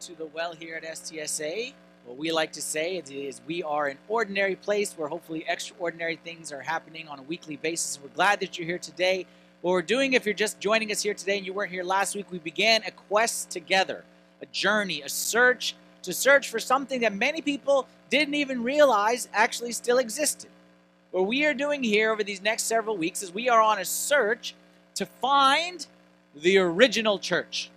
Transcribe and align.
to 0.00 0.14
the 0.14 0.26
Well 0.26 0.52
here 0.52 0.76
at 0.76 0.84
STSA. 0.84 1.72
What 2.04 2.16
we 2.16 2.30
like 2.30 2.52
to 2.52 2.62
say 2.62 2.98
is 2.98 3.40
we 3.46 3.64
are 3.64 3.88
an 3.88 3.98
ordinary 4.06 4.54
place 4.54 4.94
where 4.96 5.08
hopefully 5.08 5.44
extraordinary 5.48 6.16
things 6.16 6.52
are 6.52 6.60
happening 6.60 7.08
on 7.08 7.18
a 7.18 7.22
weekly 7.22 7.56
basis. 7.56 7.98
We're 8.00 8.10
glad 8.10 8.38
that 8.40 8.56
you're 8.56 8.66
here 8.66 8.78
today. 8.78 9.26
What 9.60 9.72
we're 9.72 9.82
doing, 9.82 10.12
if 10.12 10.24
you're 10.24 10.34
just 10.34 10.60
joining 10.60 10.92
us 10.92 11.02
here 11.02 11.14
today 11.14 11.36
and 11.36 11.44
you 11.44 11.52
weren't 11.52 11.72
here 11.72 11.82
last 11.82 12.14
week, 12.14 12.30
we 12.30 12.38
began 12.38 12.82
a 12.86 12.92
quest 12.92 13.50
together, 13.50 14.04
a 14.40 14.46
journey, 14.46 15.02
a 15.02 15.08
search 15.08 15.74
to 16.02 16.12
search 16.12 16.48
for 16.48 16.60
something 16.60 17.00
that 17.00 17.12
many 17.12 17.42
people 17.42 17.88
didn't 18.08 18.34
even 18.34 18.62
realize 18.62 19.28
actually 19.32 19.72
still 19.72 19.98
existed. 19.98 20.48
What 21.10 21.26
we 21.26 21.44
are 21.44 21.54
doing 21.54 21.82
here 21.82 22.12
over 22.12 22.22
these 22.22 22.40
next 22.40 22.64
several 22.64 22.96
weeks 22.96 23.24
is 23.24 23.34
we 23.34 23.48
are 23.48 23.60
on 23.60 23.80
a 23.80 23.84
search 23.84 24.54
to 24.94 25.06
find 25.06 25.84
the 26.36 26.58
original 26.58 27.18
church. 27.18 27.70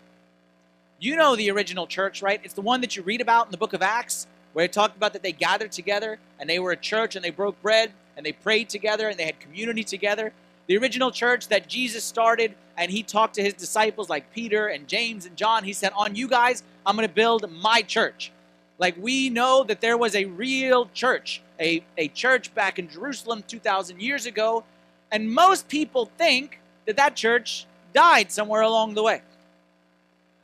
You 1.03 1.15
know 1.15 1.35
the 1.35 1.49
original 1.49 1.87
church, 1.87 2.21
right? 2.21 2.39
It's 2.43 2.53
the 2.53 2.61
one 2.61 2.81
that 2.81 2.95
you 2.95 3.01
read 3.01 3.21
about 3.21 3.47
in 3.47 3.51
the 3.51 3.57
book 3.57 3.73
of 3.73 3.81
Acts, 3.81 4.27
where 4.53 4.65
it 4.65 4.71
talked 4.71 4.95
about 4.95 5.13
that 5.13 5.23
they 5.23 5.31
gathered 5.31 5.71
together 5.71 6.19
and 6.39 6.47
they 6.47 6.59
were 6.59 6.73
a 6.73 6.77
church 6.77 7.15
and 7.15 7.25
they 7.25 7.31
broke 7.31 7.59
bread 7.63 7.91
and 8.15 8.23
they 8.23 8.33
prayed 8.33 8.69
together 8.69 9.09
and 9.09 9.17
they 9.17 9.25
had 9.25 9.39
community 9.39 9.83
together. 9.83 10.31
The 10.67 10.77
original 10.77 11.09
church 11.09 11.47
that 11.47 11.67
Jesus 11.67 12.03
started 12.03 12.53
and 12.77 12.91
he 12.91 13.01
talked 13.01 13.33
to 13.33 13.41
his 13.41 13.55
disciples 13.55 14.09
like 14.09 14.31
Peter 14.31 14.67
and 14.67 14.87
James 14.87 15.25
and 15.25 15.35
John. 15.35 15.63
He 15.63 15.73
said, 15.73 15.91
On 15.95 16.13
you 16.13 16.27
guys, 16.27 16.61
I'm 16.85 16.95
going 16.95 17.07
to 17.07 17.13
build 17.13 17.49
my 17.49 17.81
church. 17.81 18.31
Like 18.77 18.95
we 18.99 19.31
know 19.31 19.63
that 19.63 19.81
there 19.81 19.97
was 19.97 20.13
a 20.13 20.25
real 20.25 20.87
church, 20.93 21.41
a, 21.59 21.83
a 21.97 22.09
church 22.09 22.53
back 22.53 22.77
in 22.77 22.87
Jerusalem 22.87 23.43
2,000 23.47 23.99
years 23.99 24.27
ago. 24.27 24.63
And 25.11 25.33
most 25.33 25.67
people 25.67 26.11
think 26.19 26.59
that 26.85 26.97
that 26.97 27.15
church 27.15 27.65
died 27.91 28.31
somewhere 28.31 28.61
along 28.61 28.93
the 28.93 29.01
way. 29.01 29.23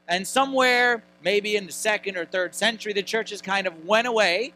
And 0.08 0.28
somewhere, 0.28 1.04
maybe 1.24 1.56
in 1.56 1.66
the 1.66 1.72
second 1.72 2.18
or 2.18 2.26
third 2.26 2.56
century, 2.56 2.94
the 2.94 3.04
churches 3.04 3.42
kind 3.42 3.68
of 3.68 3.86
went 3.86 4.08
away. 4.08 4.54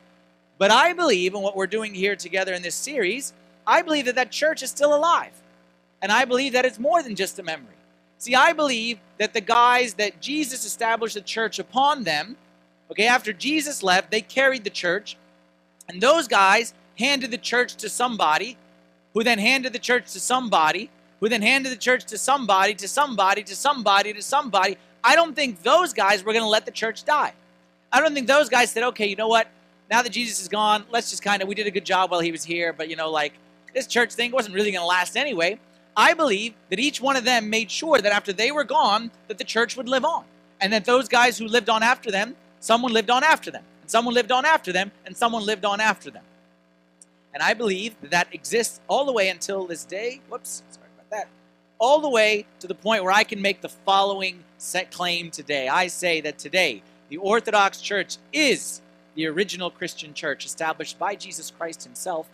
But 0.57 0.71
I 0.71 0.93
believe, 0.93 1.33
in 1.33 1.41
what 1.41 1.55
we're 1.55 1.67
doing 1.67 1.93
here 1.93 2.15
together 2.15 2.53
in 2.53 2.61
this 2.61 2.75
series, 2.75 3.33
I 3.65 3.81
believe 3.81 4.05
that 4.05 4.15
that 4.15 4.31
church 4.31 4.63
is 4.63 4.69
still 4.69 4.95
alive. 4.95 5.33
And 6.01 6.11
I 6.11 6.25
believe 6.25 6.53
that 6.53 6.65
it's 6.65 6.79
more 6.79 7.03
than 7.03 7.15
just 7.15 7.37
a 7.39 7.43
memory. 7.43 7.75
See, 8.17 8.35
I 8.35 8.53
believe 8.53 8.99
that 9.17 9.33
the 9.33 9.41
guys 9.41 9.95
that 9.95 10.21
Jesus 10.21 10.65
established 10.65 11.15
the 11.15 11.21
church 11.21 11.59
upon 11.59 12.03
them, 12.03 12.37
okay, 12.91 13.07
after 13.07 13.33
Jesus 13.33 13.83
left, 13.83 14.11
they 14.11 14.21
carried 14.21 14.63
the 14.63 14.69
church. 14.69 15.17
And 15.89 16.01
those 16.01 16.27
guys 16.27 16.73
handed 16.97 17.31
the 17.31 17.37
church 17.37 17.75
to 17.77 17.89
somebody, 17.89 18.57
who 19.13 19.23
then 19.23 19.39
handed 19.39 19.73
the 19.73 19.79
church 19.79 20.13
to 20.13 20.19
somebody, 20.19 20.89
who 21.19 21.29
then 21.29 21.41
handed 21.41 21.71
the 21.71 21.77
church 21.77 22.05
to 22.05 22.17
somebody, 22.17 22.73
to 22.75 22.87
somebody, 22.87 23.43
to 23.43 23.55
somebody, 23.55 24.13
to 24.13 24.21
somebody. 24.21 24.77
I 25.03 25.15
don't 25.15 25.35
think 25.35 25.63
those 25.63 25.93
guys 25.93 26.23
were 26.23 26.33
going 26.33 26.43
to 26.43 26.49
let 26.49 26.65
the 26.65 26.71
church 26.71 27.03
die. 27.03 27.33
I 27.91 27.99
don't 27.99 28.13
think 28.13 28.27
those 28.27 28.49
guys 28.49 28.71
said, 28.71 28.83
okay, 28.83 29.07
you 29.07 29.15
know 29.15 29.27
what? 29.27 29.47
Now 29.89 30.01
that 30.01 30.11
Jesus 30.11 30.41
is 30.41 30.47
gone, 30.47 30.85
let's 30.89 31.09
just 31.09 31.23
kind 31.23 31.41
of, 31.41 31.47
we 31.47 31.55
did 31.55 31.67
a 31.67 31.71
good 31.71 31.85
job 31.85 32.11
while 32.11 32.21
he 32.21 32.31
was 32.31 32.43
here, 32.43 32.71
but 32.71 32.89
you 32.89 32.95
know, 32.95 33.09
like 33.09 33.33
this 33.73 33.87
church 33.87 34.13
thing 34.13 34.31
wasn't 34.31 34.55
really 34.55 34.71
going 34.71 34.81
to 34.81 34.87
last 34.87 35.17
anyway. 35.17 35.59
I 35.97 36.13
believe 36.13 36.53
that 36.69 36.79
each 36.79 37.01
one 37.01 37.17
of 37.17 37.25
them 37.25 37.49
made 37.49 37.69
sure 37.69 37.99
that 37.99 38.11
after 38.13 38.31
they 38.31 38.51
were 38.51 38.63
gone, 38.63 39.11
that 39.27 39.37
the 39.37 39.43
church 39.43 39.75
would 39.75 39.89
live 39.89 40.05
on. 40.05 40.23
And 40.61 40.71
that 40.71 40.85
those 40.85 41.09
guys 41.09 41.37
who 41.37 41.47
lived 41.47 41.69
on 41.69 41.83
after 41.83 42.11
them, 42.11 42.35
someone 42.59 42.93
lived 42.93 43.09
on 43.09 43.23
after 43.23 43.51
them, 43.51 43.63
and 43.81 43.89
someone 43.89 44.13
lived 44.13 44.31
on 44.31 44.45
after 44.45 44.71
them, 44.71 44.91
and 45.05 45.17
someone 45.17 45.43
lived 45.43 45.65
on 45.65 45.81
after 45.81 46.11
them. 46.11 46.23
And 47.33 47.43
I 47.43 47.53
believe 47.53 47.99
that 48.01 48.11
that 48.11 48.27
exists 48.33 48.79
all 48.87 49.05
the 49.05 49.11
way 49.11 49.29
until 49.29 49.65
this 49.65 49.83
day. 49.83 50.21
Whoops, 50.29 50.63
sorry 50.69 50.87
about 50.95 51.09
that 51.09 51.27
all 51.81 51.99
the 51.99 52.09
way 52.09 52.45
to 52.59 52.67
the 52.67 52.75
point 52.75 53.03
where 53.03 53.11
I 53.11 53.23
can 53.23 53.41
make 53.41 53.59
the 53.59 53.67
following 53.67 54.43
set 54.61 54.91
claim 54.91 55.31
today. 55.31 55.67
I 55.67 55.87
say 55.87 56.21
that 56.21 56.37
today, 56.37 56.83
the 57.09 57.17
Orthodox 57.17 57.81
Church 57.81 58.17
is 58.31 58.79
the 59.15 59.25
original 59.25 59.71
Christian 59.71 60.13
church 60.13 60.45
established 60.45 60.99
by 60.99 61.15
Jesus 61.15 61.51
Christ 61.51 61.83
himself 61.83 62.27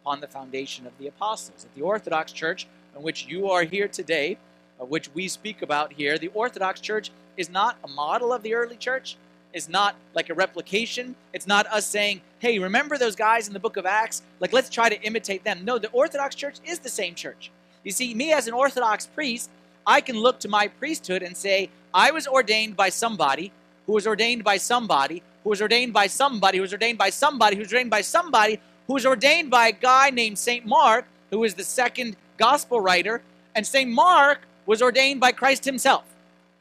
upon 0.00 0.20
the 0.20 0.26
foundation 0.26 0.86
of 0.86 0.96
the 0.98 1.08
apostles. 1.08 1.62
That 1.62 1.74
the 1.74 1.82
Orthodox 1.82 2.32
Church, 2.32 2.66
in 2.96 3.02
which 3.02 3.26
you 3.26 3.50
are 3.50 3.64
here 3.64 3.86
today, 3.86 4.38
of 4.80 4.88
which 4.88 5.10
we 5.12 5.28
speak 5.28 5.60
about 5.60 5.92
here, 5.92 6.16
the 6.16 6.28
Orthodox 6.28 6.80
Church 6.80 7.10
is 7.36 7.50
not 7.50 7.76
a 7.84 7.88
model 7.88 8.32
of 8.32 8.42
the 8.42 8.54
early 8.54 8.76
church, 8.76 9.18
is 9.52 9.68
not 9.68 9.94
like 10.14 10.30
a 10.30 10.34
replication. 10.34 11.14
It's 11.34 11.46
not 11.46 11.66
us 11.66 11.86
saying, 11.86 12.22
hey, 12.38 12.58
remember 12.58 12.96
those 12.96 13.14
guys 13.14 13.46
in 13.46 13.52
the 13.52 13.60
book 13.60 13.76
of 13.76 13.84
Acts? 13.84 14.22
Like, 14.40 14.54
let's 14.54 14.70
try 14.70 14.88
to 14.88 15.00
imitate 15.02 15.44
them. 15.44 15.66
No, 15.66 15.78
the 15.78 15.90
Orthodox 15.90 16.34
Church 16.34 16.56
is 16.64 16.78
the 16.78 16.88
same 16.88 17.14
church. 17.14 17.50
You 17.84 17.92
see, 17.92 18.14
me 18.14 18.32
as 18.32 18.48
an 18.48 18.54
Orthodox 18.54 19.06
priest, 19.06 19.50
I 19.86 20.00
can 20.00 20.16
look 20.16 20.40
to 20.40 20.48
my 20.48 20.68
priesthood 20.68 21.22
and 21.22 21.36
say, 21.36 21.70
I 21.92 22.10
was 22.10 22.26
ordained 22.26 22.76
by 22.76 22.88
somebody 22.88 23.52
who 23.86 23.92
was 23.92 24.06
ordained 24.06 24.44
by 24.44 24.56
somebody 24.56 25.22
who 25.42 25.50
was 25.50 25.60
ordained 25.60 25.92
by 25.92 26.06
somebody 26.06 26.58
who 26.58 26.62
was 26.62 26.72
ordained 26.72 26.98
by 26.98 27.10
somebody 27.10 27.56
who 27.56 27.62
was 27.62 27.72
ordained 27.72 27.90
by 27.90 28.00
somebody 28.00 28.60
who 28.86 28.94
was 28.94 29.06
ordained 29.06 29.50
by 29.50 29.68
a 29.68 29.72
guy 29.72 30.10
named 30.10 30.38
St. 30.38 30.64
Mark, 30.66 31.06
who 31.30 31.40
was 31.40 31.54
the 31.54 31.64
second 31.64 32.16
gospel 32.36 32.80
writer. 32.80 33.22
And 33.54 33.66
St. 33.66 33.90
Mark 33.90 34.40
was 34.66 34.82
ordained 34.82 35.20
by 35.20 35.32
Christ 35.32 35.64
himself. 35.64 36.04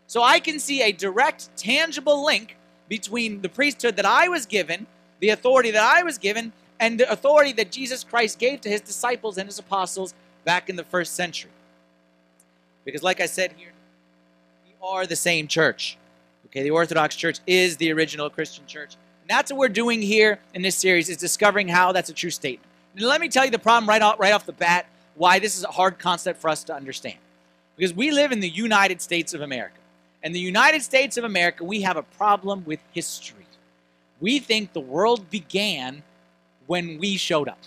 So 0.07 0.21
I 0.21 0.39
can 0.39 0.59
see 0.59 0.81
a 0.81 0.91
direct, 0.91 1.55
tangible 1.57 2.23
link 2.23 2.57
between 2.89 3.41
the 3.41 3.49
priesthood 3.49 3.95
that 3.95 4.05
I 4.05 4.27
was 4.27 4.45
given, 4.45 4.85
the 5.19 5.29
authority 5.29 5.71
that 5.71 5.83
I 5.83 6.03
was 6.03 6.17
given, 6.17 6.51
and 6.79 6.99
the 6.99 7.09
authority 7.09 7.53
that 7.53 7.71
Jesus 7.71 8.03
Christ 8.03 8.37
gave 8.37 8.61
to 8.61 8.69
his 8.69 8.81
disciples 8.81 9.37
and 9.37 9.47
his 9.47 9.57
apostles 9.57 10.13
back 10.43 10.69
in 10.69 10.75
the 10.75 10.83
first 10.83 11.15
century. 11.15 11.49
Because, 12.85 13.03
like 13.03 13.21
I 13.21 13.25
said 13.25 13.53
here, 13.57 13.71
we 14.65 14.73
are 14.87 15.05
the 15.05 15.15
same 15.15 15.47
church. 15.47 15.97
Okay, 16.47 16.63
the 16.63 16.71
Orthodox 16.71 17.15
Church 17.15 17.39
is 17.47 17.77
the 17.77 17.91
original 17.91 18.29
Christian 18.29 18.65
church. 18.67 18.95
And 19.21 19.29
that's 19.29 19.51
what 19.51 19.57
we're 19.57 19.69
doing 19.69 20.01
here 20.01 20.39
in 20.53 20.61
this 20.61 20.75
series 20.75 21.09
is 21.09 21.17
discovering 21.17 21.67
how 21.67 21.91
that's 21.91 22.09
a 22.09 22.13
true 22.13 22.29
statement. 22.29 22.69
And 22.95 23.05
let 23.05 23.21
me 23.21 23.29
tell 23.29 23.45
you 23.45 23.51
the 23.51 23.59
problem 23.59 23.89
right 23.89 24.01
off, 24.01 24.19
right 24.19 24.33
off 24.33 24.45
the 24.45 24.53
bat 24.53 24.85
why 25.15 25.39
this 25.39 25.57
is 25.57 25.63
a 25.63 25.71
hard 25.71 25.97
concept 25.97 26.39
for 26.41 26.49
us 26.49 26.63
to 26.65 26.75
understand. 26.75 27.17
Because 27.75 27.93
we 27.93 28.11
live 28.11 28.31
in 28.31 28.39
the 28.39 28.49
United 28.49 29.01
States 29.01 29.33
of 29.33 29.41
America. 29.41 29.77
And 30.21 30.33
the 30.33 30.39
United 30.39 30.81
States 30.81 31.17
of 31.17 31.23
America, 31.23 31.63
we 31.63 31.81
have 31.81 31.97
a 31.97 32.03
problem 32.03 32.63
with 32.65 32.79
history. 32.91 33.45
We 34.19 34.39
think 34.39 34.73
the 34.73 34.79
world 34.79 35.29
began 35.29 36.03
when 36.67 36.97
we 36.97 37.17
showed 37.17 37.49
up. 37.49 37.59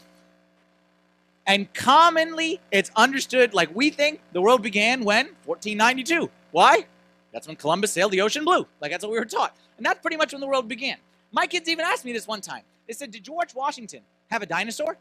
And 1.46 1.72
commonly, 1.74 2.60
it's 2.72 2.90
understood 2.96 3.54
like 3.54 3.74
we 3.74 3.90
think 3.90 4.20
the 4.32 4.40
world 4.40 4.62
began 4.62 5.04
when 5.04 5.26
1492. 5.44 6.28
Why? 6.50 6.86
That's 7.32 7.46
when 7.46 7.56
Columbus 7.56 7.92
sailed 7.92 8.12
the 8.12 8.20
ocean 8.20 8.44
blue. 8.44 8.66
Like 8.80 8.90
that's 8.90 9.04
what 9.04 9.12
we 9.12 9.18
were 9.18 9.24
taught. 9.24 9.56
And 9.76 9.86
that's 9.86 10.00
pretty 10.00 10.16
much 10.16 10.32
when 10.32 10.40
the 10.40 10.46
world 10.46 10.68
began. 10.68 10.96
My 11.32 11.46
kids 11.46 11.68
even 11.68 11.84
asked 11.84 12.04
me 12.04 12.12
this 12.12 12.26
one 12.26 12.40
time. 12.40 12.62
They 12.86 12.92
said, 12.94 13.10
Did 13.10 13.24
George 13.24 13.54
Washington 13.54 14.00
have 14.28 14.42
a 14.42 14.46
dinosaur? 14.46 14.96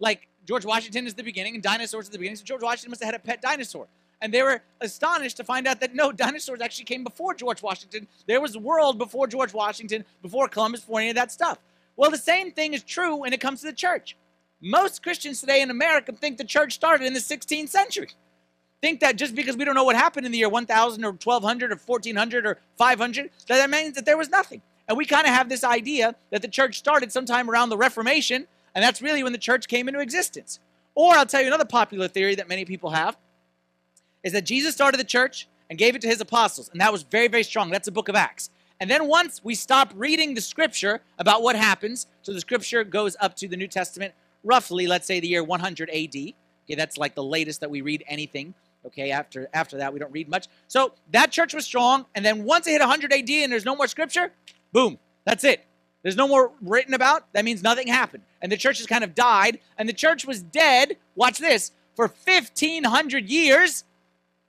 Like 0.00 0.28
George 0.46 0.64
Washington 0.66 1.06
is 1.06 1.14
the 1.14 1.22
beginning 1.22 1.54
and 1.54 1.62
dinosaurs 1.62 2.08
are 2.08 2.12
the 2.12 2.18
beginning. 2.18 2.36
So 2.36 2.44
George 2.44 2.62
Washington 2.62 2.90
must 2.90 3.02
have 3.02 3.14
had 3.14 3.20
a 3.20 3.24
pet 3.24 3.40
dinosaur. 3.40 3.86
And 4.20 4.32
they 4.32 4.42
were 4.42 4.62
astonished 4.80 5.36
to 5.38 5.44
find 5.44 5.66
out 5.66 5.80
that 5.80 5.94
no, 5.94 6.12
dinosaurs 6.24 6.60
actually 6.60 6.84
came 6.84 7.04
before 7.04 7.34
George 7.34 7.62
Washington. 7.62 8.06
There 8.26 8.40
was 8.40 8.54
a 8.54 8.58
world 8.58 8.98
before 8.98 9.26
George 9.26 9.54
Washington, 9.54 10.04
before 10.22 10.48
Columbus, 10.48 10.80
before 10.80 11.00
any 11.00 11.10
of 11.10 11.16
that 11.16 11.32
stuff. 11.32 11.58
Well, 11.96 12.10
the 12.10 12.18
same 12.18 12.50
thing 12.50 12.74
is 12.74 12.82
true 12.82 13.16
when 13.16 13.32
it 13.32 13.40
comes 13.40 13.60
to 13.60 13.66
the 13.66 13.72
church. 13.72 14.16
Most 14.66 15.02
Christians 15.02 15.40
today 15.40 15.60
in 15.60 15.68
America 15.68 16.10
think 16.10 16.38
the 16.38 16.44
church 16.44 16.72
started 16.72 17.06
in 17.06 17.12
the 17.12 17.20
16th 17.20 17.68
century. 17.68 18.08
Think 18.80 19.00
that 19.00 19.16
just 19.16 19.34
because 19.34 19.58
we 19.58 19.64
don't 19.66 19.74
know 19.74 19.84
what 19.84 19.94
happened 19.94 20.24
in 20.24 20.32
the 20.32 20.38
year 20.38 20.48
1000 20.48 21.04
or 21.04 21.08
1200 21.08 21.70
or 21.70 21.76
1400 21.76 22.46
or 22.46 22.58
500, 22.78 23.30
that, 23.46 23.56
that 23.58 23.68
means 23.68 23.94
that 23.94 24.06
there 24.06 24.16
was 24.16 24.30
nothing. 24.30 24.62
And 24.88 24.96
we 24.96 25.04
kind 25.04 25.26
of 25.26 25.34
have 25.34 25.50
this 25.50 25.64
idea 25.64 26.14
that 26.30 26.40
the 26.40 26.48
church 26.48 26.78
started 26.78 27.12
sometime 27.12 27.50
around 27.50 27.68
the 27.68 27.76
Reformation, 27.76 28.46
and 28.74 28.82
that's 28.82 29.02
really 29.02 29.22
when 29.22 29.32
the 29.32 29.38
church 29.38 29.68
came 29.68 29.86
into 29.86 30.00
existence. 30.00 30.60
Or 30.94 31.14
I'll 31.14 31.26
tell 31.26 31.42
you 31.42 31.48
another 31.48 31.66
popular 31.66 32.08
theory 32.08 32.34
that 32.36 32.48
many 32.48 32.64
people 32.64 32.90
have 32.90 33.18
is 34.22 34.32
that 34.32 34.46
Jesus 34.46 34.74
started 34.74 34.98
the 34.98 35.04
church 35.04 35.46
and 35.68 35.78
gave 35.78 35.94
it 35.94 36.00
to 36.00 36.08
his 36.08 36.22
apostles, 36.22 36.70
and 36.70 36.80
that 36.80 36.90
was 36.90 37.02
very, 37.02 37.28
very 37.28 37.42
strong. 37.42 37.70
That's 37.70 37.84
the 37.84 37.92
book 37.92 38.08
of 38.08 38.14
Acts. 38.14 38.48
And 38.80 38.90
then 38.90 39.08
once 39.08 39.42
we 39.44 39.54
stop 39.54 39.92
reading 39.94 40.34
the 40.34 40.40
scripture 40.40 41.02
about 41.18 41.42
what 41.42 41.54
happens, 41.54 42.06
so 42.22 42.32
the 42.32 42.40
scripture 42.40 42.82
goes 42.82 43.14
up 43.20 43.36
to 43.36 43.48
the 43.48 43.56
New 43.56 43.68
Testament, 43.68 44.14
roughly, 44.44 44.86
let's 44.86 45.06
say 45.06 45.20
the 45.20 45.28
year 45.28 45.42
100 45.42 45.90
AD. 45.90 46.14
Okay, 46.14 46.74
that's 46.76 46.96
like 46.96 47.14
the 47.14 47.24
latest 47.24 47.60
that 47.60 47.70
we 47.70 47.80
read 47.80 48.04
anything. 48.06 48.54
Okay, 48.86 49.10
after 49.10 49.48
after 49.54 49.78
that 49.78 49.92
we 49.92 49.98
don't 49.98 50.12
read 50.12 50.28
much. 50.28 50.46
So 50.68 50.92
that 51.10 51.30
church 51.32 51.54
was 51.54 51.64
strong, 51.64 52.06
and 52.14 52.24
then 52.24 52.44
once 52.44 52.66
it 52.66 52.72
hit 52.72 52.80
100 52.80 53.12
AD 53.12 53.30
and 53.30 53.50
there's 53.50 53.64
no 53.64 53.74
more 53.74 53.86
scripture, 53.86 54.30
boom, 54.72 54.98
that's 55.24 55.44
it. 55.44 55.64
There's 56.02 56.16
no 56.16 56.28
more 56.28 56.52
written 56.60 56.92
about. 56.92 57.32
That 57.32 57.46
means 57.46 57.62
nothing 57.62 57.88
happened, 57.88 58.24
and 58.42 58.52
the 58.52 58.56
church 58.56 58.78
has 58.78 58.86
kind 58.86 59.02
of 59.02 59.14
died. 59.14 59.58
And 59.78 59.88
the 59.88 59.94
church 59.94 60.26
was 60.26 60.42
dead. 60.42 60.96
Watch 61.16 61.38
this 61.38 61.72
for 61.94 62.08
1,500 62.08 63.28
years. 63.28 63.84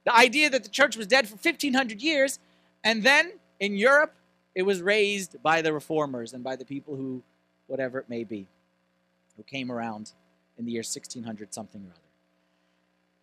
The 0.05 0.15
idea 0.15 0.49
that 0.49 0.63
the 0.63 0.69
church 0.69 0.97
was 0.97 1.07
dead 1.07 1.27
for 1.27 1.35
1,500 1.35 2.01
years, 2.01 2.39
and 2.83 3.03
then 3.03 3.31
in 3.59 3.75
Europe, 3.77 4.13
it 4.53 4.63
was 4.63 4.81
raised 4.81 5.41
by 5.41 5.61
the 5.61 5.73
reformers 5.73 6.33
and 6.33 6.43
by 6.43 6.55
the 6.55 6.65
people 6.65 6.95
who, 6.95 7.23
whatever 7.67 7.99
it 7.99 8.09
may 8.09 8.23
be 8.23 8.47
who 9.37 9.43
came 9.43 9.71
around 9.71 10.13
in 10.57 10.65
the 10.65 10.71
year 10.71 10.79
1600 10.79 11.53
something 11.53 11.81
or 11.81 11.91
other. 11.91 11.99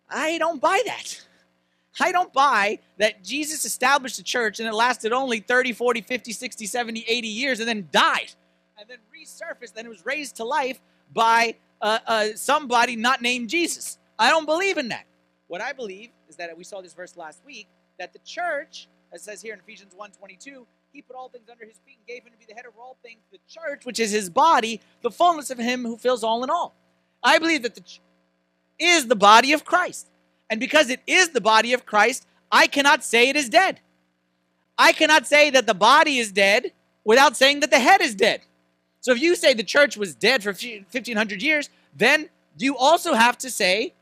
I 0.09 0.37
don't 0.37 0.61
buy 0.61 0.81
that. 0.85 1.25
I 1.99 2.11
don't 2.11 2.33
buy 2.33 2.79
that 2.97 3.23
Jesus 3.23 3.65
established 3.65 4.17
a 4.19 4.23
church 4.23 4.59
and 4.59 4.67
it 4.67 4.73
lasted 4.73 5.13
only 5.13 5.39
30, 5.39 5.73
40, 5.73 6.01
50, 6.01 6.31
60, 6.31 6.65
70, 6.65 7.05
80 7.07 7.27
years 7.27 7.59
and 7.59 7.67
then 7.67 7.87
died 7.91 8.33
and 8.79 8.89
then 8.89 8.97
resurfaced 9.15 9.73
and 9.77 9.85
it 9.85 9.89
was 9.89 10.05
raised 10.05 10.37
to 10.37 10.43
life 10.43 10.81
by 11.13 11.55
uh, 11.81 11.99
uh, 12.07 12.27
somebody 12.35 12.95
not 12.95 13.21
named 13.21 13.49
Jesus. 13.49 13.99
I 14.17 14.29
don't 14.29 14.45
believe 14.45 14.77
in 14.77 14.89
that. 14.89 15.05
What 15.47 15.61
I 15.61 15.73
believe 15.73 16.09
is 16.29 16.35
that 16.37 16.57
we 16.57 16.63
saw 16.63 16.81
this 16.81 16.93
verse 16.93 17.15
last 17.15 17.43
week 17.45 17.67
that 17.99 18.13
the 18.13 18.19
church, 18.19 18.87
as 19.11 19.21
it 19.21 19.23
says 19.25 19.41
here 19.41 19.53
in 19.53 19.59
Ephesians 19.59 19.93
1:22, 19.93 20.65
he 20.93 21.01
put 21.01 21.15
all 21.15 21.27
things 21.27 21.49
under 21.51 21.65
his 21.65 21.77
feet 21.85 21.97
and 21.97 22.07
gave 22.07 22.23
him 22.23 22.31
to 22.31 22.37
be 22.37 22.45
the 22.47 22.53
head 22.53 22.65
of 22.67 22.73
all 22.79 22.97
things, 23.03 23.19
the 23.31 23.39
church, 23.49 23.83
which 23.83 23.99
is 23.99 24.11
his 24.11 24.29
body, 24.29 24.79
the 25.01 25.09
fullness 25.09 25.49
of 25.49 25.57
him 25.57 25.83
who 25.83 25.97
fills 25.97 26.23
all 26.23 26.43
in 26.43 26.49
all. 26.51 26.75
I 27.23 27.39
believe 27.39 27.63
that 27.63 27.73
the 27.73 27.81
church 27.81 28.01
is 28.77 29.07
the 29.07 29.15
body 29.15 29.53
of 29.53 29.65
Christ. 29.65 30.09
And 30.49 30.59
because 30.59 30.89
it 30.89 31.01
is 31.07 31.29
the 31.29 31.41
body 31.41 31.73
of 31.73 31.85
Christ, 31.85 32.27
I 32.51 32.67
cannot 32.67 33.03
say 33.03 33.29
it 33.29 33.35
is 33.35 33.49
dead. 33.49 33.79
I 34.77 34.91
cannot 34.91 35.25
say 35.25 35.49
that 35.49 35.65
the 35.65 35.73
body 35.73 36.19
is 36.19 36.31
dead 36.31 36.71
without 37.03 37.35
saying 37.35 37.61
that 37.61 37.71
the 37.71 37.79
head 37.79 38.01
is 38.01 38.13
dead. 38.13 38.41
So 39.01 39.11
if 39.11 39.21
you 39.21 39.35
say 39.35 39.53
the 39.53 39.63
church 39.63 39.97
was 39.97 40.13
dead 40.13 40.43
for 40.43 40.49
1500 40.51 41.41
years, 41.41 41.69
then 41.95 42.29
you 42.57 42.77
also 42.77 43.13
have 43.13 43.37
to 43.39 43.49
say 43.49 43.93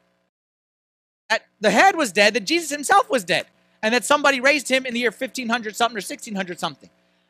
that 1.29 1.43
the 1.61 1.71
head 1.71 1.95
was 1.95 2.11
dead, 2.11 2.33
that 2.33 2.45
Jesus 2.45 2.69
himself 2.69 3.09
was 3.09 3.23
dead, 3.23 3.45
and 3.83 3.93
that 3.93 4.05
somebody 4.05 4.39
raised 4.39 4.69
him 4.69 4.85
in 4.85 4.93
the 4.93 4.99
year 4.99 5.11
1500 5.11 5.75
something 5.75 5.95
or 5.95 6.05
1600 6.05 6.59
something. 6.59 6.89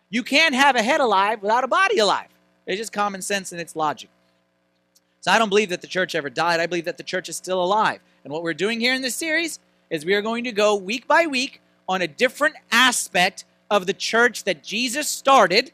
You 0.10 0.24
can't 0.24 0.56
have 0.56 0.76
a 0.76 0.84
head 0.84 1.00
alive 1.00 1.42
without 1.42 1.64
a 1.64 1.68
body 1.68 2.00
alive. 2.00 2.28
It's 2.68 2.78
just 2.78 2.92
common 2.92 3.22
sense 3.22 3.52
and 3.52 3.62
it's 3.62 3.76
logic. 3.76 4.10
So 5.22 5.32
I 5.32 5.40
don't 5.40 5.50
believe 5.50 5.70
that 5.70 5.82
the 5.82 5.88
church 5.88 6.16
ever 6.16 6.30
died. 6.30 6.60
I 6.60 6.66
believe 6.66 6.86
that 6.86 6.98
the 6.98 7.04
church 7.04 7.30
is 7.30 7.38
still 7.38 7.64
alive. 7.64 8.00
And 8.24 8.34
what 8.34 8.44
we're 8.44 8.54
doing 8.54 8.80
here 8.80 8.94
in 8.94 9.02
this 9.02 9.16
series 9.16 9.60
is 9.90 10.06
we 10.06 10.16
are 10.16 10.22
going 10.22 10.44
to 10.44 10.52
go 10.52 10.76
week 10.76 11.08
by 11.08 11.28
week 11.28 11.62
on 11.88 12.02
a 12.02 12.08
different 12.08 12.56
aspect 12.72 13.46
of 13.70 13.86
the 13.86 13.94
church 13.94 14.44
that 14.44 14.64
Jesus 14.64 15.08
started, 15.08 15.72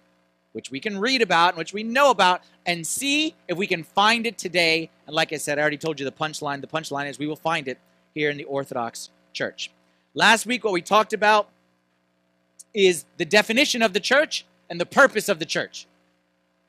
which 0.52 0.70
we 0.70 0.80
can 0.80 1.00
read 1.00 1.22
about 1.22 1.50
and 1.50 1.58
which 1.58 1.74
we 1.74 1.84
know 1.84 2.12
about, 2.12 2.42
and 2.66 2.86
see 2.86 3.36
if 3.48 3.58
we 3.58 3.68
can 3.68 3.84
find 3.84 4.28
it 4.28 4.38
today. 4.38 4.90
And 5.06 5.16
like 5.16 5.32
I 5.34 5.38
said, 5.38 5.58
I 5.58 5.62
already 5.62 5.78
told 5.78 6.00
you 6.00 6.06
the 6.06 6.12
punchline. 6.12 6.62
The 6.62 6.68
punchline 6.68 7.10
is 7.10 7.18
we 7.18 7.28
will 7.28 7.36
find 7.36 7.68
it 7.68 7.80
here 8.14 8.30
in 8.30 8.38
the 8.38 8.46
Orthodox 8.46 9.10
Church. 9.34 9.72
Last 10.18 10.48
week, 10.48 10.64
what 10.64 10.74
we 10.74 10.82
talked 10.82 11.14
about 11.14 11.48
is 12.74 13.06
the 13.18 13.24
definition 13.24 13.84
of 13.84 13.94
the 13.94 14.00
church 14.00 14.48
and 14.68 14.82
the 14.82 14.86
purpose 14.88 15.30
of 15.30 15.38
the 15.38 15.46
church. 15.46 15.86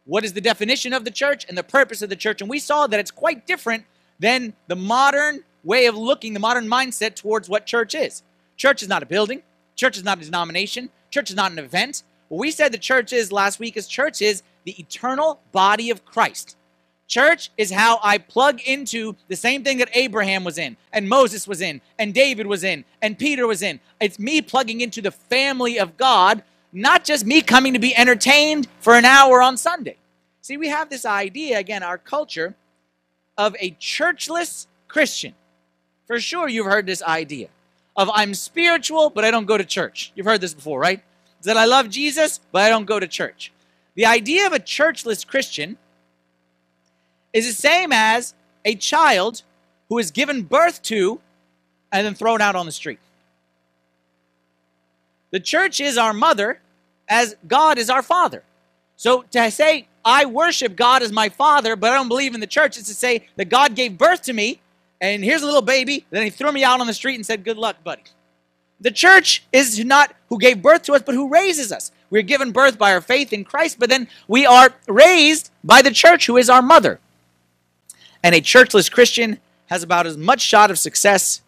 What 0.04 0.22
is 0.22 0.34
the 0.34 0.42
definition 0.42 0.92
of 0.92 1.06
the 1.06 1.10
church 1.10 1.46
and 1.48 1.56
the 1.56 1.62
purpose 1.62 2.02
of 2.02 2.10
the 2.10 2.16
church? 2.16 2.42
And 2.42 2.50
we 2.50 2.58
saw 2.58 2.86
that 2.86 3.00
it's 3.00 3.10
quite 3.10 3.46
different 3.46 3.84
than 4.20 4.52
the 4.66 4.76
modern 4.76 5.44
way 5.64 5.86
of 5.86 5.96
looking, 5.96 6.34
the 6.34 6.40
modern 6.40 6.68
mindset 6.68 7.14
towards 7.14 7.48
what 7.48 7.64
church 7.64 7.94
is. 7.94 8.22
Church 8.58 8.82
is 8.82 8.88
not 8.88 9.02
a 9.02 9.06
building, 9.06 9.42
church 9.76 9.96
is 9.96 10.04
not 10.04 10.20
a 10.20 10.24
denomination, 10.26 10.90
church 11.10 11.30
is 11.30 11.36
not 11.36 11.50
an 11.50 11.58
event. 11.58 12.02
What 12.28 12.40
we 12.40 12.50
said 12.50 12.70
the 12.70 12.76
church 12.76 13.14
is 13.14 13.32
last 13.32 13.58
week 13.58 13.78
is 13.78 13.88
church 13.88 14.20
is 14.20 14.42
the 14.64 14.78
eternal 14.78 15.40
body 15.52 15.88
of 15.88 16.04
Christ. 16.04 16.57
Church 17.08 17.50
is 17.56 17.72
how 17.72 17.98
I 18.02 18.18
plug 18.18 18.60
into 18.60 19.16
the 19.28 19.36
same 19.36 19.64
thing 19.64 19.78
that 19.78 19.88
Abraham 19.94 20.44
was 20.44 20.58
in, 20.58 20.76
and 20.92 21.08
Moses 21.08 21.48
was 21.48 21.62
in, 21.62 21.80
and 21.98 22.12
David 22.12 22.46
was 22.46 22.62
in, 22.62 22.84
and 23.00 23.18
Peter 23.18 23.46
was 23.46 23.62
in. 23.62 23.80
It's 23.98 24.18
me 24.18 24.42
plugging 24.42 24.82
into 24.82 25.00
the 25.00 25.10
family 25.10 25.80
of 25.80 25.96
God, 25.96 26.42
not 26.70 27.04
just 27.04 27.24
me 27.24 27.40
coming 27.40 27.72
to 27.72 27.78
be 27.78 27.96
entertained 27.96 28.68
for 28.80 28.94
an 28.94 29.06
hour 29.06 29.40
on 29.40 29.56
Sunday. 29.56 29.96
See, 30.42 30.58
we 30.58 30.68
have 30.68 30.90
this 30.90 31.06
idea, 31.06 31.58
again, 31.58 31.82
our 31.82 31.96
culture, 31.96 32.54
of 33.38 33.56
a 33.58 33.70
churchless 33.72 34.66
Christian. 34.86 35.34
For 36.06 36.20
sure, 36.20 36.46
you've 36.46 36.66
heard 36.66 36.86
this 36.86 37.02
idea 37.02 37.48
of 37.96 38.10
I'm 38.12 38.34
spiritual, 38.34 39.08
but 39.08 39.24
I 39.24 39.30
don't 39.30 39.46
go 39.46 39.56
to 39.56 39.64
church. 39.64 40.12
You've 40.14 40.26
heard 40.26 40.42
this 40.42 40.54
before, 40.54 40.78
right? 40.78 41.02
That 41.42 41.56
I 41.56 41.64
love 41.64 41.88
Jesus, 41.88 42.40
but 42.52 42.62
I 42.62 42.68
don't 42.68 42.84
go 42.84 43.00
to 43.00 43.06
church. 43.06 43.50
The 43.94 44.04
idea 44.04 44.46
of 44.46 44.52
a 44.52 44.58
churchless 44.58 45.26
Christian 45.26 45.78
is 47.32 47.46
the 47.46 47.52
same 47.52 47.92
as 47.92 48.34
a 48.64 48.74
child 48.74 49.42
who 49.88 49.98
is 49.98 50.10
given 50.10 50.42
birth 50.42 50.82
to 50.82 51.20
and 51.92 52.06
then 52.06 52.14
thrown 52.14 52.40
out 52.40 52.56
on 52.56 52.66
the 52.66 52.72
street. 52.72 52.98
The 55.30 55.40
church 55.40 55.80
is 55.80 55.98
our 55.98 56.12
mother 56.12 56.60
as 57.08 57.36
God 57.46 57.78
is 57.78 57.90
our 57.90 58.02
father. 58.02 58.42
So 58.96 59.22
to 59.30 59.50
say, 59.50 59.88
I 60.04 60.24
worship 60.24 60.74
God 60.74 61.02
as 61.02 61.12
my 61.12 61.28
father, 61.28 61.76
but 61.76 61.92
I 61.92 61.94
don't 61.94 62.08
believe 62.08 62.34
in 62.34 62.40
the 62.40 62.46
church, 62.46 62.76
is 62.76 62.84
to 62.84 62.94
say 62.94 63.26
that 63.36 63.48
God 63.48 63.74
gave 63.74 63.98
birth 63.98 64.22
to 64.22 64.32
me 64.32 64.60
and 65.00 65.24
here's 65.24 65.42
a 65.42 65.46
little 65.46 65.62
baby. 65.62 66.06
Then 66.10 66.22
he 66.22 66.30
threw 66.30 66.50
me 66.50 66.64
out 66.64 66.80
on 66.80 66.86
the 66.86 66.94
street 66.94 67.14
and 67.14 67.24
said, 67.24 67.44
Good 67.44 67.58
luck, 67.58 67.82
buddy. 67.84 68.02
The 68.80 68.90
church 68.90 69.44
is 69.52 69.84
not 69.84 70.14
who 70.28 70.38
gave 70.38 70.62
birth 70.62 70.82
to 70.82 70.92
us, 70.92 71.02
but 71.04 71.14
who 71.14 71.28
raises 71.28 71.72
us. 71.72 71.90
We're 72.10 72.22
given 72.22 72.52
birth 72.52 72.78
by 72.78 72.92
our 72.92 73.00
faith 73.00 73.32
in 73.32 73.44
Christ, 73.44 73.78
but 73.78 73.90
then 73.90 74.08
we 74.28 74.46
are 74.46 74.70
raised 74.86 75.50
by 75.64 75.82
the 75.82 75.90
church, 75.90 76.26
who 76.26 76.36
is 76.36 76.48
our 76.48 76.62
mother. 76.62 77.00
And 78.22 78.34
a 78.34 78.40
churchless 78.40 78.90
Christian 78.90 79.38
has 79.66 79.82
about 79.82 80.06
as 80.06 80.16
much 80.16 80.40
shot 80.40 80.70
of 80.70 80.78
success 80.78 81.42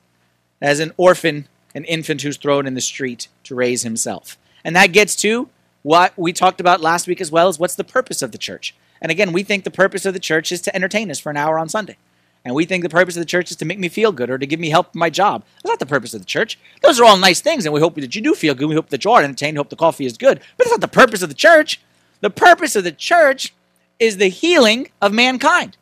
as 0.61 0.81
an 0.81 0.93
orphan, 0.97 1.49
an 1.75 1.85
infant 1.85 2.23
who's 2.23 2.37
thrown 2.37 2.67
in 2.67 2.75
the 2.75 2.81
street 2.81 3.29
to 3.45 3.55
raise 3.55 3.83
himself. 3.83 4.39
And 4.65 4.77
that 4.77 4.93
gets 4.93 5.17
to 5.17 5.49
what 5.83 6.12
we 6.17 6.33
talked 6.33 6.61
about 6.61 6.81
last 6.81 7.07
week 7.07 7.21
as 7.21 7.33
well 7.33 7.49
as 7.49 7.59
what's 7.59 7.77
the 7.77 7.85
purpose 7.85 8.23
of 8.23 8.33
the 8.33 8.39
church. 8.39 8.75
And 9.00 9.11
again, 9.11 9.33
we 9.33 9.43
think 9.43 9.65
the 9.65 9.71
purpose 9.71 10.05
of 10.05 10.12
the 10.12 10.21
church 10.21 10.53
is 10.53 10.61
to 10.62 10.77
entertain 10.77 11.11
us 11.11 11.19
for 11.19 11.31
an 11.31 11.39
hour 11.39 11.59
on 11.59 11.69
Sunday 11.69 11.97
and 12.45 12.55
we 12.55 12.65
think 12.65 12.83
the 12.83 12.89
purpose 12.89 13.17
of 13.17 13.21
the 13.21 13.27
church 13.27 13.50
is 13.50 13.57
to 13.59 13.65
make 13.65 13.79
me 13.79 13.89
feel 13.89 14.12
good 14.12 14.31
or 14.31 14.39
to 14.39 14.47
give 14.47 14.61
me 14.61 14.71
help 14.71 14.95
in 14.95 14.99
my 14.99 15.11
job. 15.11 15.45
That's 15.57 15.73
not 15.73 15.79
the 15.79 15.87
purpose 15.87 16.15
of 16.15 16.21
the 16.21 16.27
church. 16.27 16.59
Those 16.83 16.99
are 16.99 17.05
all 17.05 17.19
nice 17.19 17.41
things, 17.41 17.67
and 17.67 17.75
we 17.75 17.81
hope 17.81 17.95
that 17.97 18.15
you 18.15 18.23
do 18.23 18.35
feel 18.35 18.55
good. 18.55 18.69
We 18.69 18.75
hope 18.75 18.89
that 18.91 19.05
you 19.05 19.11
are 19.11 19.23
entertained. 19.23 19.59
Hope 19.59 19.69
the 19.69 19.77
coffee 19.77 20.07
is 20.07 20.17
good. 20.17 20.41
But 20.57 20.65
that's 20.65 20.71
not 20.71 20.81
the 20.81 20.89
purpose 20.89 21.23
of 21.23 21.29
the 21.29 21.35
church. 21.35 21.81
The 22.21 22.31
purpose 22.31 22.77
of 22.77 22.85
the 22.85 22.93
church 22.93 23.53
is 23.99 24.17
the 24.17 24.29
healing 24.29 24.91
of 25.03 25.12
mankind. 25.12 25.77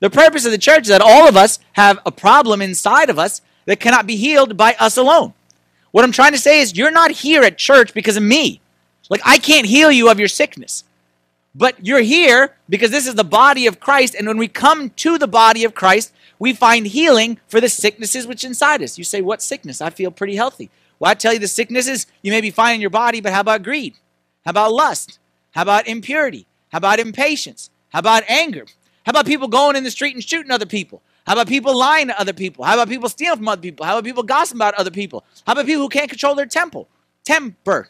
The 0.00 0.10
purpose 0.10 0.44
of 0.44 0.52
the 0.52 0.58
church 0.58 0.82
is 0.82 0.88
that 0.88 1.00
all 1.00 1.28
of 1.28 1.36
us 1.36 1.58
have 1.72 1.98
a 2.04 2.12
problem 2.12 2.60
inside 2.60 3.10
of 3.10 3.18
us 3.18 3.40
that 3.66 3.80
cannot 3.80 4.06
be 4.06 4.16
healed 4.16 4.56
by 4.56 4.74
us 4.78 4.96
alone. 4.96 5.32
What 5.92 6.04
I'm 6.04 6.12
trying 6.12 6.32
to 6.32 6.38
say 6.38 6.60
is, 6.60 6.76
you're 6.76 6.90
not 6.90 7.10
here 7.10 7.42
at 7.42 7.56
church 7.56 7.94
because 7.94 8.16
of 8.16 8.22
me. 8.22 8.60
Like, 9.08 9.20
I 9.24 9.38
can't 9.38 9.66
heal 9.66 9.92
you 9.92 10.10
of 10.10 10.18
your 10.18 10.28
sickness. 10.28 10.84
But 11.54 11.86
you're 11.86 12.00
here 12.00 12.56
because 12.68 12.90
this 12.90 13.06
is 13.06 13.14
the 13.14 13.24
body 13.24 13.66
of 13.66 13.78
Christ. 13.78 14.14
And 14.14 14.26
when 14.26 14.38
we 14.38 14.48
come 14.48 14.90
to 14.90 15.18
the 15.18 15.28
body 15.28 15.62
of 15.62 15.74
Christ, 15.74 16.12
we 16.38 16.52
find 16.52 16.86
healing 16.86 17.38
for 17.46 17.60
the 17.60 17.68
sicknesses 17.68 18.26
which 18.26 18.42
inside 18.42 18.82
us. 18.82 18.98
You 18.98 19.04
say, 19.04 19.20
What 19.20 19.40
sickness? 19.40 19.80
I 19.80 19.90
feel 19.90 20.10
pretty 20.10 20.34
healthy. 20.34 20.70
Well, 20.98 21.10
I 21.10 21.14
tell 21.14 21.32
you, 21.32 21.38
the 21.38 21.48
sicknesses 21.48 22.06
you 22.22 22.32
may 22.32 22.40
be 22.40 22.50
fine 22.50 22.74
in 22.74 22.80
your 22.80 22.90
body, 22.90 23.20
but 23.20 23.32
how 23.32 23.40
about 23.40 23.62
greed? 23.62 23.94
How 24.44 24.50
about 24.50 24.72
lust? 24.72 25.18
How 25.52 25.62
about 25.62 25.86
impurity? 25.86 26.46
How 26.70 26.78
about 26.78 26.98
impatience? 26.98 27.70
How 27.90 28.00
about 28.00 28.24
anger? 28.28 28.66
How 29.04 29.10
about 29.10 29.26
people 29.26 29.48
going 29.48 29.76
in 29.76 29.84
the 29.84 29.90
street 29.90 30.14
and 30.14 30.24
shooting 30.24 30.50
other 30.50 30.66
people? 30.66 31.02
How 31.26 31.34
about 31.34 31.48
people 31.48 31.76
lying 31.76 32.08
to 32.08 32.18
other 32.18 32.32
people? 32.32 32.64
How 32.64 32.74
about 32.74 32.88
people 32.88 33.08
stealing 33.08 33.38
from 33.38 33.48
other 33.48 33.60
people? 33.60 33.84
How 33.84 33.92
about 33.92 34.04
people 34.04 34.22
gossiping 34.22 34.58
about 34.58 34.74
other 34.74 34.90
people? 34.90 35.24
How 35.46 35.52
about 35.52 35.66
people 35.66 35.82
who 35.82 35.88
can't 35.88 36.08
control 36.08 36.34
their 36.34 36.46
temple? 36.46 36.88
Temper. 37.24 37.88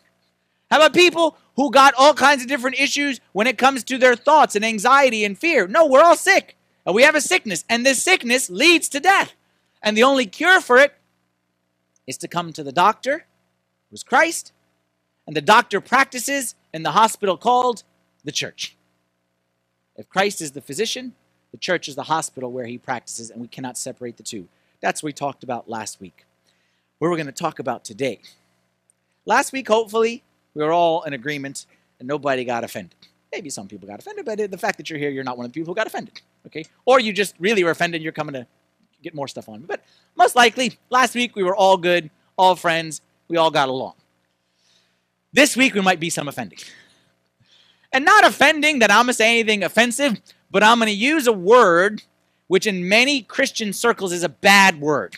How 0.71 0.78
about 0.78 0.92
people 0.92 1.37
who 1.56 1.71
got 1.71 1.94
all 1.97 2.14
kinds 2.14 2.42
of 2.42 2.49
different 2.49 2.80
issues 2.80 3.21
when 3.33 3.47
it 3.47 3.59
comes 3.59 3.85
to 3.85 3.99
their 3.99 4.16
thoughts 4.16 4.56
and 4.56 4.64
anxiety 4.64 5.25
and 5.25 5.38
fear? 5.38 5.68
No, 5.68 5.87
we're 5.87 6.02
all 6.02 6.16
sick. 6.16 6.56
We 6.92 7.02
have 7.04 7.14
a 7.14 7.21
sickness, 7.21 7.64
and 7.68 7.87
this 7.87 8.02
sickness 8.02 8.50
leads 8.50 8.88
to 8.90 9.00
death. 9.00 9.35
And 9.83 9.97
the 9.97 10.02
only 10.02 10.26
cure 10.26 10.61
for 10.61 10.78
it 10.78 10.94
is 12.06 12.18
to 12.18 12.28
come 12.28 12.52
to 12.52 12.62
the 12.62 12.73
doctor, 12.73 13.26
who's 13.90 14.02
Christ, 14.02 14.52
and 15.26 15.35
the 15.35 15.40
doctor 15.40 15.80
practices 15.80 16.54
in 16.73 16.83
the 16.83 16.90
hospital 16.90 17.37
called 17.37 17.85
the 18.25 18.33
church. 18.33 18.74
If 19.97 20.09
Christ 20.09 20.41
is 20.41 20.53
the 20.53 20.61
physician, 20.61 21.15
the 21.53 21.59
church 21.59 21.89
is 21.89 21.95
the 21.95 22.05
hospital 22.05 22.51
where 22.51 22.67
he 22.67 22.79
practices, 22.79 23.31
and 23.31 23.41
we 23.41 23.49
cannot 23.49 23.79
separate 23.79 24.17
the 24.17 24.23
two. 24.23 24.49
That's 24.81 25.03
what 25.03 25.09
we 25.09 25.13
talked 25.13 25.45
about 25.45 25.69
last 25.69 26.01
week. 26.01 26.25
What 26.99 27.11
we're 27.11 27.17
going 27.17 27.27
to 27.27 27.33
talk 27.33 27.59
about 27.59 27.85
today. 27.85 28.21
Last 29.27 29.53
week, 29.53 29.69
hopefully, 29.69 30.23
we 30.55 30.65
were 30.65 30.73
all 30.73 31.03
in 31.03 31.13
agreement 31.13 31.67
and 31.99 32.09
nobody 32.09 32.45
got 32.45 32.65
offended. 32.65 32.97
Maybe 33.33 33.51
some 33.51 33.67
people 33.67 33.89
got 33.89 33.99
offended, 33.99 34.25
but 34.25 34.51
the 34.51 34.59
fact 34.59 34.77
that 34.77 34.89
you're 34.89 34.99
here, 34.99 35.11
you're 35.11 35.25
not 35.25 35.37
one 35.37 35.47
of 35.47 35.53
the 35.53 35.59
people 35.59 35.73
who 35.73 35.77
got 35.77 35.87
offended. 35.87 36.21
Okay? 36.47 36.65
Or 36.85 37.01
you 37.01 37.13
just 37.13 37.35
really 37.39 37.65
were 37.65 37.71
offended 37.71 37.97
and 37.97 38.05
you're 38.05 38.13
coming 38.13 38.35
to 38.35 38.47
get 39.03 39.15
more 39.15 39.29
stuff 39.29 39.49
on. 39.49 39.63
But 39.63 39.83
most 40.17 40.37
likely, 40.37 40.79
last 40.91 41.15
week 41.15 41.35
we 41.35 41.43
were 41.43 41.57
all 41.57 41.77
good, 41.77 42.11
all 42.37 42.57
friends, 42.57 43.01
we 43.29 43.37
all 43.37 43.51
got 43.51 43.69
along. 43.69 43.95
This 45.33 45.57
week 45.57 45.75
we 45.75 45.81
might 45.81 45.99
be 45.99 46.11
some 46.11 46.29
offending. 46.29 46.59
And 47.95 48.05
not 48.05 48.25
offending 48.25 48.81
that 48.81 48.91
I'm 48.91 49.07
going 49.07 49.13
to 49.13 49.15
say 49.15 49.39
anything 49.39 49.63
offensive, 49.63 50.21
but 50.51 50.65
I'm 50.65 50.79
going 50.79 50.91
to 50.91 50.95
use 50.95 51.29
a 51.29 51.33
word 51.33 52.03
which 52.49 52.67
in 52.67 52.89
many 52.89 53.23
Christian 53.23 53.73
circles 53.73 54.13
is 54.13 54.25
a 54.25 54.29
bad 54.29 54.81
word. 54.81 55.17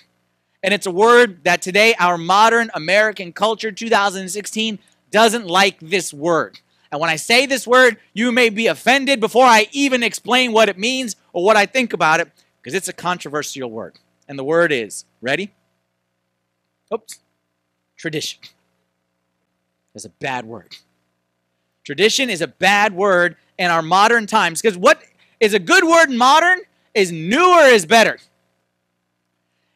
And 0.62 0.74
it's 0.74 0.86
a 0.86 0.90
word 0.90 1.42
that 1.44 1.62
today 1.62 1.94
our 1.98 2.18
modern 2.18 2.70
American 2.74 3.32
culture, 3.32 3.72
2016, 3.72 4.78
doesn't 5.10 5.46
like 5.46 5.80
this 5.80 6.12
word. 6.12 6.60
And 6.92 7.00
when 7.00 7.08
I 7.08 7.16
say 7.16 7.46
this 7.46 7.66
word, 7.66 7.96
you 8.12 8.30
may 8.30 8.50
be 8.50 8.66
offended 8.66 9.20
before 9.20 9.46
I 9.46 9.68
even 9.72 10.02
explain 10.02 10.52
what 10.52 10.68
it 10.68 10.78
means 10.78 11.16
or 11.32 11.44
what 11.44 11.56
I 11.56 11.64
think 11.64 11.94
about 11.94 12.20
it, 12.20 12.30
because 12.60 12.74
it's 12.74 12.88
a 12.88 12.92
controversial 12.92 13.70
word. 13.70 13.98
And 14.28 14.38
the 14.38 14.44
word 14.44 14.70
is 14.70 15.06
ready? 15.22 15.52
Oops. 16.92 17.20
Tradition 17.96 18.40
is 19.94 20.04
a 20.04 20.10
bad 20.10 20.44
word. 20.44 20.76
Tradition 21.86 22.30
is 22.30 22.40
a 22.40 22.48
bad 22.48 22.94
word 22.94 23.36
in 23.60 23.70
our 23.70 23.80
modern 23.80 24.26
times 24.26 24.60
because 24.60 24.76
what 24.76 25.00
is 25.38 25.54
a 25.54 25.60
good 25.60 25.84
word 25.84 26.10
in 26.10 26.18
modern 26.18 26.58
is 26.94 27.12
newer 27.12 27.60
is 27.60 27.86
better. 27.86 28.18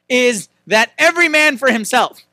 Is 0.09 0.49
that 0.67 0.91
every 0.99 1.29
man 1.29 1.57
for 1.57 1.71
himself. 1.71 2.27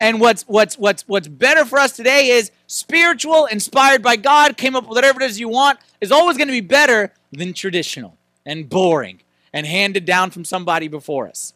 And 0.00 0.20
what's 0.20 0.42
what's 0.48 0.76
what's 0.76 1.06
what's 1.06 1.28
better 1.28 1.64
for 1.64 1.78
us 1.78 1.92
today 1.92 2.30
is 2.30 2.50
spiritual, 2.66 3.46
inspired 3.46 4.02
by 4.02 4.16
God, 4.16 4.56
came 4.56 4.74
up 4.74 4.88
with 4.88 4.96
whatever 4.96 5.22
it 5.22 5.30
is 5.30 5.38
you 5.38 5.48
want, 5.48 5.78
is 6.00 6.10
always 6.10 6.36
going 6.36 6.48
to 6.48 6.52
be 6.52 6.60
better 6.60 7.12
than 7.30 7.52
traditional 7.52 8.16
and 8.44 8.68
boring 8.68 9.20
and 9.52 9.64
handed 9.64 10.06
down 10.06 10.32
from 10.32 10.44
somebody 10.44 10.88
before 10.88 11.28
us. 11.28 11.54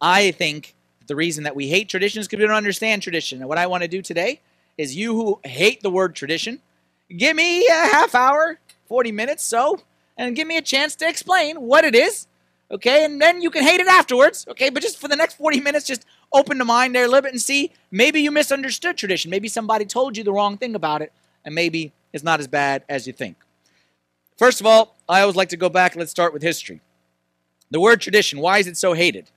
I 0.00 0.32
think 0.32 0.74
the 1.06 1.14
reason 1.14 1.44
that 1.44 1.54
we 1.54 1.68
hate 1.68 1.88
tradition 1.88 2.18
is 2.18 2.26
because 2.26 2.40
we 2.40 2.46
don't 2.48 2.56
understand 2.56 3.02
tradition. 3.02 3.38
And 3.38 3.48
what 3.48 3.58
I 3.58 3.68
want 3.68 3.82
to 3.82 3.88
do 3.88 4.02
today 4.02 4.40
is 4.76 4.96
you 4.96 5.14
who 5.14 5.40
hate 5.44 5.82
the 5.82 5.90
word 5.90 6.14
tradition, 6.14 6.60
give 7.16 7.36
me 7.36 7.66
a 7.66 7.72
half 7.72 8.14
hour, 8.14 8.58
40 8.86 9.12
minutes, 9.12 9.44
so, 9.44 9.80
and 10.16 10.34
give 10.36 10.46
me 10.46 10.56
a 10.56 10.62
chance 10.62 10.94
to 10.96 11.08
explain 11.08 11.56
what 11.60 11.84
it 11.84 11.94
is, 11.94 12.26
okay? 12.70 13.04
And 13.04 13.20
then 13.20 13.40
you 13.40 13.50
can 13.50 13.62
hate 13.62 13.80
it 13.80 13.86
afterwards, 13.86 14.46
okay? 14.48 14.70
But 14.70 14.82
just 14.82 14.98
for 14.98 15.08
the 15.08 15.16
next 15.16 15.34
40 15.34 15.60
minutes, 15.60 15.86
just 15.86 16.04
open 16.32 16.58
the 16.58 16.64
mind 16.64 16.94
there 16.94 17.04
a 17.04 17.08
little 17.08 17.22
bit 17.22 17.32
and 17.32 17.40
see 17.40 17.72
maybe 17.90 18.20
you 18.20 18.30
misunderstood 18.30 18.96
tradition. 18.96 19.30
Maybe 19.30 19.48
somebody 19.48 19.84
told 19.84 20.16
you 20.16 20.24
the 20.24 20.32
wrong 20.32 20.56
thing 20.56 20.74
about 20.74 21.02
it, 21.02 21.12
and 21.44 21.54
maybe 21.54 21.92
it's 22.12 22.24
not 22.24 22.40
as 22.40 22.46
bad 22.46 22.84
as 22.88 23.06
you 23.06 23.12
think. 23.12 23.36
First 24.36 24.60
of 24.60 24.66
all, 24.66 24.96
I 25.08 25.20
always 25.20 25.36
like 25.36 25.50
to 25.50 25.56
go 25.56 25.68
back. 25.68 25.94
Let's 25.94 26.10
start 26.10 26.32
with 26.32 26.42
history. 26.42 26.80
The 27.70 27.80
word 27.80 28.00
tradition, 28.00 28.40
why 28.40 28.58
is 28.58 28.66
it 28.66 28.76
so 28.76 28.92
hated? 28.92 29.30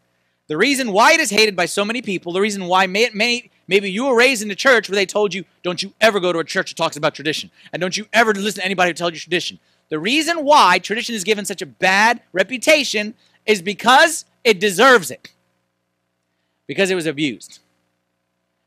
The 0.47 0.57
reason 0.57 0.91
why 0.91 1.13
it 1.13 1.19
is 1.19 1.29
hated 1.29 1.55
by 1.55 1.65
so 1.65 1.83
many 1.83 2.01
people, 2.01 2.31
the 2.33 2.41
reason 2.41 2.65
why 2.65 2.87
may, 2.87 3.09
may, 3.13 3.49
maybe 3.67 3.91
you 3.91 4.05
were 4.05 4.17
raised 4.17 4.41
in 4.41 4.51
a 4.51 4.55
church 4.55 4.89
where 4.89 4.95
they 4.95 5.05
told 5.05 5.33
you, 5.33 5.45
don't 5.63 5.83
you 5.83 5.93
ever 6.01 6.19
go 6.19 6.33
to 6.33 6.39
a 6.39 6.43
church 6.43 6.71
that 6.71 6.77
talks 6.77 6.97
about 6.97 7.15
tradition, 7.15 7.51
and 7.71 7.81
don't 7.81 7.97
you 7.97 8.05
ever 8.13 8.33
listen 8.33 8.61
to 8.61 8.65
anybody 8.65 8.91
who 8.91 8.95
tells 8.95 9.13
you 9.13 9.19
tradition. 9.19 9.59
The 9.89 9.99
reason 9.99 10.43
why 10.43 10.79
tradition 10.79 11.15
is 11.15 11.23
given 11.23 11.45
such 11.45 11.61
a 11.61 11.65
bad 11.65 12.21
reputation 12.33 13.13
is 13.45 13.61
because 13.61 14.25
it 14.43 14.59
deserves 14.59 15.11
it, 15.11 15.31
because 16.67 16.91
it 16.91 16.95
was 16.95 17.05
abused. 17.05 17.59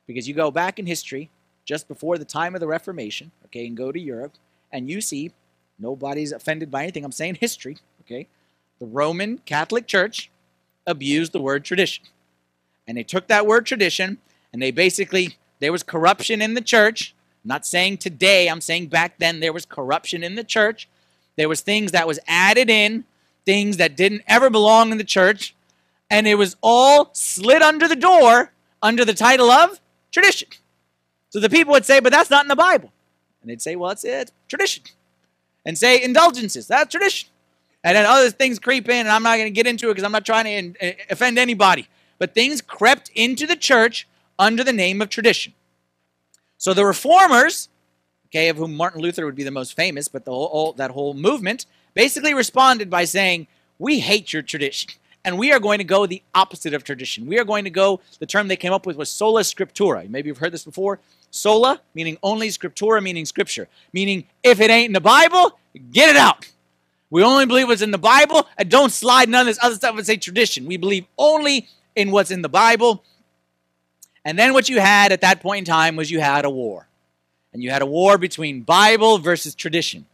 Because 0.06 0.26
you 0.26 0.34
go 0.34 0.50
back 0.50 0.78
in 0.78 0.86
history, 0.86 1.30
just 1.64 1.86
before 1.86 2.18
the 2.18 2.24
time 2.24 2.54
of 2.54 2.60
the 2.60 2.66
Reformation, 2.66 3.30
okay, 3.44 3.66
and 3.66 3.76
go 3.76 3.92
to 3.92 4.00
Europe, 4.00 4.32
and 4.72 4.90
you 4.90 5.00
see 5.00 5.30
nobody's 5.78 6.32
offended 6.32 6.70
by 6.70 6.82
anything. 6.82 7.04
I'm 7.04 7.12
saying 7.12 7.36
history, 7.36 7.76
okay? 8.02 8.26
The 8.80 8.86
Roman 8.86 9.38
Catholic 9.38 9.86
Church 9.86 10.30
abused 10.86 11.32
the 11.32 11.40
word 11.40 11.64
tradition. 11.64 12.04
And 12.86 12.96
they 12.96 13.02
took 13.02 13.28
that 13.28 13.46
word 13.46 13.66
tradition 13.66 14.18
and 14.52 14.60
they 14.60 14.70
basically, 14.70 15.36
there 15.60 15.72
was 15.72 15.82
corruption 15.82 16.42
in 16.42 16.54
the 16.54 16.60
church. 16.60 17.14
Not 17.44 17.64
saying 17.64 17.98
today, 17.98 18.48
I'm 18.48 18.60
saying 18.60 18.88
back 18.88 19.18
then 19.18 19.40
there 19.40 19.52
was 19.52 19.64
corruption 19.64 20.22
in 20.22 20.34
the 20.34 20.44
church. 20.44 20.88
There 21.36 21.48
was 21.48 21.60
things 21.60 21.92
that 21.92 22.06
was 22.06 22.18
added 22.26 22.68
in, 22.68 23.04
things 23.46 23.78
that 23.78 23.96
didn't 23.96 24.22
ever 24.26 24.50
belong 24.50 24.92
in 24.92 24.98
the 24.98 25.04
church, 25.04 25.54
and 26.10 26.26
it 26.26 26.34
was 26.34 26.56
all 26.60 27.10
slid 27.12 27.62
under 27.62 27.88
the 27.88 27.96
door 27.96 28.52
under 28.82 29.04
the 29.04 29.14
title 29.14 29.50
of 29.50 29.80
tradition. 30.10 30.48
So 31.30 31.40
the 31.40 31.48
people 31.48 31.72
would 31.72 31.86
say, 31.86 32.00
but 32.00 32.12
that's 32.12 32.30
not 32.30 32.44
in 32.44 32.48
the 32.48 32.56
Bible. 32.56 32.92
And 33.40 33.50
they'd 33.50 33.62
say, 33.62 33.76
well, 33.76 33.90
it's, 33.90 34.04
it's 34.04 34.32
tradition. 34.48 34.82
And 35.64 35.78
say 35.78 36.02
indulgences, 36.02 36.66
that's 36.66 36.90
tradition. 36.90 37.28
And 37.84 37.96
then 37.96 38.04
other 38.04 38.30
things 38.30 38.58
creep 38.58 38.88
in, 38.88 38.98
and 38.98 39.08
I'm 39.08 39.22
not 39.22 39.36
going 39.36 39.46
to 39.46 39.50
get 39.50 39.66
into 39.66 39.88
it 39.88 39.92
because 39.92 40.04
I'm 40.04 40.12
not 40.12 40.26
trying 40.26 40.72
to 40.74 40.84
eh, 40.84 40.94
offend 41.08 41.38
anybody. 41.38 41.88
But 42.18 42.34
things 42.34 42.60
crept 42.60 43.10
into 43.14 43.46
the 43.46 43.56
church 43.56 44.06
under 44.40 44.64
the 44.64 44.72
name 44.72 45.00
of 45.00 45.08
tradition. 45.08 45.52
So 46.58 46.74
the 46.74 46.84
reformers, 46.84 47.68
okay, 48.26 48.48
of 48.48 48.56
whom 48.56 48.74
Martin 48.74 49.00
Luther 49.00 49.24
would 49.24 49.36
be 49.36 49.44
the 49.44 49.52
most 49.52 49.76
famous, 49.76 50.08
but 50.08 50.24
the 50.24 50.32
whole, 50.32 50.72
that 50.72 50.90
whole 50.90 51.14
movement 51.14 51.66
basically 51.94 52.34
responded 52.34 52.90
by 52.90 53.04
saying, 53.04 53.46
"We 53.78 54.00
hate 54.00 54.32
your 54.32 54.42
tradition." 54.42 54.90
And 55.22 55.38
we 55.38 55.52
are 55.52 55.60
going 55.60 55.78
to 55.78 55.84
go 55.84 56.06
the 56.06 56.22
opposite 56.34 56.72
of 56.72 56.82
tradition. 56.82 57.26
We 57.26 57.38
are 57.38 57.44
going 57.44 57.64
to 57.64 57.70
go, 57.70 58.00
the 58.20 58.26
term 58.26 58.48
they 58.48 58.56
came 58.56 58.72
up 58.72 58.86
with 58.86 58.96
was 58.96 59.10
sola 59.10 59.42
scriptura. 59.42 60.08
Maybe 60.08 60.28
you've 60.28 60.38
heard 60.38 60.52
this 60.52 60.64
before. 60.64 60.98
Sola, 61.30 61.82
meaning 61.94 62.16
only, 62.22 62.48
scriptura, 62.48 63.02
meaning 63.02 63.26
scripture. 63.26 63.68
Meaning, 63.92 64.24
if 64.42 64.60
it 64.60 64.70
ain't 64.70 64.86
in 64.86 64.92
the 64.94 65.00
Bible, 65.00 65.58
get 65.92 66.08
it 66.08 66.16
out. 66.16 66.50
We 67.10 67.22
only 67.22 67.44
believe 67.44 67.68
what's 67.68 67.82
in 67.82 67.90
the 67.90 67.98
Bible 67.98 68.48
and 68.56 68.70
don't 68.70 68.92
slide 68.92 69.28
none 69.28 69.42
of 69.42 69.46
this 69.46 69.62
other 69.62 69.74
stuff 69.74 69.94
and 69.94 70.06
say 70.06 70.16
tradition. 70.16 70.64
We 70.64 70.78
believe 70.78 71.04
only 71.18 71.68
in 71.96 72.12
what's 72.12 72.30
in 72.30 72.40
the 72.40 72.48
Bible. 72.48 73.04
And 74.24 74.38
then 74.38 74.52
what 74.52 74.68
you 74.68 74.80
had 74.80 75.12
at 75.12 75.22
that 75.22 75.40
point 75.40 75.60
in 75.60 75.64
time 75.72 75.96
was 75.96 76.10
you 76.10 76.20
had 76.20 76.44
a 76.44 76.50
war. 76.50 76.88
And 77.52 77.62
you 77.62 77.70
had 77.70 77.82
a 77.82 77.86
war 77.86 78.18
between 78.18 78.62
Bible 78.62 79.18
versus 79.18 79.54
tradition, 79.54 80.06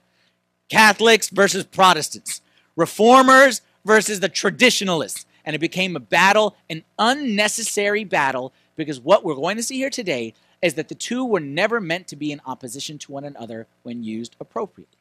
Catholics 0.70 1.28
versus 1.28 1.64
Protestants, 1.64 2.40
reformers 2.76 3.60
versus 3.84 4.20
the 4.20 4.28
traditionalists. 4.28 5.26
And 5.44 5.54
it 5.54 5.58
became 5.58 5.94
a 5.96 6.00
battle, 6.00 6.56
an 6.70 6.82
unnecessary 6.98 8.04
battle, 8.04 8.52
because 8.74 8.98
what 8.98 9.24
we're 9.24 9.34
going 9.34 9.56
to 9.56 9.62
see 9.62 9.76
here 9.76 9.90
today 9.90 10.34
is 10.62 10.74
that 10.74 10.88
the 10.88 10.94
two 10.94 11.24
were 11.24 11.40
never 11.40 11.80
meant 11.80 12.08
to 12.08 12.16
be 12.16 12.32
in 12.32 12.40
opposition 12.46 12.98
to 12.98 13.12
one 13.12 13.24
another 13.24 13.66
when 13.82 14.02
used 14.02 14.34
appropriately. 14.40 14.98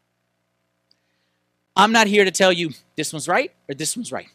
I'm 1.75 1.91
not 1.91 2.07
here 2.07 2.25
to 2.25 2.31
tell 2.31 2.53
you 2.53 2.71
this 2.95 3.11
one's 3.11 3.27
right 3.27 3.51
or 3.67 3.75
this 3.75 3.97
one's 3.97 4.11
right. 4.11 4.29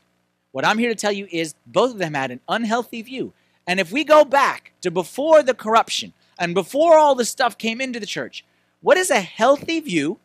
What 0.52 0.64
I'm 0.64 0.78
here 0.78 0.90
to 0.90 0.94
tell 0.94 1.12
you 1.12 1.28
is 1.30 1.54
both 1.66 1.92
of 1.92 1.98
them 1.98 2.14
had 2.14 2.30
an 2.30 2.40
unhealthy 2.48 3.02
view. 3.02 3.32
And 3.66 3.78
if 3.78 3.92
we 3.92 4.04
go 4.04 4.24
back 4.24 4.72
to 4.80 4.90
before 4.90 5.42
the 5.42 5.54
corruption 5.54 6.12
and 6.38 6.54
before 6.54 6.96
all 6.98 7.14
this 7.14 7.28
stuff 7.28 7.58
came 7.58 7.80
into 7.80 8.00
the 8.00 8.06
church, 8.06 8.44
what 8.80 8.96
is 8.96 9.10
a 9.10 9.20
healthy 9.20 9.80
view 9.80 10.18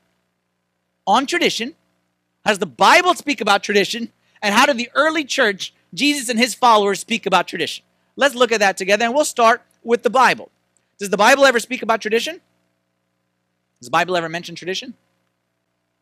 on 1.06 1.26
tradition? 1.26 1.76
How 2.44 2.52
does 2.52 2.60
the 2.60 2.66
Bible 2.66 3.14
speak 3.14 3.42
about 3.42 3.64
tradition? 3.64 4.12
And 4.42 4.54
how 4.54 4.66
did 4.66 4.78
the 4.78 4.90
early 4.96 5.24
church, 5.26 5.74
Jesus 5.94 6.30
and 6.30 6.40
his 6.40 6.56
followers, 6.56 7.00
speak 7.00 7.26
about 7.26 7.48
tradition? 7.48 7.84
Let's 8.16 8.36
look 8.36 8.52
at 8.52 8.60
that 8.60 8.78
together 8.78 9.06
and 9.06 9.14
we'll 9.14 9.26
start 9.26 9.62
with 9.84 10.04
the 10.04 10.10
Bible. 10.10 10.50
Does 10.98 11.10
the 11.10 11.18
Bible 11.18 11.46
ever 11.46 11.60
speak 11.60 11.82
about 11.82 12.02
tradition? 12.02 12.40
Does 13.80 13.88
the 13.88 13.92
Bible 13.92 14.16
ever 14.16 14.30
mention 14.30 14.56
tradition? 14.56 14.94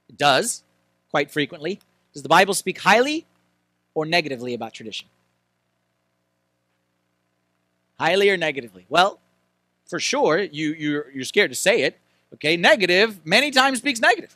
It 0.09 0.17
does 0.17 0.63
quite 1.09 1.31
frequently. 1.31 1.79
Does 2.13 2.23
the 2.23 2.29
Bible 2.29 2.53
speak 2.53 2.79
highly 2.79 3.25
or 3.95 4.05
negatively 4.05 4.53
about 4.53 4.73
tradition? 4.73 5.07
Highly 8.03 8.29
or 8.29 8.35
negatively? 8.35 8.85
Well, 8.89 9.21
for 9.87 9.97
sure, 9.97 10.39
you, 10.39 10.73
you're, 10.73 11.09
you're 11.11 11.23
scared 11.23 11.51
to 11.51 11.55
say 11.55 11.83
it. 11.83 11.97
Okay, 12.33 12.57
negative 12.57 13.25
many 13.25 13.49
times 13.49 13.77
speaks 13.77 14.01
negative. 14.01 14.35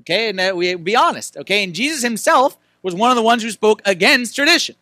Okay, 0.00 0.30
and 0.30 0.40
uh, 0.40 0.52
we 0.56 0.74
be 0.74 0.96
honest. 0.96 1.36
Okay, 1.36 1.62
and 1.62 1.74
Jesus 1.74 2.02
himself 2.02 2.56
was 2.82 2.94
one 2.94 3.10
of 3.10 3.16
the 3.16 3.22
ones 3.22 3.42
who 3.42 3.50
spoke 3.50 3.82
against 3.84 4.34
tradition. 4.34 4.74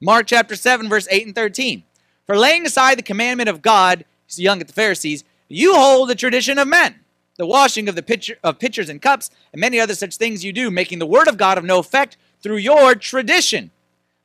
Mark 0.00 0.26
chapter 0.26 0.56
7, 0.56 0.88
verse 0.88 1.06
8 1.10 1.26
and 1.26 1.34
13. 1.34 1.82
For 2.26 2.38
laying 2.38 2.64
aside 2.64 2.96
the 2.96 3.02
commandment 3.02 3.50
of 3.50 3.60
God, 3.60 4.06
he's 4.26 4.40
young 4.40 4.62
at 4.62 4.66
the 4.66 4.72
Pharisees, 4.72 5.22
you 5.46 5.74
hold 5.74 6.08
the 6.08 6.14
tradition 6.14 6.56
of 6.56 6.66
men 6.66 7.00
the 7.36 7.44
washing 7.44 7.90
of 7.90 7.94
the 7.94 8.02
pitcher, 8.02 8.38
of 8.42 8.58
pitchers 8.58 8.88
and 8.88 9.02
cups, 9.02 9.30
and 9.52 9.60
many 9.60 9.78
other 9.78 9.94
such 9.94 10.16
things 10.16 10.44
you 10.44 10.52
do, 10.52 10.70
making 10.70 10.98
the 10.98 11.04
word 11.04 11.28
of 11.28 11.36
God 11.36 11.58
of 11.58 11.64
no 11.64 11.78
effect 11.78 12.16
through 12.40 12.56
your 12.56 12.94
tradition, 12.94 13.70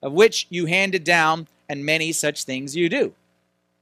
of 0.02 0.14
which 0.14 0.48
you 0.50 0.68
handed 0.68 1.04
down, 1.04 1.48
and 1.70 1.86
many 1.86 2.12
such 2.12 2.44
things 2.44 2.76
you 2.76 2.90
do. 2.90 3.14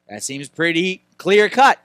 That 0.10 0.24
seems 0.24 0.50
pretty 0.50 1.02
clear 1.18 1.50
cut. 1.50 1.80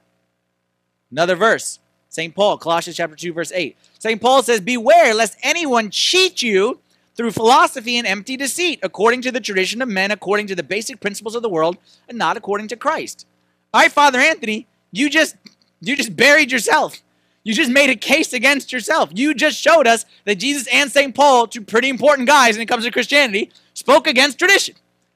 Another 1.09 1.35
verse, 1.35 1.79
St. 2.09 2.35
Paul, 2.35 2.57
Colossians 2.57 2.97
chapter 2.97 3.15
2, 3.15 3.33
verse 3.33 3.51
8. 3.51 3.75
St. 3.97 4.21
Paul 4.21 4.43
says, 4.43 4.59
Beware 4.59 5.13
lest 5.13 5.37
anyone 5.41 5.89
cheat 5.89 6.41
you 6.41 6.79
through 7.15 7.31
philosophy 7.31 7.97
and 7.97 8.07
empty 8.07 8.35
deceit, 8.35 8.79
according 8.83 9.21
to 9.21 9.31
the 9.31 9.39
tradition 9.39 9.81
of 9.81 9.89
men, 9.89 10.11
according 10.11 10.47
to 10.47 10.55
the 10.55 10.63
basic 10.63 10.99
principles 10.99 11.35
of 11.35 11.41
the 11.41 11.49
world, 11.49 11.77
and 12.09 12.17
not 12.17 12.37
according 12.37 12.67
to 12.69 12.75
Christ. 12.75 13.25
All 13.73 13.81
right, 13.81 13.91
Father 13.91 14.19
Anthony, 14.19 14.67
you 14.91 15.09
just 15.09 15.35
you 15.81 15.95
just 15.95 16.15
buried 16.15 16.51
yourself. 16.51 17.01
You 17.43 17.53
just 17.53 17.71
made 17.71 17.89
a 17.89 17.95
case 17.95 18.31
against 18.31 18.71
yourself. 18.71 19.09
You 19.13 19.33
just 19.33 19.59
showed 19.59 19.85
us 19.85 20.05
that 20.23 20.35
Jesus 20.35 20.67
and 20.71 20.89
St. 20.89 21.13
Paul, 21.13 21.45
two 21.45 21.61
pretty 21.61 21.89
important 21.89 22.27
guys 22.27 22.55
when 22.55 22.61
it 22.61 22.67
comes 22.67 22.85
to 22.85 22.91
Christianity, 22.91 23.51
spoke 23.73 24.07
against 24.07 24.39
tradition. 24.39 24.75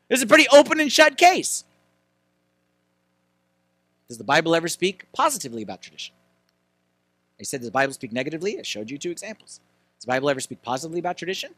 This 0.09 0.19
is 0.19 0.23
a 0.23 0.27
pretty 0.27 0.47
open 0.51 0.79
and 0.79 0.91
shut 0.91 1.17
case. 1.17 1.63
Does 4.07 4.17
the 4.17 4.23
Bible 4.23 4.55
ever 4.55 4.67
speak 4.67 5.05
positively 5.13 5.63
about 5.63 5.81
tradition? 5.81 6.15
I 7.39 7.43
said, 7.43 7.59
does 7.59 7.67
the 7.67 7.73
Bible 7.73 7.93
speak 7.93 8.13
negatively? 8.13 8.57
I 8.57 8.63
showed 8.63 8.89
you 8.89 8.97
two 8.97 9.11
examples. 9.11 9.59
Does 9.97 10.05
the 10.05 10.11
Bible 10.11 10.29
ever 10.29 10.39
speak 10.39 10.61
positively 10.61 10.99
about 10.99 11.17
tradition? 11.17 11.51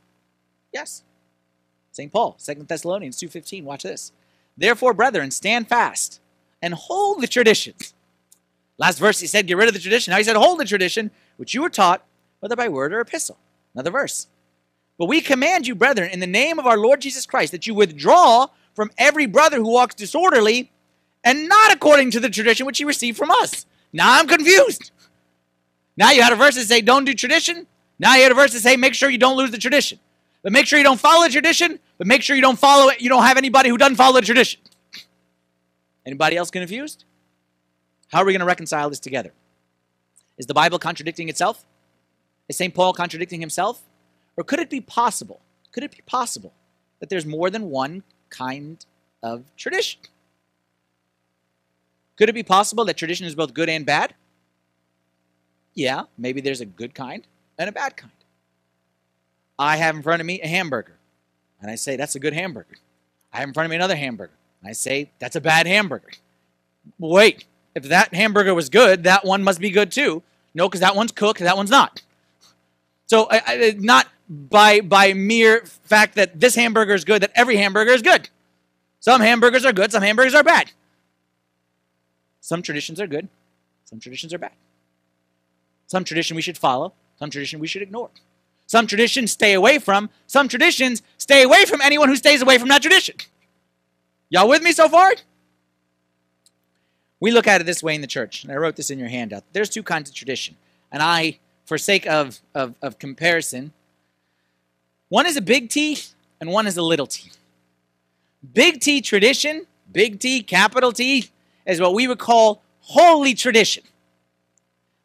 Yes. 0.74 1.04
St. 1.92 2.12
Paul, 2.12 2.38
2 2.44 2.66
Thessalonians 2.68 3.20
2.15, 3.20 3.64
watch 3.64 3.84
this. 3.84 4.12
Therefore, 4.58 4.94
brethren, 4.94 5.32
stand 5.32 5.70
fast 5.70 6.20
and 6.62 6.74
hold 6.74 7.22
the 7.22 7.28
traditions 7.28 7.94
Last 8.80 8.98
verse 8.98 9.20
he 9.20 9.28
said, 9.28 9.46
get 9.46 9.58
rid 9.58 9.68
of 9.68 9.74
the 9.74 9.80
tradition. 9.80 10.12
Now 10.12 10.18
he 10.18 10.24
said, 10.24 10.38
hold 10.38 10.58
the 10.60 10.66
tradition 10.66 11.12
which 11.36 11.54
you 11.54 11.62
were 11.62 11.70
taught, 11.70 12.04
whether 12.40 12.56
by 12.56 12.70
word 12.70 12.94
or 12.94 13.02
epistle. 13.02 13.38
Another 13.76 13.92
verse. 13.92 14.28
But 15.00 15.06
we 15.06 15.22
command 15.22 15.66
you, 15.66 15.76
brethren, 15.76 16.12
in 16.12 16.20
the 16.20 16.28
name 16.28 16.60
of 16.60 16.68
our 16.68 16.78
Lord 16.78 17.00
Jesus 17.00 17.26
Christ, 17.26 17.54
that 17.54 17.66
you 17.66 17.74
withdraw 17.74 18.48
from 18.76 18.92
every 18.98 19.26
brother 19.26 19.58
who 19.58 19.72
walks 19.72 19.96
disorderly 19.96 20.72
and 21.24 21.48
not 21.48 21.72
according 21.74 22.12
to 22.12 22.20
the 22.20 22.30
tradition 22.30 22.66
which 22.66 22.78
he 22.78 22.84
received 22.84 23.18
from 23.18 23.32
us. 23.32 23.66
Now 23.94 24.20
I'm 24.20 24.28
confused. 24.28 24.92
Now 25.96 26.12
you 26.12 26.22
had 26.22 26.34
a 26.34 26.36
verse 26.36 26.56
that 26.56 26.66
say 26.66 26.82
don't 26.82 27.06
do 27.06 27.14
tradition. 27.14 27.66
Now 27.98 28.16
you 28.16 28.24
had 28.24 28.34
a 28.34 28.36
verse 28.36 28.52
that 28.52 28.60
say 28.60 28.76
make 28.76 28.94
sure 28.94 29.10
you 29.10 29.18
don't 29.18 29.38
lose 29.38 29.52
the 29.52 29.58
tradition. 29.58 30.00
But 30.44 30.52
make 30.52 30.68
sure 30.68 30.78
you 30.78 30.84
don't 30.84 31.00
follow 31.00 31.26
the 31.26 31.32
tradition, 31.32 31.80
but 31.98 32.06
make 32.06 32.22
sure 32.22 32.36
you 32.36 32.42
don't 32.42 32.60
follow 32.60 32.90
it. 32.90 33.02
You 33.02 33.10
don't 33.10 33.24
have 33.24 33.38
anybody 33.38 33.70
who 33.70 33.78
doesn't 33.78 33.96
follow 33.96 34.20
the 34.20 34.26
tradition. 34.26 34.60
Anybody 36.06 36.36
else 36.36 36.52
confused? 36.52 37.06
How 38.10 38.20
are 38.20 38.26
we 38.26 38.34
going 38.34 38.40
to 38.40 38.46
reconcile 38.46 38.90
this 38.90 39.00
together? 39.00 39.34
Is 40.38 40.46
the 40.46 40.54
Bible 40.54 40.80
contradicting 40.80 41.30
itself? 41.30 41.66
Is 42.48 42.58
St. 42.58 42.74
Paul 42.74 42.94
contradicting 42.94 43.42
himself? 43.42 43.82
Or 44.40 44.44
could 44.46 44.60
it 44.60 44.70
be 44.70 44.80
possible? 44.80 45.42
Could 45.74 45.84
it 45.84 45.92
be 45.92 46.02
possible 46.06 46.54
that 47.02 47.10
there's 47.10 47.26
more 47.26 47.50
than 47.50 47.70
one 47.70 48.04
kind 48.30 48.84
of 49.22 49.44
tradition? 49.58 50.00
Could 52.16 52.30
it 52.30 52.34
be 52.34 52.44
possible 52.44 52.86
that 52.86 52.96
tradition 52.96 53.28
is 53.28 53.36
both 53.36 53.54
good 53.54 53.68
and 53.68 53.86
bad? 53.86 54.14
Yeah, 55.74 56.04
maybe 56.18 56.40
there's 56.40 56.62
a 56.62 56.66
good 56.66 56.96
kind 56.96 57.28
and 57.58 57.68
a 57.68 57.74
bad 57.74 57.98
kind. 57.98 58.14
I 59.60 59.76
have 59.76 59.98
in 59.98 60.04
front 60.04 60.22
of 60.22 60.26
me 60.26 60.40
a 60.40 60.48
hamburger, 60.48 60.96
and 61.62 61.70
I 61.70 61.76
say, 61.76 61.98
that's 61.98 62.16
a 62.16 62.20
good 62.20 62.32
hamburger. 62.32 62.78
I 63.34 63.40
have 63.40 63.50
in 63.50 63.54
front 63.54 63.66
of 63.66 63.72
me 63.72 63.76
another 63.76 63.98
hamburger, 63.98 64.32
and 64.62 64.70
I 64.70 64.74
say, 64.74 65.12
that's 65.20 65.36
a 65.36 65.42
bad 65.42 65.68
hamburger. 65.68 66.12
Wait, 66.98 67.44
if 67.76 67.84
that 67.84 68.14
hamburger 68.14 68.56
was 68.56 68.70
good, 68.70 69.04
that 69.04 69.26
one 69.26 69.44
must 69.44 69.60
be 69.60 69.70
good 69.70 69.92
too. 69.92 70.24
No, 70.54 70.70
because 70.70 70.80
that 70.80 70.96
one's 70.96 71.12
cooked, 71.12 71.42
that 71.42 71.58
one's 71.58 71.70
not. 71.70 72.02
So, 73.06 73.28
I, 73.30 73.42
I, 73.46 73.76
not 73.80 74.08
by 74.30 74.82
by 74.82 75.14
mere 75.14 75.66
fact 75.66 76.16
that 76.16 76.40
this 76.40 76.56
hamburger 76.56 76.94
is 76.94 77.04
good, 77.04 77.24
that 77.24 77.32
every 77.36 77.58
hamburger 77.58 77.92
is 77.92 78.02
good. 78.02 78.30
Some 79.00 79.22
hamburgers 79.22 79.66
are 79.66 79.74
good, 79.74 79.92
some 79.92 80.04
hamburgers 80.04 80.36
are 80.36 80.44
bad. 80.44 80.72
Some 82.42 82.62
traditions 82.62 83.00
are 83.02 83.08
good, 83.08 83.28
some 83.86 84.00
traditions 84.00 84.34
are 84.34 84.38
bad. 84.38 84.52
Some 85.88 86.04
tradition 86.04 86.36
we 86.36 86.42
should 86.42 86.58
follow, 86.58 86.94
some 87.18 87.30
tradition 87.30 87.60
we 87.60 87.68
should 87.68 87.82
ignore. 87.82 88.12
Some 88.68 88.86
traditions 88.86 89.32
stay 89.32 89.54
away 89.54 89.80
from, 89.80 90.12
some 90.28 90.48
traditions 90.48 91.02
stay 91.18 91.42
away 91.42 91.66
from 91.66 91.82
anyone 91.82 92.08
who 92.08 92.16
stays 92.16 92.44
away 92.44 92.60
from 92.60 92.70
that 92.70 92.84
tradition. 92.84 93.16
Y'all 94.30 94.48
with 94.48 94.62
me 94.62 94.72
so 94.72 94.88
far? 94.88 95.14
We 97.20 97.32
look 97.32 97.48
at 97.48 97.62
it 97.62 97.64
this 97.64 97.82
way 97.82 97.96
in 97.96 98.02
the 98.02 98.08
church, 98.08 98.44
and 98.44 98.54
I 98.54 98.58
wrote 98.58 98.76
this 98.76 98.92
in 98.92 99.00
your 99.00 99.08
handout. 99.08 99.44
There's 99.54 99.70
two 99.70 99.82
kinds 99.82 100.10
of 100.10 100.16
tradition. 100.16 100.56
And 100.92 101.02
I, 101.02 101.40
for 101.66 101.80
sake 101.80 102.06
of, 102.06 102.40
of, 102.54 102.76
of 102.82 103.00
comparison, 103.00 103.74
one 105.10 105.26
is 105.26 105.36
a 105.36 105.42
big 105.42 105.70
T 105.70 106.00
and 106.40 106.50
one 106.50 106.68
is 106.68 106.78
a 106.78 106.82
little 106.82 107.08
t. 107.08 107.32
Big 108.54 108.80
T 108.80 109.02
tradition, 109.02 109.66
big 109.92 110.20
T, 110.20 110.42
capital 110.42 110.92
T, 110.92 111.30
is 111.66 111.82
what 111.82 111.94
we 111.94 112.08
would 112.08 112.20
call 112.20 112.62
holy 112.82 113.34
tradition. 113.34 113.84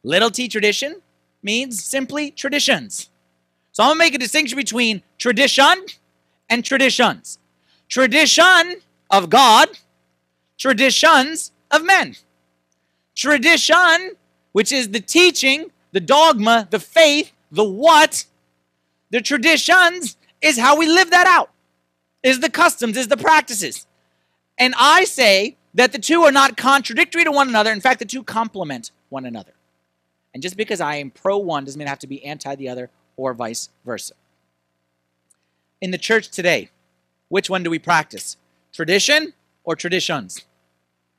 Little 0.02 0.30
t 0.30 0.48
tradition 0.48 1.00
means 1.42 1.82
simply 1.82 2.30
traditions. 2.30 3.10
So 3.72 3.82
I'm 3.82 3.88
going 3.88 3.98
to 3.98 4.04
make 4.04 4.14
a 4.14 4.18
distinction 4.18 4.56
between 4.56 5.02
tradition 5.18 5.86
and 6.48 6.64
traditions. 6.64 7.38
Tradition 7.88 8.76
of 9.10 9.30
God, 9.30 9.68
traditions 10.58 11.52
of 11.70 11.84
men. 11.84 12.16
Tradition, 13.14 14.12
which 14.52 14.72
is 14.72 14.90
the 14.90 15.00
teaching, 15.00 15.70
the 15.92 16.00
dogma, 16.00 16.68
the 16.70 16.78
faith, 16.78 17.32
the 17.50 17.64
what, 17.64 18.24
the 19.14 19.20
traditions 19.20 20.16
is 20.42 20.58
how 20.58 20.76
we 20.76 20.88
live 20.88 21.12
that 21.12 21.28
out, 21.28 21.50
is 22.24 22.40
the 22.40 22.50
customs, 22.50 22.96
is 22.96 23.06
the 23.06 23.16
practices. 23.16 23.86
And 24.58 24.74
I 24.76 25.04
say 25.04 25.56
that 25.74 25.92
the 25.92 26.00
two 26.00 26.22
are 26.24 26.32
not 26.32 26.56
contradictory 26.56 27.22
to 27.22 27.30
one 27.30 27.46
another. 27.48 27.70
In 27.70 27.80
fact, 27.80 28.00
the 28.00 28.06
two 28.06 28.24
complement 28.24 28.90
one 29.10 29.24
another. 29.24 29.52
And 30.32 30.42
just 30.42 30.56
because 30.56 30.80
I 30.80 30.96
am 30.96 31.12
pro 31.12 31.38
one 31.38 31.64
doesn't 31.64 31.78
mean 31.78 31.86
I 31.86 31.90
have 31.90 32.00
to 32.00 32.08
be 32.08 32.24
anti 32.24 32.56
the 32.56 32.68
other 32.68 32.90
or 33.16 33.34
vice 33.34 33.68
versa. 33.86 34.14
In 35.80 35.92
the 35.92 35.98
church 35.98 36.28
today, 36.28 36.70
which 37.28 37.48
one 37.48 37.62
do 37.62 37.70
we 37.70 37.78
practice? 37.78 38.36
Tradition 38.72 39.32
or 39.62 39.76
traditions? 39.76 40.44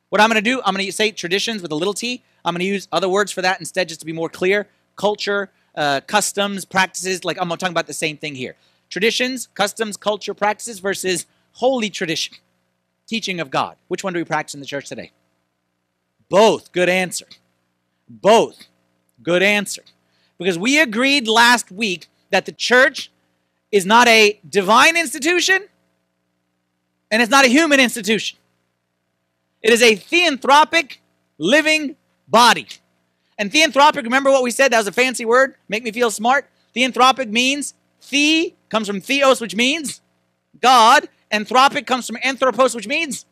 What 0.09 0.19
I'm 0.19 0.29
going 0.29 0.43
to 0.43 0.49
do, 0.49 0.61
I'm 0.65 0.75
going 0.75 0.85
to 0.85 0.91
say 0.91 1.11
traditions 1.11 1.61
with 1.61 1.71
a 1.71 1.75
little 1.75 1.93
t. 1.93 2.23
I'm 2.43 2.53
going 2.53 2.59
to 2.59 2.65
use 2.65 2.89
other 2.91 3.07
words 3.07 3.31
for 3.31 3.41
that 3.41 3.61
instead 3.61 3.87
just 3.87 4.01
to 4.01 4.05
be 4.05 4.11
more 4.11 4.27
clear. 4.27 4.67
Culture, 4.97 5.49
uh, 5.75 6.01
customs, 6.07 6.65
practices, 6.65 7.25
like 7.25 7.37
I'm 7.39 7.49
talking 7.49 7.69
about 7.69 7.87
the 7.87 7.93
same 7.93 8.17
thing 8.17 8.35
here. 8.35 8.55
Traditions, 8.89 9.47
customs, 9.53 9.97
culture, 9.97 10.33
practices 10.33 10.79
versus 10.79 11.25
holy 11.53 11.89
tradition, 11.89 12.35
teaching 13.07 13.39
of 13.39 13.49
God. 13.49 13.75
Which 13.87 14.03
one 14.03 14.13
do 14.13 14.19
we 14.19 14.25
practice 14.25 14.53
in 14.53 14.59
the 14.59 14.65
church 14.65 14.87
today? 14.87 15.11
Both. 16.29 16.71
Good 16.71 16.89
answer. 16.89 17.25
Both. 18.07 18.67
Good 19.21 19.43
answer. 19.43 19.83
Because 20.37 20.57
we 20.57 20.79
agreed 20.79 21.27
last 21.27 21.71
week 21.71 22.07
that 22.29 22.45
the 22.45 22.51
church 22.51 23.11
is 23.71 23.85
not 23.85 24.07
a 24.07 24.39
divine 24.47 24.97
institution 24.97 25.67
and 27.11 27.21
it's 27.21 27.31
not 27.31 27.45
a 27.45 27.47
human 27.47 27.79
institution. 27.79 28.37
It 29.61 29.73
is 29.73 29.81
a 29.81 29.95
theanthropic 29.95 30.97
living 31.37 31.95
body. 32.27 32.67
And 33.37 33.51
theanthropic, 33.51 34.03
remember 34.03 34.31
what 34.31 34.43
we 34.43 34.51
said? 34.51 34.71
That 34.71 34.79
was 34.79 34.87
a 34.87 34.91
fancy 34.91 35.25
word. 35.25 35.55
Make 35.67 35.83
me 35.83 35.91
feel 35.91 36.11
smart. 36.11 36.49
Theanthropic 36.75 37.29
means 37.29 37.73
the 38.09 38.53
comes 38.69 38.87
from 38.87 39.01
theos, 39.01 39.41
which 39.41 39.55
means 39.55 40.01
God. 40.61 41.09
Anthropic 41.31 41.85
comes 41.85 42.07
from 42.07 42.17
anthropos, 42.23 42.75
which 42.75 42.87
means 42.87 43.25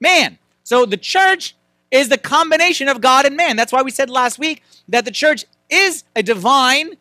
man. 0.00 0.38
So 0.64 0.86
the 0.86 0.96
church 0.96 1.54
is 1.90 2.08
the 2.08 2.18
combination 2.18 2.88
of 2.88 3.00
God 3.00 3.26
and 3.26 3.36
man. 3.36 3.56
That's 3.56 3.72
why 3.72 3.82
we 3.82 3.90
said 3.90 4.10
last 4.10 4.38
week 4.38 4.62
that 4.88 5.04
the 5.04 5.10
church 5.10 5.44
is 5.70 6.04
a 6.16 6.22
divine 6.22 6.96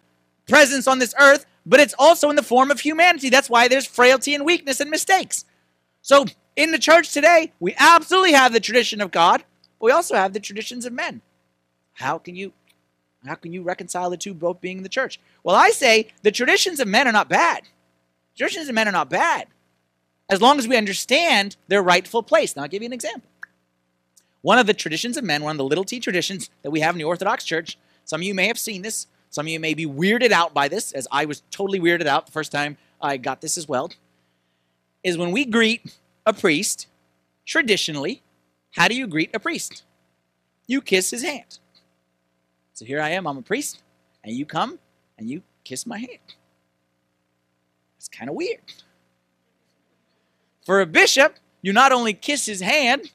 presence 0.47 0.87
on 0.87 0.99
this 0.99 1.13
earth, 1.19 1.45
but 1.65 1.79
it's 1.79 1.95
also 1.97 2.29
in 2.29 2.35
the 2.35 2.43
form 2.43 2.71
of 2.71 2.81
humanity. 2.81 3.29
That's 3.29 3.49
why 3.49 3.67
there's 3.67 3.85
frailty 3.85 4.33
and 4.33 4.45
weakness 4.45 4.79
and 4.79 4.89
mistakes. 4.89 5.45
So 6.01 6.25
in 6.55 6.71
the 6.71 6.79
church 6.79 7.13
today, 7.13 7.53
we 7.59 7.75
absolutely 7.77 8.33
have 8.33 8.53
the 8.53 8.59
tradition 8.59 9.01
of 9.01 9.11
God, 9.11 9.43
but 9.79 9.85
we 9.85 9.91
also 9.91 10.15
have 10.15 10.33
the 10.33 10.39
traditions 10.39 10.85
of 10.85 10.93
men. 10.93 11.21
How 11.97 12.19
can 12.19 12.35
you 12.35 12.53
how 13.25 13.33
can 13.33 13.51
you 13.51 13.63
reconcile 13.63 14.11
the 14.11 14.17
two 14.17 14.35
both 14.35 14.61
being 14.61 14.77
in 14.77 14.83
the 14.83 14.89
church? 14.89 15.19
Well, 15.43 15.55
I 15.55 15.71
say 15.71 16.09
the 16.21 16.31
traditions 16.31 16.79
of 16.79 16.87
men 16.87 17.07
are 17.07 17.11
not 17.11 17.27
bad. 17.27 17.63
Traditions 18.37 18.69
of 18.69 18.75
men 18.75 18.87
are 18.87 18.91
not 18.91 19.09
bad. 19.09 19.47
As 20.29 20.39
long 20.39 20.59
as 20.59 20.67
we 20.67 20.77
understand 20.77 21.57
their 21.67 21.81
rightful 21.81 22.21
place. 22.21 22.55
Now 22.55 22.61
I'll 22.61 22.67
give 22.67 22.83
you 22.83 22.85
an 22.85 22.93
example. 22.93 23.29
One 24.41 24.59
of 24.59 24.67
the 24.67 24.75
traditions 24.75 25.17
of 25.17 25.23
men, 25.23 25.41
one 25.41 25.51
of 25.51 25.57
the 25.57 25.63
little 25.63 25.83
t 25.83 25.99
traditions 25.99 26.51
that 26.61 26.69
we 26.69 26.81
have 26.81 26.93
in 26.93 26.99
the 26.99 27.03
Orthodox 27.05 27.43
Church, 27.43 27.79
some 28.05 28.21
of 28.21 28.25
you 28.25 28.35
may 28.35 28.45
have 28.45 28.59
seen 28.59 28.83
this, 28.83 29.07
some 29.31 29.47
of 29.47 29.49
you 29.49 29.59
may 29.59 29.73
be 29.73 29.87
weirded 29.87 30.31
out 30.31 30.53
by 30.53 30.67
this, 30.67 30.91
as 30.91 31.07
I 31.11 31.25
was 31.25 31.41
totally 31.49 31.79
weirded 31.79 32.05
out 32.05 32.27
the 32.27 32.31
first 32.31 32.51
time 32.51 32.77
I 33.01 33.17
got 33.17 33.41
this 33.41 33.57
as 33.57 33.67
well, 33.67 33.91
is 35.03 35.17
when 35.17 35.31
we 35.31 35.45
greet 35.45 35.97
a 36.27 36.33
priest, 36.33 36.85
traditionally, 37.45 38.21
how 38.73 38.87
do 38.87 38.95
you 38.95 39.07
greet 39.07 39.35
a 39.35 39.39
priest? 39.39 39.83
You 40.67 40.81
kiss 40.81 41.09
his 41.09 41.23
hand. 41.23 41.57
So 42.77 42.85
here 42.85 43.01
I 43.01 43.09
am, 43.09 43.25
I'm 43.25 43.39
a 43.39 43.41
priest, 43.41 43.81
and 44.23 44.35
you 44.35 44.45
come 44.45 44.77
and 45.17 45.27
you 45.27 45.41
kiss 45.63 45.87
my 45.87 45.97
hand. 45.97 46.35
It's 47.97 48.07
kind 48.07 48.29
of 48.29 48.35
weird. 48.35 48.59
For 50.63 50.79
a 50.79 50.85
bishop, 50.85 51.37
you 51.63 51.73
not 51.73 51.91
only 51.91 52.13
kiss 52.13 52.45
his 52.45 52.61
hand, 52.61 53.11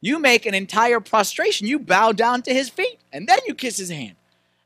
you 0.00 0.18
make 0.18 0.46
an 0.46 0.54
entire 0.54 0.98
prostration. 0.98 1.66
You 1.66 1.78
bow 1.78 2.12
down 2.12 2.40
to 2.44 2.54
his 2.54 2.70
feet, 2.70 3.00
and 3.12 3.28
then 3.28 3.38
you 3.46 3.54
kiss 3.54 3.76
his 3.76 3.90
hand. 3.90 4.16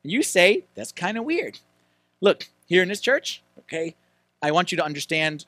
And 0.05 0.13
you 0.13 0.23
say, 0.23 0.63
that's 0.77 0.93
kind 0.93 1.19
of 1.19 1.25
weird. 1.25 1.59
Look, 2.21 2.49
here 2.67 2.85
in 2.85 2.89
this 2.89 3.01
church, 3.01 3.43
okay, 3.59 3.97
I 4.41 4.53
want 4.53 4.71
you 4.71 4.79
to 4.79 4.85
understand 4.85 5.45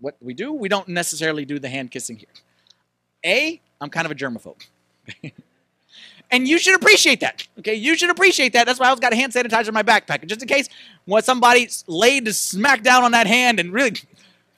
what 0.00 0.16
we 0.22 0.32
do, 0.32 0.54
we 0.54 0.70
don't 0.70 0.88
necessarily 0.88 1.44
do 1.44 1.58
the 1.58 1.68
hand 1.68 1.90
kissing 1.90 2.16
here. 2.16 2.28
A, 3.26 3.60
I'm 3.78 3.90
kind 3.90 4.06
of 4.06 4.10
a 4.10 4.14
germaphobe. 4.14 4.66
and 6.32 6.48
you 6.48 6.58
should 6.58 6.74
appreciate 6.74 7.20
that. 7.20 7.46
Okay, 7.58 7.74
you 7.74 7.96
should 7.96 8.10
appreciate 8.10 8.54
that. 8.54 8.66
That's 8.66 8.80
why 8.80 8.86
I 8.86 8.88
always 8.88 9.00
got 9.00 9.12
a 9.12 9.16
hand 9.16 9.32
sanitizer 9.32 9.68
in 9.68 9.74
my 9.74 9.82
backpack. 9.82 10.26
just 10.26 10.42
in 10.42 10.48
case 10.48 10.68
what 11.04 11.24
somebody 11.24 11.68
laid 11.86 12.24
to 12.24 12.32
smack 12.32 12.82
down 12.82 13.04
on 13.04 13.12
that 13.12 13.26
hand 13.26 13.60
and 13.60 13.72
really 13.72 13.92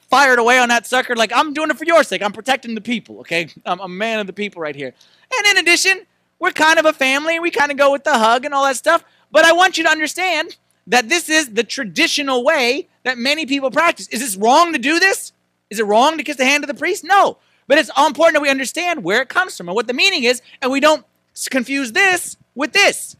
fired 0.08 0.38
away 0.38 0.58
on 0.58 0.68
that 0.68 0.86
sucker, 0.86 1.16
like 1.16 1.32
I'm 1.34 1.52
doing 1.52 1.70
it 1.70 1.76
for 1.76 1.84
your 1.84 2.04
sake. 2.04 2.22
I'm 2.22 2.32
protecting 2.32 2.76
the 2.76 2.80
people, 2.80 3.18
okay? 3.20 3.48
I'm 3.66 3.80
a 3.80 3.88
man 3.88 4.20
of 4.20 4.28
the 4.28 4.32
people 4.32 4.62
right 4.62 4.76
here. 4.76 4.94
And 5.36 5.46
in 5.48 5.64
addition, 5.64 6.06
we're 6.38 6.52
kind 6.52 6.78
of 6.78 6.86
a 6.86 6.92
family. 6.92 7.40
We 7.40 7.50
kind 7.50 7.72
of 7.72 7.76
go 7.76 7.90
with 7.90 8.04
the 8.04 8.16
hug 8.16 8.44
and 8.44 8.54
all 8.54 8.64
that 8.64 8.76
stuff. 8.76 9.04
But 9.32 9.44
I 9.44 9.52
want 9.52 9.76
you 9.76 9.84
to 9.84 9.90
understand 9.90 10.56
that 10.86 11.08
this 11.08 11.28
is 11.28 11.54
the 11.54 11.64
traditional 11.64 12.44
way 12.44 12.86
that 13.02 13.18
many 13.18 13.46
people 13.46 13.72
practice. 13.72 14.06
Is 14.08 14.20
this 14.20 14.36
wrong 14.36 14.72
to 14.72 14.78
do 14.78 15.00
this? 15.00 15.32
Is 15.70 15.80
it 15.80 15.86
wrong 15.86 16.16
to 16.18 16.22
kiss 16.22 16.36
the 16.36 16.44
hand 16.44 16.62
of 16.62 16.68
the 16.68 16.74
priest? 16.74 17.02
No. 17.02 17.38
But 17.66 17.78
it's 17.78 17.90
all 17.96 18.06
important 18.06 18.34
that 18.34 18.42
we 18.42 18.50
understand 18.50 19.02
where 19.02 19.22
it 19.22 19.28
comes 19.28 19.56
from 19.56 19.68
and 19.68 19.74
what 19.74 19.86
the 19.86 19.94
meaning 19.94 20.24
is, 20.24 20.42
and 20.62 20.70
we 20.70 20.80
don't 20.80 21.04
confuse 21.50 21.92
this 21.92 22.36
with 22.54 22.72
this. 22.72 23.16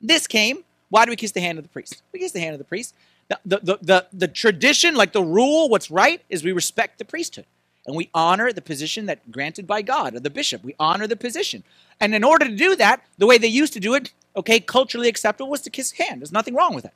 This 0.00 0.26
came. 0.26 0.64
Why 0.90 1.04
do 1.04 1.10
we 1.10 1.16
kiss 1.16 1.32
the 1.32 1.40
hand 1.40 1.58
of 1.58 1.64
the 1.64 1.70
priest? 1.70 2.02
We 2.12 2.18
kiss 2.18 2.32
the 2.32 2.40
hand 2.40 2.54
of 2.54 2.58
the 2.58 2.64
priest. 2.64 2.94
The, 3.28 3.40
the, 3.46 3.58
the, 3.62 3.78
the, 3.80 4.06
the 4.12 4.28
tradition, 4.28 4.94
like 4.94 5.12
the 5.12 5.22
rule, 5.22 5.68
what's 5.68 5.90
right, 5.90 6.20
is 6.28 6.44
we 6.44 6.52
respect 6.52 6.98
the 6.98 7.04
priesthood. 7.04 7.46
And 7.86 7.96
we 7.96 8.10
honor 8.14 8.52
the 8.52 8.62
position 8.62 9.06
that 9.06 9.30
granted 9.32 9.66
by 9.66 9.82
God, 9.82 10.14
or 10.14 10.20
the 10.20 10.30
bishop. 10.30 10.62
We 10.62 10.74
honor 10.78 11.06
the 11.06 11.16
position. 11.16 11.64
And 11.98 12.14
in 12.14 12.22
order 12.24 12.46
to 12.46 12.54
do 12.54 12.76
that, 12.76 13.02
the 13.18 13.26
way 13.26 13.38
they 13.38 13.48
used 13.48 13.72
to 13.72 13.80
do 13.80 13.94
it, 13.94 14.12
okay, 14.36 14.60
culturally 14.60 15.08
acceptable 15.08 15.50
was 15.50 15.62
to 15.62 15.70
kiss 15.70 15.92
hand. 15.92 16.20
There's 16.20 16.32
nothing 16.32 16.54
wrong 16.54 16.74
with 16.74 16.84
it. 16.84 16.92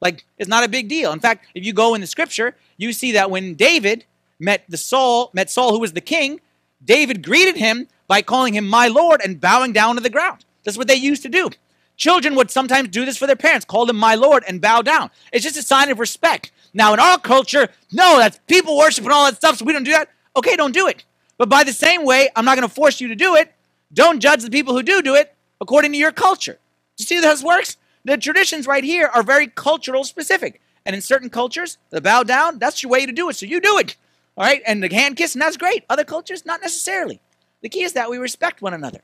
Like, 0.00 0.24
it's 0.36 0.48
not 0.48 0.64
a 0.64 0.68
big 0.68 0.88
deal. 0.88 1.12
In 1.12 1.20
fact, 1.20 1.46
if 1.54 1.64
you 1.64 1.72
go 1.72 1.94
in 1.94 2.00
the 2.00 2.06
scripture, 2.06 2.54
you 2.76 2.92
see 2.92 3.12
that 3.12 3.30
when 3.30 3.54
David 3.54 4.04
met 4.38 4.64
the 4.68 4.76
Saul, 4.76 5.30
met 5.32 5.50
Saul, 5.50 5.72
who 5.72 5.80
was 5.80 5.92
the 5.92 6.00
king, 6.00 6.40
David 6.84 7.24
greeted 7.24 7.56
him 7.56 7.88
by 8.08 8.22
calling 8.22 8.54
him 8.54 8.66
my 8.66 8.88
Lord 8.88 9.20
and 9.22 9.40
bowing 9.40 9.72
down 9.72 9.94
to 9.94 10.00
the 10.00 10.10
ground. 10.10 10.44
That's 10.64 10.76
what 10.76 10.88
they 10.88 10.96
used 10.96 11.22
to 11.22 11.28
do. 11.28 11.50
Children 11.96 12.34
would 12.34 12.50
sometimes 12.50 12.88
do 12.88 13.04
this 13.04 13.16
for 13.16 13.26
their 13.26 13.36
parents, 13.36 13.64
call 13.64 13.86
them 13.86 13.96
my 13.96 14.14
Lord 14.14 14.44
and 14.46 14.60
bow 14.60 14.82
down. 14.82 15.10
It's 15.32 15.44
just 15.44 15.56
a 15.56 15.62
sign 15.62 15.90
of 15.90 15.98
respect. 15.98 16.52
Now, 16.74 16.92
in 16.94 17.00
our 17.00 17.18
culture, 17.18 17.68
no, 17.92 18.18
that's 18.18 18.38
people 18.46 18.76
worship 18.76 19.04
and 19.04 19.12
all 19.12 19.26
that 19.26 19.36
stuff, 19.36 19.56
so 19.58 19.64
we 19.64 19.72
don't 19.72 19.84
do 19.84 19.92
that. 19.92 20.08
Okay, 20.36 20.56
don't 20.56 20.74
do 20.74 20.86
it. 20.86 21.04
But 21.38 21.48
by 21.48 21.64
the 21.64 21.72
same 21.72 22.04
way, 22.04 22.28
I'm 22.36 22.44
not 22.44 22.56
going 22.56 22.68
to 22.68 22.74
force 22.74 23.00
you 23.00 23.08
to 23.08 23.14
do 23.14 23.34
it. 23.34 23.52
Don't 23.92 24.20
judge 24.20 24.42
the 24.42 24.50
people 24.50 24.74
who 24.74 24.82
do 24.82 25.02
do 25.02 25.14
it 25.14 25.34
according 25.60 25.92
to 25.92 25.98
your 25.98 26.12
culture. 26.12 26.58
You 26.98 27.04
see 27.04 27.16
how 27.16 27.22
this 27.22 27.42
works? 27.42 27.76
The 28.04 28.16
traditions 28.16 28.66
right 28.66 28.84
here 28.84 29.10
are 29.12 29.22
very 29.22 29.48
cultural 29.48 30.04
specific. 30.04 30.60
And 30.86 30.94
in 30.94 31.02
certain 31.02 31.30
cultures, 31.30 31.78
the 31.90 32.00
bow 32.00 32.22
down, 32.22 32.58
that's 32.58 32.82
your 32.82 32.90
way 32.90 33.06
to 33.06 33.12
do 33.12 33.28
it. 33.28 33.36
So 33.36 33.46
you 33.46 33.60
do 33.60 33.78
it. 33.78 33.96
All 34.36 34.44
right? 34.44 34.62
And 34.66 34.82
the 34.82 34.94
hand 34.94 35.16
kiss, 35.16 35.34
and 35.34 35.42
that's 35.42 35.56
great. 35.56 35.84
Other 35.90 36.04
cultures, 36.04 36.46
not 36.46 36.60
necessarily. 36.60 37.20
The 37.62 37.68
key 37.68 37.82
is 37.82 37.92
that 37.94 38.10
we 38.10 38.18
respect 38.18 38.62
one 38.62 38.74
another. 38.74 39.00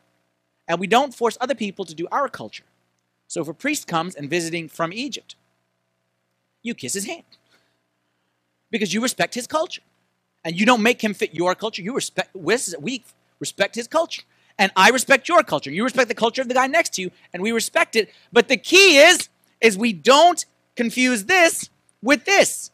And 0.67 0.81
we 0.81 0.87
don't 0.87 1.15
force 1.15 1.37
other 1.41 1.55
people 1.55 1.85
to 1.85 1.95
do 1.95 2.07
our 2.11 2.29
culture. 2.29 2.65
So 3.29 3.43
if 3.43 3.49
a 3.49 3.55
priest 3.55 3.87
comes 3.87 4.15
and 4.15 4.31
visiting 4.31 4.69
from 4.69 4.93
Egypt, 4.93 5.37
you 6.63 6.75
kiss 6.75 6.95
his 6.95 7.07
hand. 7.07 7.25
Because 8.71 8.95
you 8.95 9.03
respect 9.03 9.35
his 9.35 9.47
culture. 9.47 9.83
And 10.45 10.59
you 10.59 10.67
don't 10.67 10.83
make 10.83 11.03
him 11.03 11.15
fit 11.15 11.35
your 11.35 11.55
culture. 11.55 11.83
You 11.83 11.95
respect 11.95 12.35
we 12.35 13.03
respect 13.41 13.75
his 13.75 13.89
culture 13.89 14.23
and 14.59 14.71
I 14.77 14.91
respect 14.91 15.29
your 15.29 15.43
culture. 15.43 15.71
You 15.71 15.85
respect 15.85 16.09
the 16.09 16.15
culture 16.15 16.43
of 16.43 16.49
the 16.49 16.55
guy 16.55 16.67
next 16.67 16.95
to 16.95 17.03
you, 17.03 17.11
and 17.33 17.43
we 17.43 17.53
respect 17.53 17.97
it. 17.97 18.11
But 18.33 18.49
the 18.49 18.57
key 18.57 18.99
is, 18.99 19.29
is 19.61 19.77
we 19.77 19.93
don't 19.93 20.45
confuse 20.77 21.25
this 21.25 21.71
with 22.03 22.25
this. 22.25 22.71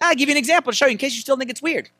I'll 0.00 0.14
give 0.14 0.28
you 0.28 0.34
an 0.34 0.38
example 0.38 0.72
to 0.72 0.76
show 0.76 0.86
you 0.86 0.92
in 0.92 0.98
case 0.98 1.14
you 1.14 1.20
still 1.20 1.36
think 1.36 1.50
it's 1.50 1.60
weird. 1.60 1.90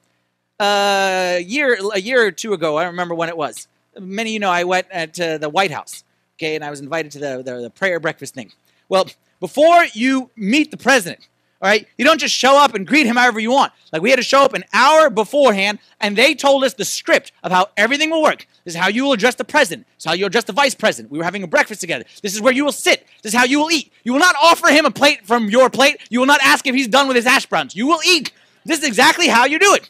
Uh, 0.60 1.36
a 1.38 1.40
year, 1.40 1.78
a 1.94 1.98
year 1.98 2.26
or 2.26 2.30
two 2.30 2.52
ago, 2.52 2.76
I 2.76 2.82
don't 2.82 2.92
remember 2.92 3.14
when 3.14 3.30
it 3.30 3.36
was. 3.36 3.66
Many 3.98 4.30
of 4.30 4.34
you 4.34 4.40
know 4.40 4.50
I 4.50 4.64
went 4.64 4.88
to 5.14 5.38
the 5.40 5.48
White 5.48 5.70
House, 5.70 6.04
okay, 6.36 6.54
and 6.54 6.62
I 6.62 6.68
was 6.68 6.80
invited 6.80 7.12
to 7.12 7.18
the, 7.18 7.42
the, 7.42 7.62
the 7.62 7.70
prayer 7.70 7.98
breakfast 7.98 8.34
thing. 8.34 8.52
Well, 8.90 9.06
before 9.40 9.86
you 9.94 10.28
meet 10.36 10.70
the 10.70 10.76
president, 10.76 11.26
all 11.62 11.70
right, 11.70 11.88
you 11.96 12.04
don't 12.04 12.20
just 12.20 12.34
show 12.34 12.62
up 12.62 12.74
and 12.74 12.86
greet 12.86 13.06
him 13.06 13.16
however 13.16 13.40
you 13.40 13.50
want. 13.50 13.72
Like 13.90 14.02
we 14.02 14.10
had 14.10 14.16
to 14.16 14.22
show 14.22 14.42
up 14.42 14.52
an 14.52 14.64
hour 14.74 15.08
beforehand, 15.08 15.78
and 15.98 16.14
they 16.14 16.34
told 16.34 16.62
us 16.62 16.74
the 16.74 16.84
script 16.84 17.32
of 17.42 17.52
how 17.52 17.68
everything 17.78 18.10
will 18.10 18.22
work. 18.22 18.46
This 18.64 18.74
is 18.74 18.80
how 18.80 18.88
you 18.88 19.04
will 19.04 19.14
address 19.14 19.36
the 19.36 19.44
president. 19.44 19.86
This 19.96 20.04
is 20.04 20.08
how 20.08 20.12
you 20.12 20.26
address 20.26 20.44
the 20.44 20.52
vice 20.52 20.74
president. 20.74 21.10
We 21.10 21.16
were 21.16 21.24
having 21.24 21.42
a 21.42 21.46
breakfast 21.46 21.80
together. 21.80 22.04
This 22.20 22.34
is 22.34 22.42
where 22.42 22.52
you 22.52 22.66
will 22.66 22.72
sit. 22.72 23.06
This 23.22 23.32
is 23.32 23.38
how 23.38 23.46
you 23.46 23.60
will 23.60 23.70
eat. 23.70 23.90
You 24.04 24.12
will 24.12 24.20
not 24.20 24.36
offer 24.42 24.68
him 24.68 24.84
a 24.84 24.90
plate 24.90 25.26
from 25.26 25.48
your 25.48 25.70
plate. 25.70 26.02
You 26.10 26.20
will 26.20 26.26
not 26.26 26.40
ask 26.42 26.66
if 26.66 26.74
he's 26.74 26.88
done 26.88 27.08
with 27.08 27.16
his 27.16 27.24
hash 27.24 27.46
browns. 27.46 27.74
You 27.74 27.86
will 27.86 28.00
eat. 28.06 28.32
This 28.66 28.80
is 28.80 28.84
exactly 28.84 29.26
how 29.26 29.46
you 29.46 29.58
do 29.58 29.74
it. 29.74 29.88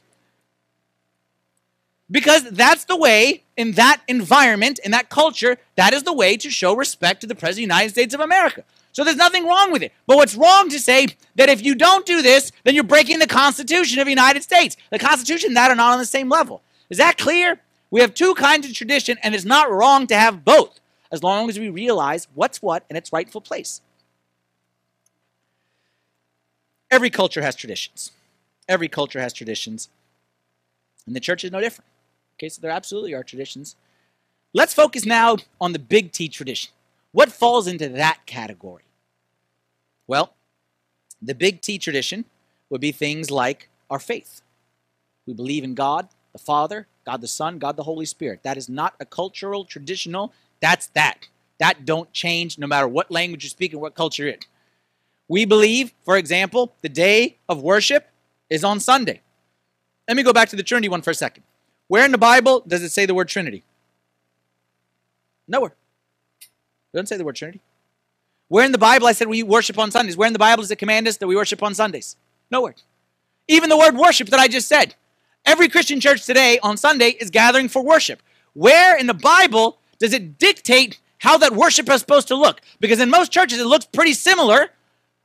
Because 2.11 2.51
that's 2.51 2.85
the 2.85 2.96
way, 2.96 3.44
in 3.57 3.73
that 3.73 4.03
environment, 4.09 4.81
in 4.85 4.90
that 4.90 5.11
culture, 5.11 5.59
that 5.77 5.92
is 5.92 6.03
the 6.03 6.12
way 6.12 6.37
to 6.38 6.51
show 6.51 6.75
respect 6.75 7.20
to 7.20 7.27
the 7.27 7.35
President 7.35 7.53
of 7.53 7.68
the 7.68 7.75
United 7.75 7.90
States 7.90 8.14
of 8.14 8.20
America. 8.20 8.64
So 8.92 9.05
there's 9.05 9.16
nothing 9.16 9.46
wrong 9.46 9.70
with 9.70 9.83
it. 9.83 9.92
But 10.07 10.16
what's 10.16 10.35
wrong 10.35 10.68
to 10.70 10.81
say 10.81 11.09
that 11.37 11.49
if 11.49 11.62
you 11.62 11.77
don't 11.77 12.05
do 12.05 12.23
this, 12.23 12.51
then 12.64 12.75
you're 12.75 12.83
breaking 12.83 13.20
the 13.20 13.29
Constitution 13.29 14.01
of 14.01 14.07
the 14.07 14.11
United 14.11 14.42
States. 14.42 14.77
The 14.90 14.99
Constitution 14.99 15.55
that 15.55 15.70
are 15.70 15.77
not 15.77 15.92
on 15.92 15.99
the 15.99 16.05
same 16.05 16.29
level. 16.29 16.62
Is 16.88 16.99
that 16.99 17.16
clear? 17.16 17.61
We 17.92 18.01
have 18.01 18.14
two 18.14 18.35
kinds 18.35 18.66
of 18.66 18.75
tradition, 18.75 19.16
and 19.23 19.35
it's 19.35 19.44
not 19.44 19.70
wrong 19.70 20.09
to 20.09 20.16
have 20.16 20.44
both, 20.44 20.81
as 21.12 21.23
long 21.23 21.49
as 21.49 21.59
we 21.59 21.68
realize 21.68 22.27
what's 22.35 22.61
what 22.61 22.85
in 22.90 22.96
its 22.96 23.12
rightful 23.12 23.40
place. 23.40 23.81
Every 26.90 27.11
culture 27.11 27.42
has 27.42 27.55
traditions. 27.55 28.11
Every 28.68 28.88
culture 28.88 29.20
has 29.20 29.33
traditions. 29.33 29.88
And 31.07 31.14
the 31.14 31.20
church 31.20 31.44
is 31.44 31.53
no 31.53 31.61
different. 31.61 31.87
Okay, 32.40 32.48
so 32.48 32.62
there 32.62 32.70
absolutely 32.70 33.12
are 33.12 33.22
traditions. 33.22 33.76
Let's 34.55 34.72
focus 34.72 35.05
now 35.05 35.37
on 35.61 35.74
the 35.74 35.79
big 35.79 36.11
T 36.11 36.26
tradition. 36.26 36.70
What 37.12 37.31
falls 37.31 37.66
into 37.66 37.87
that 37.90 38.24
category? 38.24 38.85
Well, 40.07 40.33
the 41.20 41.35
big 41.35 41.61
T 41.61 41.76
tradition 41.76 42.24
would 42.70 42.81
be 42.81 42.92
things 42.92 43.31
like 43.31 43.68
our 43.90 43.98
faith. 43.98 44.40
We 45.26 45.35
believe 45.35 45.64
in 45.64 45.74
God, 45.74 46.09
the 46.33 46.38
Father, 46.38 46.87
God 47.05 47.20
the 47.20 47.29
Son, 47.29 47.59
God 47.59 47.76
the 47.76 47.83
Holy 47.83 48.07
Spirit. 48.07 48.42
That 48.42 48.57
is 48.57 48.70
not 48.70 48.94
a 48.98 49.05
cultural, 49.05 49.66
traditional, 49.66 50.33
that's 50.61 50.87
that. 50.94 51.29
That 51.59 51.85
don't 51.85 52.11
change 52.11 52.57
no 52.57 52.66
matter 52.66 52.88
what 52.88 53.11
language 53.11 53.44
you 53.44 53.50
speak 53.50 53.74
and 53.74 53.83
what 53.83 53.94
culture 53.94 54.22
you're 54.22 54.33
in. 54.33 54.40
We 55.29 55.44
believe, 55.44 55.92
for 56.07 56.16
example, 56.16 56.72
the 56.81 56.88
day 56.88 57.37
of 57.50 57.61
worship 57.61 58.09
is 58.48 58.64
on 58.64 58.81
Sunday. 58.81 59.20
Let 60.09 60.16
me 60.16 60.22
go 60.22 60.33
back 60.33 60.48
to 60.48 60.57
the 60.57 60.62
Trinity 60.62 60.88
one 60.88 61.03
for 61.03 61.11
a 61.11 61.14
second. 61.14 61.44
Where 61.90 62.05
in 62.05 62.12
the 62.12 62.18
Bible 62.18 62.62
does 62.68 62.85
it 62.85 62.90
say 62.90 63.05
the 63.05 63.14
word 63.14 63.26
Trinity? 63.26 63.64
Nowhere. 65.48 65.74
It 66.40 66.96
doesn't 66.96 67.09
say 67.09 67.16
the 67.16 67.24
word 67.24 67.35
Trinity. 67.35 67.62
Where 68.46 68.64
in 68.64 68.70
the 68.70 68.79
Bible 68.79 69.09
I 69.09 69.12
said 69.12 69.26
we 69.26 69.42
worship 69.42 69.76
on 69.76 69.90
Sundays? 69.90 70.16
Where 70.16 70.29
in 70.29 70.33
the 70.33 70.38
Bible 70.38 70.62
does 70.62 70.70
it 70.70 70.76
command 70.76 71.09
us 71.09 71.16
that 71.16 71.26
we 71.26 71.35
worship 71.35 71.64
on 71.64 71.74
Sundays? 71.74 72.14
Nowhere. 72.48 72.76
Even 73.48 73.70
the 73.70 73.76
word 73.76 73.96
worship 73.96 74.29
that 74.29 74.38
I 74.38 74.46
just 74.46 74.68
said. 74.68 74.94
Every 75.44 75.68
Christian 75.68 75.98
church 75.98 76.24
today 76.24 76.61
on 76.62 76.76
Sunday 76.76 77.09
is 77.09 77.29
gathering 77.29 77.68
for 77.68 77.83
worship. 77.83 78.22
Where 78.53 78.96
in 78.96 79.09
the 79.09 79.12
Bible 79.12 79.79
does 79.98 80.12
it 80.12 80.38
dictate 80.38 81.00
how 81.18 81.38
that 81.38 81.57
worship 81.57 81.90
is 81.90 81.98
supposed 81.98 82.29
to 82.29 82.37
look? 82.37 82.61
Because 82.79 83.00
in 83.00 83.11
most 83.11 83.33
churches 83.33 83.59
it 83.59 83.66
looks 83.66 83.87
pretty 83.87 84.12
similar, 84.12 84.68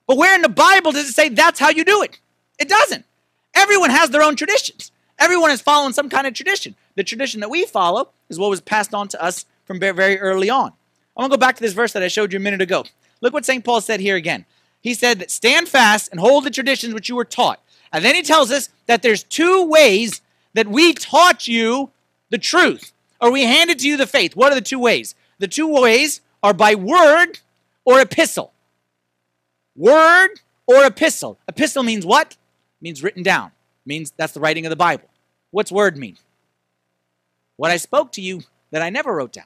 but 0.07 0.17
where 0.17 0.33
in 0.33 0.41
the 0.41 0.49
Bible 0.49 0.93
does 0.93 1.07
it 1.07 1.13
say 1.13 1.29
that's 1.29 1.59
how 1.59 1.69
you 1.69 1.85
do 1.85 2.01
it? 2.01 2.19
It 2.57 2.69
doesn't. 2.69 3.05
Everyone 3.53 3.91
has 3.91 4.09
their 4.09 4.23
own 4.23 4.35
traditions. 4.35 4.91
Everyone 5.19 5.51
is 5.51 5.61
following 5.61 5.93
some 5.93 6.09
kind 6.09 6.27
of 6.27 6.33
tradition. 6.33 6.75
The 6.95 7.03
tradition 7.03 7.39
that 7.39 7.49
we 7.49 7.65
follow 7.65 8.09
is 8.29 8.37
what 8.37 8.49
was 8.49 8.61
passed 8.61 8.93
on 8.93 9.07
to 9.09 9.23
us 9.23 9.45
from 9.65 9.79
very 9.79 10.19
early 10.19 10.49
on. 10.49 10.73
I 11.15 11.21
want 11.21 11.31
to 11.31 11.37
go 11.37 11.39
back 11.39 11.55
to 11.55 11.61
this 11.61 11.73
verse 11.73 11.93
that 11.93 12.03
I 12.03 12.07
showed 12.07 12.33
you 12.33 12.37
a 12.37 12.41
minute 12.41 12.61
ago. 12.61 12.85
Look 13.21 13.33
what 13.33 13.45
St. 13.45 13.63
Paul 13.63 13.81
said 13.81 13.99
here 13.99 14.15
again. 14.15 14.45
He 14.81 14.93
said 14.93 15.19
that 15.19 15.31
stand 15.31 15.69
fast 15.69 16.09
and 16.11 16.19
hold 16.19 16.43
the 16.43 16.49
traditions 16.51 16.93
which 16.93 17.09
you 17.09 17.15
were 17.15 17.25
taught. 17.25 17.59
And 17.91 18.03
then 18.03 18.15
he 18.15 18.21
tells 18.21 18.51
us 18.51 18.69
that 18.87 19.01
there's 19.01 19.23
two 19.23 19.65
ways 19.65 20.21
that 20.53 20.67
we 20.67 20.93
taught 20.93 21.47
you 21.47 21.91
the 22.29 22.37
truth, 22.37 22.91
or 23.21 23.31
we 23.31 23.43
handed 23.43 23.79
to 23.79 23.87
you 23.87 23.97
the 23.97 24.07
faith. 24.07 24.35
What 24.35 24.51
are 24.51 24.55
the 24.55 24.61
two 24.61 24.79
ways? 24.79 25.15
The 25.39 25.47
two 25.47 25.67
ways 25.67 26.21
are 26.43 26.53
by 26.53 26.75
word 26.75 27.39
or 27.85 27.99
epistle. 27.99 28.51
Word 29.75 30.41
or 30.67 30.85
epistle. 30.85 31.37
Epistle 31.47 31.83
means 31.83 32.05
what? 32.05 32.31
It 32.31 32.37
means 32.81 33.03
written 33.03 33.23
down. 33.23 33.51
Means 33.85 34.11
that's 34.17 34.33
the 34.33 34.39
writing 34.39 34.65
of 34.65 34.69
the 34.69 34.75
Bible. 34.75 35.07
What's 35.51 35.71
word 35.71 35.97
mean? 35.97 36.17
What 37.55 37.71
I 37.71 37.77
spoke 37.77 38.11
to 38.13 38.21
you 38.21 38.41
that 38.71 38.81
I 38.81 38.89
never 38.89 39.13
wrote 39.13 39.33
down. 39.33 39.45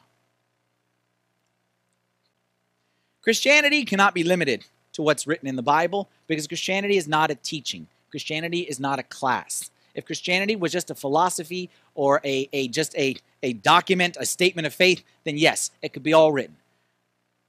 Christianity 3.21 3.83
cannot 3.85 4.13
be 4.13 4.23
limited 4.23 4.65
to 4.93 5.01
what's 5.01 5.27
written 5.27 5.47
in 5.47 5.55
the 5.55 5.61
Bible 5.61 6.09
because 6.27 6.47
Christianity 6.47 6.97
is 6.97 7.07
not 7.07 7.29
a 7.29 7.35
teaching. 7.35 7.87
Christianity 8.09 8.61
is 8.61 8.79
not 8.79 8.97
a 8.97 9.03
class. 9.03 9.69
If 9.93 10.05
Christianity 10.05 10.55
was 10.55 10.71
just 10.71 10.89
a 10.89 10.95
philosophy 10.95 11.69
or 11.93 12.21
a, 12.23 12.49
a 12.53 12.69
just 12.69 12.97
a, 12.97 13.15
a 13.43 13.53
document, 13.53 14.17
a 14.19 14.25
statement 14.25 14.65
of 14.65 14.73
faith, 14.73 15.03
then 15.25 15.37
yes, 15.37 15.71
it 15.81 15.93
could 15.93 16.03
be 16.03 16.13
all 16.13 16.31
written. 16.31 16.55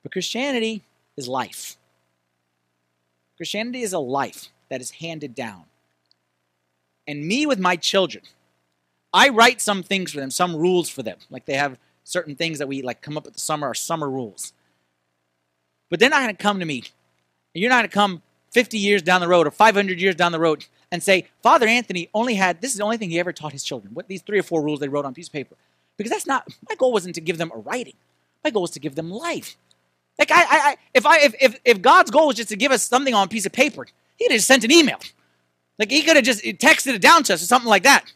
But 0.02 0.12
Christianity 0.12 0.82
is 1.16 1.28
life. 1.28 1.76
Christianity 3.36 3.82
is 3.82 3.92
a 3.92 3.98
life 3.98 4.48
that 4.68 4.80
is 4.80 4.90
handed 4.90 5.34
down. 5.34 5.64
And 7.10 7.26
me 7.26 7.44
with 7.44 7.58
my 7.58 7.74
children, 7.74 8.22
I 9.12 9.30
write 9.30 9.60
some 9.60 9.82
things 9.82 10.12
for 10.12 10.20
them, 10.20 10.30
some 10.30 10.54
rules 10.54 10.88
for 10.88 11.02
them. 11.02 11.18
Like 11.28 11.44
they 11.44 11.54
have 11.54 11.76
certain 12.04 12.36
things 12.36 12.60
that 12.60 12.68
we 12.68 12.82
like 12.82 13.02
come 13.02 13.16
up 13.16 13.24
with 13.24 13.34
the 13.34 13.40
summer, 13.40 13.66
our 13.66 13.74
summer 13.74 14.08
rules. 14.08 14.52
But 15.88 15.98
they're 15.98 16.08
not 16.08 16.22
going 16.22 16.36
to 16.36 16.40
come 16.40 16.60
to 16.60 16.64
me. 16.64 16.84
And 17.52 17.62
You're 17.62 17.70
not 17.70 17.80
going 17.80 17.90
to 17.90 17.94
come 17.94 18.22
50 18.52 18.78
years 18.78 19.02
down 19.02 19.20
the 19.20 19.26
road 19.26 19.48
or 19.48 19.50
500 19.50 20.00
years 20.00 20.14
down 20.14 20.30
the 20.30 20.38
road 20.38 20.66
and 20.92 21.02
say, 21.02 21.26
Father 21.42 21.66
Anthony 21.66 22.08
only 22.14 22.34
had, 22.34 22.60
this 22.60 22.70
is 22.70 22.78
the 22.78 22.84
only 22.84 22.96
thing 22.96 23.10
he 23.10 23.18
ever 23.18 23.32
taught 23.32 23.50
his 23.50 23.64
children. 23.64 23.92
What 23.92 24.06
these 24.06 24.22
three 24.22 24.38
or 24.38 24.44
four 24.44 24.62
rules 24.62 24.78
they 24.78 24.88
wrote 24.88 25.04
on 25.04 25.10
a 25.10 25.14
piece 25.14 25.26
of 25.26 25.32
paper. 25.32 25.56
Because 25.96 26.12
that's 26.12 26.26
not, 26.26 26.46
my 26.68 26.76
goal 26.76 26.92
wasn't 26.92 27.16
to 27.16 27.20
give 27.20 27.38
them 27.38 27.50
a 27.52 27.58
writing. 27.58 27.94
My 28.44 28.50
goal 28.50 28.62
was 28.62 28.70
to 28.72 28.80
give 28.80 28.94
them 28.94 29.10
life. 29.10 29.56
Like 30.16 30.30
I, 30.30 30.44
I, 30.48 30.76
if 30.94 31.06
I, 31.06 31.18
if, 31.18 31.34
if, 31.40 31.60
if 31.64 31.82
God's 31.82 32.12
goal 32.12 32.28
was 32.28 32.36
just 32.36 32.50
to 32.50 32.56
give 32.56 32.70
us 32.70 32.84
something 32.84 33.14
on 33.14 33.24
a 33.24 33.28
piece 33.28 33.46
of 33.46 33.52
paper, 33.52 33.88
he'd 34.16 34.30
have 34.30 34.42
sent 34.42 34.62
an 34.62 34.70
email. 34.70 35.00
Like 35.80 35.90
he 35.90 36.02
could 36.02 36.16
have 36.16 36.24
just 36.26 36.44
texted 36.44 36.94
it 36.94 37.00
down 37.00 37.22
to 37.24 37.34
us 37.34 37.42
or 37.42 37.46
something 37.46 37.68
like 37.68 37.84
that. 37.84 38.12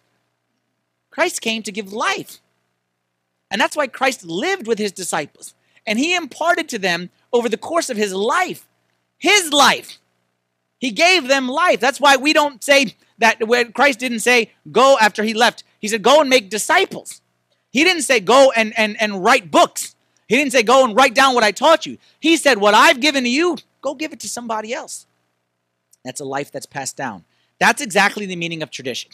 Christ 1.11 1.40
came 1.40 1.62
to 1.62 1.72
give 1.72 1.94
life. 1.94 2.40
And 3.50 3.59
that's 3.59 3.77
why 3.77 3.87
Christ 3.87 4.24
lived 4.24 4.66
with 4.66 4.79
his 4.79 4.92
disciples. 4.92 5.55
And 5.87 5.98
he 5.98 6.14
imparted 6.14 6.68
to 6.68 6.79
them 6.79 7.09
over 7.33 7.48
the 7.48 7.57
course 7.57 7.88
of 7.88 7.96
his 7.96 8.12
life, 8.12 8.68
his 9.16 9.50
life. 9.53 9.98
He 10.79 10.90
gave 10.90 11.27
them 11.27 11.48
life. 11.48 11.81
That's 11.81 12.00
why 12.00 12.16
we 12.16 12.35
don't 12.35 12.62
say 12.62 12.96
that 13.18 13.48
when 13.48 13.72
Christ 13.72 13.98
didn't 13.98 14.20
say, 14.20 14.53
go 14.70 14.98
after 15.00 15.22
he 15.22 15.33
left. 15.33 15.64
He 15.81 15.88
said, 15.88 16.03
go 16.03 16.20
and 16.20 16.29
make 16.29 16.50
disciples. 16.50 17.22
He 17.70 17.83
didn't 17.85 18.03
say, 18.03 18.20
go 18.20 18.53
and, 18.55 18.79
and, 18.79 19.00
and 19.00 19.24
write 19.24 19.50
books. 19.50 19.94
He 20.29 20.37
didn't 20.37 20.53
say, 20.53 20.62
go 20.62 20.85
and 20.85 20.94
write 20.94 21.14
down 21.14 21.35
what 21.35 21.44
I 21.44 21.53
taught 21.53 21.87
you. 21.87 21.96
He 22.20 22.37
said, 22.37 22.59
what 22.59 22.74
I've 22.74 23.00
given 23.00 23.24
to 23.24 23.31
you, 23.31 23.57
go 23.81 23.94
give 23.94 24.12
it 24.12 24.20
to 24.20 24.29
somebody 24.29 24.74
else. 24.74 25.07
That's 26.05 26.20
a 26.20 26.24
life 26.24 26.53
that's 26.53 26.66
passed 26.66 26.96
down. 26.96 27.24
That's 27.64 27.81
exactly 27.81 28.27
the 28.27 28.37
meaning 28.37 28.62
of 28.62 28.70
tradition. 28.70 29.11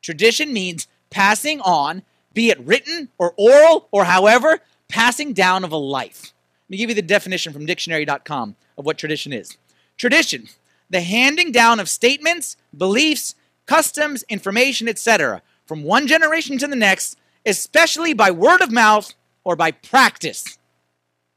Tradition 0.00 0.54
means 0.54 0.88
passing 1.10 1.60
on, 1.60 2.02
be 2.32 2.48
it 2.48 2.58
written 2.58 3.10
or 3.18 3.34
oral 3.36 3.88
or 3.90 4.06
however, 4.06 4.60
passing 4.88 5.34
down 5.34 5.64
of 5.64 5.70
a 5.70 5.76
life. 5.76 6.32
Let 6.64 6.70
me 6.70 6.76
give 6.78 6.88
you 6.88 6.96
the 6.96 7.02
definition 7.02 7.52
from 7.52 7.66
dictionary.com 7.66 8.56
of 8.78 8.86
what 8.86 8.96
tradition 8.96 9.34
is. 9.34 9.58
Tradition 9.98 10.48
the 10.88 11.02
handing 11.02 11.52
down 11.52 11.78
of 11.78 11.90
statements, 11.90 12.56
beliefs, 12.74 13.34
customs, 13.66 14.24
information, 14.30 14.88
etc., 14.88 15.42
from 15.66 15.84
one 15.84 16.06
generation 16.06 16.56
to 16.56 16.66
the 16.66 16.76
next, 16.76 17.18
especially 17.44 18.14
by 18.14 18.30
word 18.30 18.62
of 18.62 18.72
mouth 18.72 19.12
or 19.44 19.56
by 19.56 19.70
practice. 19.70 20.56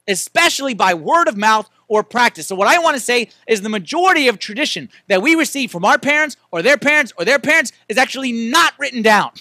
Especially 0.07 0.73
by 0.73 0.93
word 0.93 1.27
of 1.27 1.35
mouth 1.35 1.69
or 1.87 2.03
practice. 2.03 2.47
So, 2.47 2.55
what 2.55 2.67
I 2.67 2.79
want 2.79 2.95
to 2.95 2.99
say 2.99 3.29
is 3.47 3.61
the 3.61 3.69
majority 3.69 4.27
of 4.27 4.39
tradition 4.39 4.89
that 5.07 5.21
we 5.21 5.35
receive 5.35 5.71
from 5.71 5.85
our 5.85 5.97
parents 5.97 6.37
or 6.51 6.61
their 6.61 6.77
parents 6.77 7.13
or 7.17 7.25
their 7.25 7.39
parents 7.39 7.71
is 7.87 7.97
actually 7.97 8.31
not 8.31 8.73
written 8.79 9.01
down. 9.01 9.31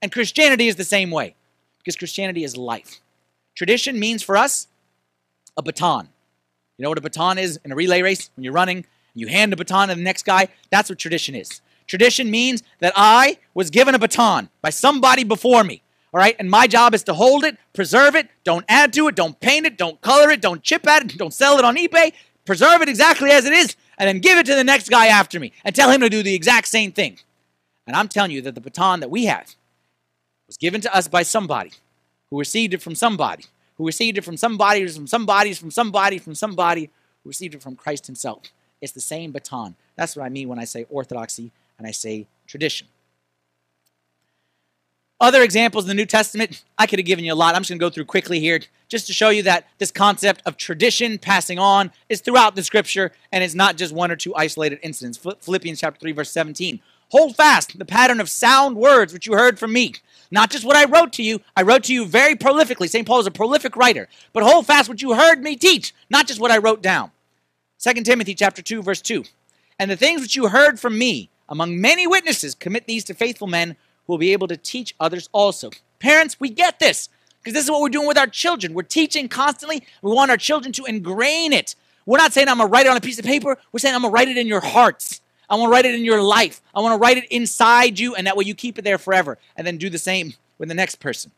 And 0.00 0.12
Christianity 0.12 0.68
is 0.68 0.76
the 0.76 0.84
same 0.84 1.10
way 1.10 1.34
because 1.78 1.96
Christianity 1.96 2.44
is 2.44 2.56
life. 2.56 3.00
Tradition 3.54 3.98
means 3.98 4.22
for 4.22 4.36
us 4.36 4.68
a 5.56 5.62
baton. 5.62 6.08
You 6.76 6.84
know 6.84 6.90
what 6.90 6.98
a 6.98 7.02
baton 7.02 7.38
is 7.38 7.58
in 7.64 7.72
a 7.72 7.74
relay 7.74 8.02
race 8.02 8.30
when 8.36 8.44
you're 8.44 8.52
running? 8.52 8.84
You 9.14 9.26
hand 9.26 9.50
the 9.50 9.56
baton 9.56 9.88
to 9.88 9.96
the 9.96 10.00
next 10.00 10.24
guy. 10.24 10.48
That's 10.70 10.88
what 10.88 10.98
tradition 10.98 11.34
is. 11.34 11.60
Tradition 11.88 12.30
means 12.30 12.62
that 12.78 12.92
I 12.94 13.38
was 13.54 13.70
given 13.70 13.94
a 13.94 13.98
baton 13.98 14.48
by 14.62 14.70
somebody 14.70 15.24
before 15.24 15.64
me. 15.64 15.82
All 16.18 16.24
right. 16.24 16.34
And 16.40 16.50
my 16.50 16.66
job 16.66 16.94
is 16.94 17.04
to 17.04 17.14
hold 17.14 17.44
it, 17.44 17.56
preserve 17.72 18.16
it, 18.16 18.28
don't 18.42 18.64
add 18.68 18.92
to 18.94 19.06
it, 19.06 19.14
don't 19.14 19.38
paint 19.38 19.66
it, 19.66 19.78
don't 19.78 20.00
color 20.00 20.32
it, 20.32 20.40
don't 20.40 20.64
chip 20.64 20.84
at 20.88 21.04
it, 21.04 21.16
don't 21.16 21.32
sell 21.32 21.60
it 21.60 21.64
on 21.64 21.76
eBay. 21.76 22.12
Preserve 22.44 22.82
it 22.82 22.88
exactly 22.88 23.30
as 23.30 23.44
it 23.44 23.52
is, 23.52 23.76
and 23.98 24.08
then 24.08 24.18
give 24.18 24.36
it 24.36 24.44
to 24.46 24.56
the 24.56 24.64
next 24.64 24.88
guy 24.88 25.06
after 25.06 25.38
me 25.38 25.52
and 25.64 25.76
tell 25.76 25.92
him 25.92 26.00
to 26.00 26.08
do 26.08 26.24
the 26.24 26.34
exact 26.34 26.66
same 26.66 26.90
thing. 26.90 27.18
And 27.86 27.94
I'm 27.94 28.08
telling 28.08 28.32
you 28.32 28.42
that 28.42 28.56
the 28.56 28.60
baton 28.60 28.98
that 28.98 29.12
we 29.12 29.26
have 29.26 29.54
was 30.48 30.56
given 30.56 30.80
to 30.80 30.92
us 30.92 31.06
by 31.06 31.22
somebody 31.22 31.70
who 32.30 32.38
received 32.40 32.74
it 32.74 32.82
from 32.82 32.96
somebody, 32.96 33.44
who 33.76 33.86
received 33.86 34.18
it 34.18 34.24
from 34.24 34.36
somebody, 34.36 34.88
from 34.88 35.06
somebody, 35.06 35.54
from 35.54 35.70
somebody, 35.70 36.18
from 36.18 36.34
somebody, 36.34 36.90
who 37.22 37.30
received 37.30 37.54
it 37.54 37.62
from 37.62 37.76
Christ 37.76 38.08
Himself. 38.08 38.42
It's 38.80 38.92
the 38.92 39.00
same 39.00 39.30
baton. 39.30 39.76
That's 39.94 40.16
what 40.16 40.24
I 40.24 40.30
mean 40.30 40.48
when 40.48 40.58
I 40.58 40.64
say 40.64 40.84
orthodoxy 40.90 41.52
and 41.78 41.86
I 41.86 41.92
say 41.92 42.26
tradition. 42.48 42.88
Other 45.20 45.42
examples 45.42 45.84
in 45.84 45.88
the 45.88 45.94
New 45.94 46.06
Testament, 46.06 46.62
I 46.78 46.86
could 46.86 47.00
have 47.00 47.06
given 47.06 47.24
you 47.24 47.32
a 47.32 47.34
lot. 47.34 47.56
I'm 47.56 47.62
just 47.62 47.70
going 47.70 47.80
to 47.80 47.84
go 47.84 47.90
through 47.90 48.04
quickly 48.04 48.38
here 48.38 48.60
just 48.88 49.08
to 49.08 49.12
show 49.12 49.30
you 49.30 49.42
that 49.42 49.66
this 49.78 49.90
concept 49.90 50.42
of 50.46 50.56
tradition 50.56 51.18
passing 51.18 51.58
on 51.58 51.90
is 52.08 52.20
throughout 52.20 52.54
the 52.54 52.62
scripture 52.62 53.10
and 53.32 53.42
it's 53.42 53.54
not 53.54 53.76
just 53.76 53.92
one 53.92 54.12
or 54.12 54.16
two 54.16 54.34
isolated 54.36 54.78
incidents. 54.80 55.18
Philippians 55.40 55.80
chapter 55.80 55.98
3 55.98 56.12
verse 56.12 56.30
17. 56.30 56.80
Hold 57.10 57.34
fast 57.34 57.76
the 57.76 57.84
pattern 57.84 58.20
of 58.20 58.30
sound 58.30 58.76
words 58.76 59.12
which 59.12 59.26
you 59.26 59.32
heard 59.32 59.58
from 59.58 59.72
me. 59.72 59.94
Not 60.30 60.50
just 60.50 60.64
what 60.64 60.76
I 60.76 60.84
wrote 60.84 61.12
to 61.14 61.24
you. 61.24 61.40
I 61.56 61.62
wrote 61.62 61.84
to 61.84 61.94
you 61.94 62.06
very 62.06 62.36
prolifically. 62.36 62.88
St. 62.88 63.06
Paul 63.06 63.18
is 63.18 63.26
a 63.26 63.32
prolific 63.32 63.76
writer. 63.76 64.08
But 64.32 64.44
hold 64.44 64.66
fast 64.66 64.88
what 64.88 65.02
you 65.02 65.14
heard 65.14 65.42
me 65.42 65.56
teach, 65.56 65.94
not 66.10 66.28
just 66.28 66.40
what 66.40 66.52
I 66.52 66.58
wrote 66.58 66.80
down. 66.80 67.10
2 67.80 68.02
Timothy 68.04 68.34
chapter 68.34 68.62
2 68.62 68.82
verse 68.82 69.02
2. 69.02 69.24
And 69.80 69.90
the 69.90 69.96
things 69.96 70.20
which 70.20 70.36
you 70.36 70.48
heard 70.48 70.78
from 70.78 70.96
me 70.96 71.28
among 71.48 71.80
many 71.80 72.06
witnesses 72.06 72.54
commit 72.54 72.86
these 72.86 73.04
to 73.04 73.14
faithful 73.14 73.48
men 73.48 73.76
will 74.08 74.18
be 74.18 74.32
able 74.32 74.48
to 74.48 74.56
teach 74.56 74.96
others 74.98 75.28
also. 75.32 75.70
Parents, 76.00 76.40
we 76.40 76.50
get 76.50 76.80
this 76.80 77.08
because 77.40 77.54
this 77.54 77.64
is 77.64 77.70
what 77.70 77.80
we're 77.80 77.88
doing 77.88 78.08
with 78.08 78.18
our 78.18 78.26
children. 78.26 78.74
We're 78.74 78.82
teaching 78.82 79.28
constantly. 79.28 79.84
We 80.02 80.10
want 80.10 80.32
our 80.32 80.36
children 80.36 80.72
to 80.72 80.84
ingrain 80.86 81.52
it. 81.52 81.76
We're 82.04 82.18
not 82.18 82.32
saying 82.32 82.48
I'm 82.48 82.56
going 82.56 82.68
to 82.68 82.72
write 82.72 82.86
it 82.86 82.88
on 82.90 82.96
a 82.96 83.00
piece 83.00 83.18
of 83.18 83.24
paper. 83.24 83.56
We're 83.70 83.78
saying 83.78 83.94
I'm 83.94 84.02
going 84.02 84.10
to 84.10 84.14
write 84.14 84.28
it 84.28 84.36
in 84.36 84.48
your 84.48 84.60
hearts. 84.60 85.20
I 85.48 85.54
want 85.56 85.68
to 85.68 85.72
write 85.72 85.84
it 85.84 85.94
in 85.94 86.04
your 86.04 86.22
life. 86.22 86.60
I 86.74 86.80
want 86.80 86.94
to 86.94 86.98
write 86.98 87.16
it 87.18 87.24
inside 87.30 87.98
you, 87.98 88.14
and 88.14 88.26
that 88.26 88.36
way 88.36 88.44
you 88.44 88.54
keep 88.54 88.78
it 88.78 88.82
there 88.82 88.98
forever. 88.98 89.38
And 89.56 89.66
then 89.66 89.76
do 89.76 89.88
the 89.88 89.98
same 89.98 90.34
with 90.58 90.68
the 90.68 90.74
next 90.74 90.96
person. 90.96 91.32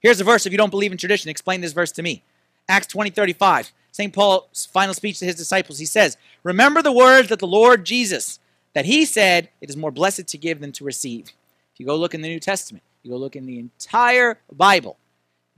Here's 0.00 0.20
a 0.20 0.24
verse. 0.24 0.46
If 0.46 0.52
you 0.52 0.58
don't 0.58 0.70
believe 0.70 0.92
in 0.92 0.98
tradition, 0.98 1.30
explain 1.30 1.60
this 1.60 1.72
verse 1.72 1.92
to 1.92 2.02
me. 2.02 2.22
Acts 2.68 2.86
20 2.88 3.10
35. 3.10 3.72
St. 3.92 4.12
Paul's 4.12 4.66
final 4.66 4.92
speech 4.92 5.18
to 5.20 5.24
his 5.24 5.36
disciples, 5.36 5.78
he 5.78 5.86
says, 5.86 6.18
Remember 6.42 6.82
the 6.82 6.92
words 6.92 7.30
that 7.30 7.38
the 7.38 7.46
Lord 7.46 7.86
Jesus, 7.86 8.38
that 8.74 8.84
he 8.84 9.06
said, 9.06 9.48
It 9.62 9.70
is 9.70 9.76
more 9.76 9.90
blessed 9.90 10.26
to 10.26 10.38
give 10.38 10.60
than 10.60 10.72
to 10.72 10.84
receive. 10.84 11.32
If 11.76 11.80
you 11.80 11.84
go 11.84 11.96
look 11.96 12.14
in 12.14 12.22
the 12.22 12.28
New 12.28 12.40
Testament, 12.40 12.82
you 13.02 13.10
go 13.10 13.18
look 13.18 13.36
in 13.36 13.44
the 13.44 13.58
entire 13.58 14.38
Bible, 14.50 14.96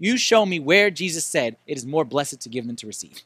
you 0.00 0.16
show 0.16 0.44
me 0.44 0.58
where 0.58 0.90
Jesus 0.90 1.24
said, 1.24 1.56
It 1.64 1.76
is 1.76 1.86
more 1.86 2.04
blessed 2.04 2.40
to 2.40 2.48
give 2.48 2.66
than 2.66 2.74
to 2.74 2.88
receive. 2.88 3.22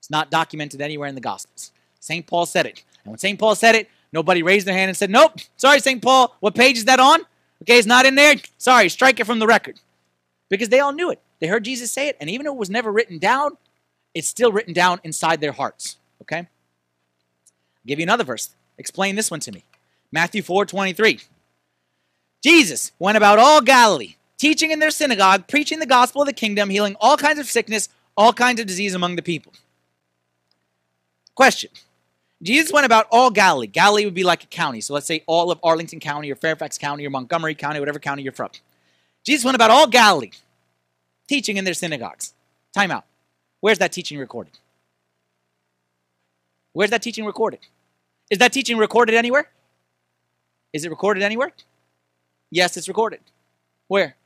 It's 0.00 0.10
not 0.10 0.28
documented 0.28 0.80
anywhere 0.80 1.06
in 1.06 1.14
the 1.14 1.20
Gospels. 1.20 1.70
St. 2.00 2.26
Paul 2.26 2.46
said 2.46 2.66
it. 2.66 2.82
And 3.04 3.12
when 3.12 3.18
St. 3.18 3.38
Paul 3.38 3.54
said 3.54 3.76
it, 3.76 3.88
nobody 4.12 4.42
raised 4.42 4.66
their 4.66 4.74
hand 4.74 4.88
and 4.88 4.96
said, 4.96 5.08
Nope, 5.08 5.38
sorry, 5.56 5.78
St. 5.78 6.02
Paul, 6.02 6.36
what 6.40 6.56
page 6.56 6.78
is 6.78 6.86
that 6.86 6.98
on? 6.98 7.20
Okay, 7.62 7.78
it's 7.78 7.86
not 7.86 8.06
in 8.06 8.16
there. 8.16 8.34
Sorry, 8.58 8.88
strike 8.88 9.20
it 9.20 9.24
from 9.24 9.38
the 9.38 9.46
record. 9.46 9.78
Because 10.48 10.70
they 10.70 10.80
all 10.80 10.92
knew 10.92 11.12
it. 11.12 11.22
They 11.38 11.46
heard 11.46 11.62
Jesus 11.62 11.92
say 11.92 12.08
it, 12.08 12.16
and 12.20 12.28
even 12.28 12.44
though 12.44 12.54
it 12.54 12.58
was 12.58 12.70
never 12.70 12.90
written 12.90 13.18
down, 13.18 13.56
it's 14.14 14.26
still 14.26 14.50
written 14.50 14.74
down 14.74 15.00
inside 15.04 15.40
their 15.40 15.52
hearts. 15.52 15.96
Okay? 16.22 16.38
I'll 16.38 16.46
give 17.86 18.00
you 18.00 18.02
another 18.02 18.24
verse. 18.24 18.50
Explain 18.78 19.14
this 19.14 19.30
one 19.30 19.40
to 19.40 19.52
me. 19.52 19.64
Matthew 20.10 20.42
4 20.42 20.66
23. 20.66 21.20
Jesus 22.44 22.92
went 22.98 23.16
about 23.16 23.38
all 23.38 23.62
Galilee, 23.62 24.16
teaching 24.36 24.70
in 24.70 24.78
their 24.78 24.90
synagogue, 24.90 25.48
preaching 25.48 25.78
the 25.78 25.86
gospel 25.86 26.20
of 26.20 26.26
the 26.26 26.34
kingdom, 26.34 26.68
healing 26.68 26.94
all 27.00 27.16
kinds 27.16 27.38
of 27.38 27.46
sickness, 27.46 27.88
all 28.18 28.34
kinds 28.34 28.60
of 28.60 28.66
disease 28.66 28.94
among 28.94 29.16
the 29.16 29.22
people. 29.22 29.54
Question. 31.34 31.70
Jesus 32.42 32.70
went 32.70 32.84
about 32.84 33.06
all 33.10 33.30
Galilee. 33.30 33.66
Galilee 33.66 34.04
would 34.04 34.12
be 34.12 34.24
like 34.24 34.44
a 34.44 34.48
county. 34.48 34.82
So 34.82 34.92
let's 34.92 35.06
say 35.06 35.22
all 35.26 35.50
of 35.50 35.58
Arlington 35.62 36.00
County 36.00 36.30
or 36.30 36.34
Fairfax 36.34 36.76
County 36.76 37.06
or 37.06 37.10
Montgomery 37.10 37.54
County, 37.54 37.80
whatever 37.80 37.98
county 37.98 38.22
you're 38.22 38.32
from. 38.32 38.50
Jesus 39.24 39.42
went 39.42 39.54
about 39.54 39.70
all 39.70 39.86
Galilee, 39.86 40.32
teaching 41.26 41.56
in 41.56 41.64
their 41.64 41.72
synagogues. 41.72 42.34
Time 42.74 42.90
out. 42.90 43.06
Where's 43.60 43.78
that 43.78 43.92
teaching 43.92 44.18
recorded? 44.18 44.58
Where's 46.74 46.90
that 46.90 47.00
teaching 47.00 47.24
recorded? 47.24 47.60
Is 48.28 48.36
that 48.38 48.52
teaching 48.52 48.76
recorded 48.76 49.14
anywhere? 49.14 49.48
Is 50.74 50.84
it 50.84 50.90
recorded 50.90 51.22
anywhere? 51.22 51.52
Yes, 52.54 52.76
it's 52.76 52.88
recorded. 52.88 53.20
Where? 53.88 54.16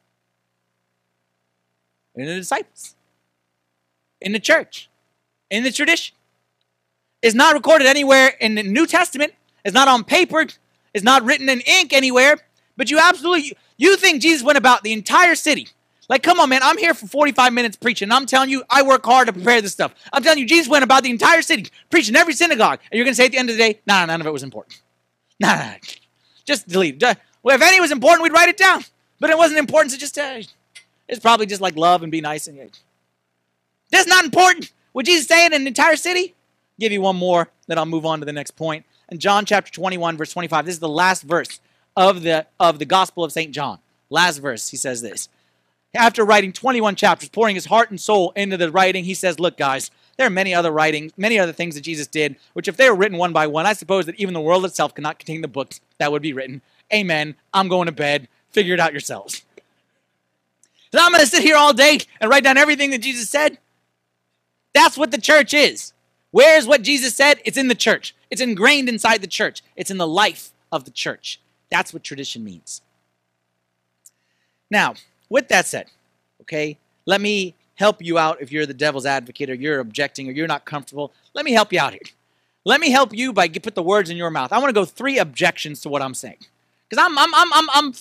In 2.15 2.27
the 2.27 2.35
disciples, 2.35 2.95
in 4.21 4.33
the 4.33 4.41
church, 4.41 4.91
in 5.51 5.63
the 5.63 5.71
tradition. 5.71 6.15
It's 7.23 7.35
not 7.35 7.55
recorded 7.55 7.87
anywhere 7.87 8.29
in 8.41 8.55
the 8.55 8.63
New 8.63 8.87
Testament. 8.87 9.33
It's 9.65 9.75
not 9.75 9.89
on 9.89 10.05
paper. 10.05 10.47
It's 10.95 11.05
not 11.05 11.25
written 11.25 11.49
in 11.49 11.61
ink 11.63 11.93
anywhere. 11.93 12.37
But 12.77 12.91
you 12.91 12.99
absolutely, 12.99 13.57
you 13.77 13.97
think 13.97 14.23
Jesus 14.23 14.45
went 14.45 14.59
about 14.59 14.83
the 14.83 14.93
entire 14.93 15.35
city 15.35 15.69
like, 16.09 16.23
come 16.23 16.41
on, 16.41 16.49
man. 16.49 16.63
I'm 16.63 16.79
here 16.79 16.95
for 16.95 17.07
45 17.07 17.53
minutes 17.53 17.77
preaching. 17.77 18.11
I'm 18.11 18.25
telling 18.25 18.49
you, 18.49 18.65
I 18.71 18.83
work 18.83 19.05
hard 19.05 19.27
to 19.27 19.33
prepare 19.33 19.61
this 19.61 19.73
stuff. 19.73 19.95
I'm 20.13 20.23
telling 20.23 20.39
you, 20.39 20.47
Jesus 20.47 20.69
went 20.69 20.83
about 20.83 21.03
the 21.03 21.11
entire 21.11 21.43
city, 21.43 21.71
preaching 21.91 22.17
every 22.17 22.33
synagogue. 22.33 22.81
And 22.91 22.97
you're 22.97 23.05
going 23.05 23.13
to 23.13 23.17
say 23.17 23.27
at 23.27 23.33
the 23.33 23.39
end 23.39 23.51
of 23.51 23.57
the 23.57 23.63
day, 23.63 23.81
nah, 23.87 24.07
none 24.07 24.21
of 24.21 24.27
it 24.27 24.33
was 24.33 24.43
important. 24.43 24.81
Nah, 25.39 25.55
nah, 25.55 25.75
just 26.47 26.67
delete 26.67 27.03
it. 27.03 27.19
Well, 27.49 27.57
if 27.57 27.63
any 27.63 27.81
was 27.81 27.93
important, 27.93 28.23
we'd 28.23 28.35
write 28.35 28.51
it 28.51 28.59
down. 28.59 28.85
But 29.21 29.31
it 29.31 29.39
wasn't 29.39 29.59
important, 29.59 29.93
so 29.93 29.97
just, 29.97 30.19
uh, 30.19 30.43
it's 31.09 31.19
probably 31.19 31.47
just 31.47 31.63
like 31.63 31.77
love 31.77 32.03
and 32.03 32.13
be 32.13 32.21
nice. 32.21 32.47
And 32.47 32.71
That's 33.91 34.07
not 34.07 34.27
important. 34.27 34.71
What 34.93 35.07
Jesus 35.07 35.27
saying 35.27 35.55
in 35.55 35.63
an 35.63 35.67
entire 35.67 35.97
city? 35.97 36.35
give 36.79 36.93
you 36.93 37.01
one 37.01 37.17
more, 37.17 37.49
then 37.67 37.79
I'll 37.79 37.87
move 37.87 38.05
on 38.05 38.19
to 38.19 38.27
the 38.27 38.35
next 38.35 38.51
point. 38.51 38.85
In 39.09 39.19
John 39.19 39.47
chapter 39.47 39.73
21, 39.73 40.19
verse 40.19 40.31
25, 40.31 40.67
this 40.67 40.75
is 40.75 40.79
the 40.79 40.91
last 40.91 41.23
verse 41.23 41.59
of 41.97 42.21
the, 42.23 42.47
of 42.61 42.79
the 42.79 42.85
Gospel 42.85 43.25
of 43.25 43.33
St. 43.33 43.51
John. 43.51 43.79
Last 44.11 44.41
verse, 44.41 44.69
he 44.69 44.77
says 44.77 45.01
this 45.01 45.31
after 45.95 46.27
writing 46.27 46.53
21 46.53 46.97
chapters, 46.97 47.31
pouring 47.31 47.55
his 47.55 47.65
heart 47.65 47.89
and 47.89 47.99
soul 47.99 48.35
into 48.37 48.59
the 48.59 48.71
writing, 48.71 49.05
he 49.05 49.15
says, 49.15 49.41
Look, 49.41 49.57
guys, 49.57 49.91
there 50.19 50.27
are 50.27 50.31
many 50.31 50.55
other 50.55 50.71
writings, 50.71 51.13
many 51.17 51.39
other 51.39 51.53
things 51.53 51.77
that 51.77 51.81
Jesus 51.81 52.07
did, 52.07 52.37
which 52.53 52.69
if 52.69 52.77
they 52.77 52.91
were 52.91 52.97
written 52.97 53.17
one 53.17 53.33
by 53.33 53.47
one, 53.47 53.65
I 53.65 53.73
suppose 53.73 54.05
that 54.05 54.21
even 54.21 54.35
the 54.35 54.41
world 54.41 54.67
itself 54.67 54.95
cannot 54.95 55.19
contain 55.19 55.41
the 55.41 55.49
books 55.49 55.81
that 55.97 56.13
would 56.13 56.21
be 56.21 56.35
written. 56.35 56.61
Amen. 56.93 57.35
I'm 57.53 57.69
going 57.69 57.87
to 57.87 57.93
bed. 57.93 58.29
Figure 58.51 58.75
it 58.75 58.81
out 58.81 58.93
yourselves. 58.93 59.43
So 60.93 60.99
I'm 61.01 61.13
going 61.13 61.23
to 61.23 61.31
sit 61.31 61.43
here 61.43 61.57
all 61.57 61.73
day 61.73 62.01
and 62.21 62.31
write 62.31 62.45
down 62.45 62.57
everything 62.57 62.91
that 62.91 63.03
Jesus 63.03 63.29
said. 63.29 63.59
That's 64.73 64.97
what 64.97 65.11
the 65.11 65.21
church 65.21 65.53
is. 65.53 65.93
Where's 66.31 66.67
what 66.67 66.83
Jesus 66.83 67.15
said? 67.15 67.41
It's 67.45 67.59
in 67.59 67.69
the 67.69 67.75
church. 67.75 68.15
It's 68.31 68.41
ingrained 68.41 68.89
inside 68.89 69.21
the 69.21 69.27
church. 69.27 69.63
It's 69.77 69.91
in 69.91 69.99
the 69.99 70.07
life 70.07 70.51
of 70.71 70.85
the 70.85 70.91
church. 70.91 71.41
That's 71.71 71.93
what 71.93 72.05
tradition 72.05 72.45
means. 72.45 72.83
Now, 74.71 74.95
with 75.29 75.49
that 75.49 75.67
said, 75.67 75.87
okay, 76.43 76.79
let 77.07 77.21
me 77.21 77.55
help 77.75 78.03
you 78.03 78.19
out 78.19 78.41
if 78.41 78.51
you're 78.51 78.67
the 78.67 78.75
devil's 78.75 79.07
advocate 79.07 79.49
or 79.49 79.55
you're 79.55 79.81
objecting 79.81 80.29
or 80.29 80.33
you're 80.33 80.47
not 80.47 80.65
comfortable. 80.65 81.13
Let 81.35 81.45
me 81.45 81.53
help 81.53 81.73
you 81.73 81.81
out 81.81 81.93
here. 81.93 82.03
let 82.65 82.81
me 82.81 82.91
help 82.91 83.15
you 83.15 83.33
by 83.33 83.49
put 83.49 83.75
the 83.75 83.83
words 83.83 84.11
in 84.11 84.17
your 84.17 84.31
mouth. 84.31 84.53
I 84.53 84.59
want 84.59 84.69
to 84.69 84.75
go 84.75 84.85
three 84.85 85.19
objections 85.19 85.81
to 85.83 85.89
what 85.89 86.03
I'm 86.03 86.15
saying. 86.15 86.39
Because 86.89 87.05
I'm, 87.05 87.19
I'm, 87.19 87.35
I'm, 87.35 87.53
I'm, 87.53 87.69
I'm 87.75 87.95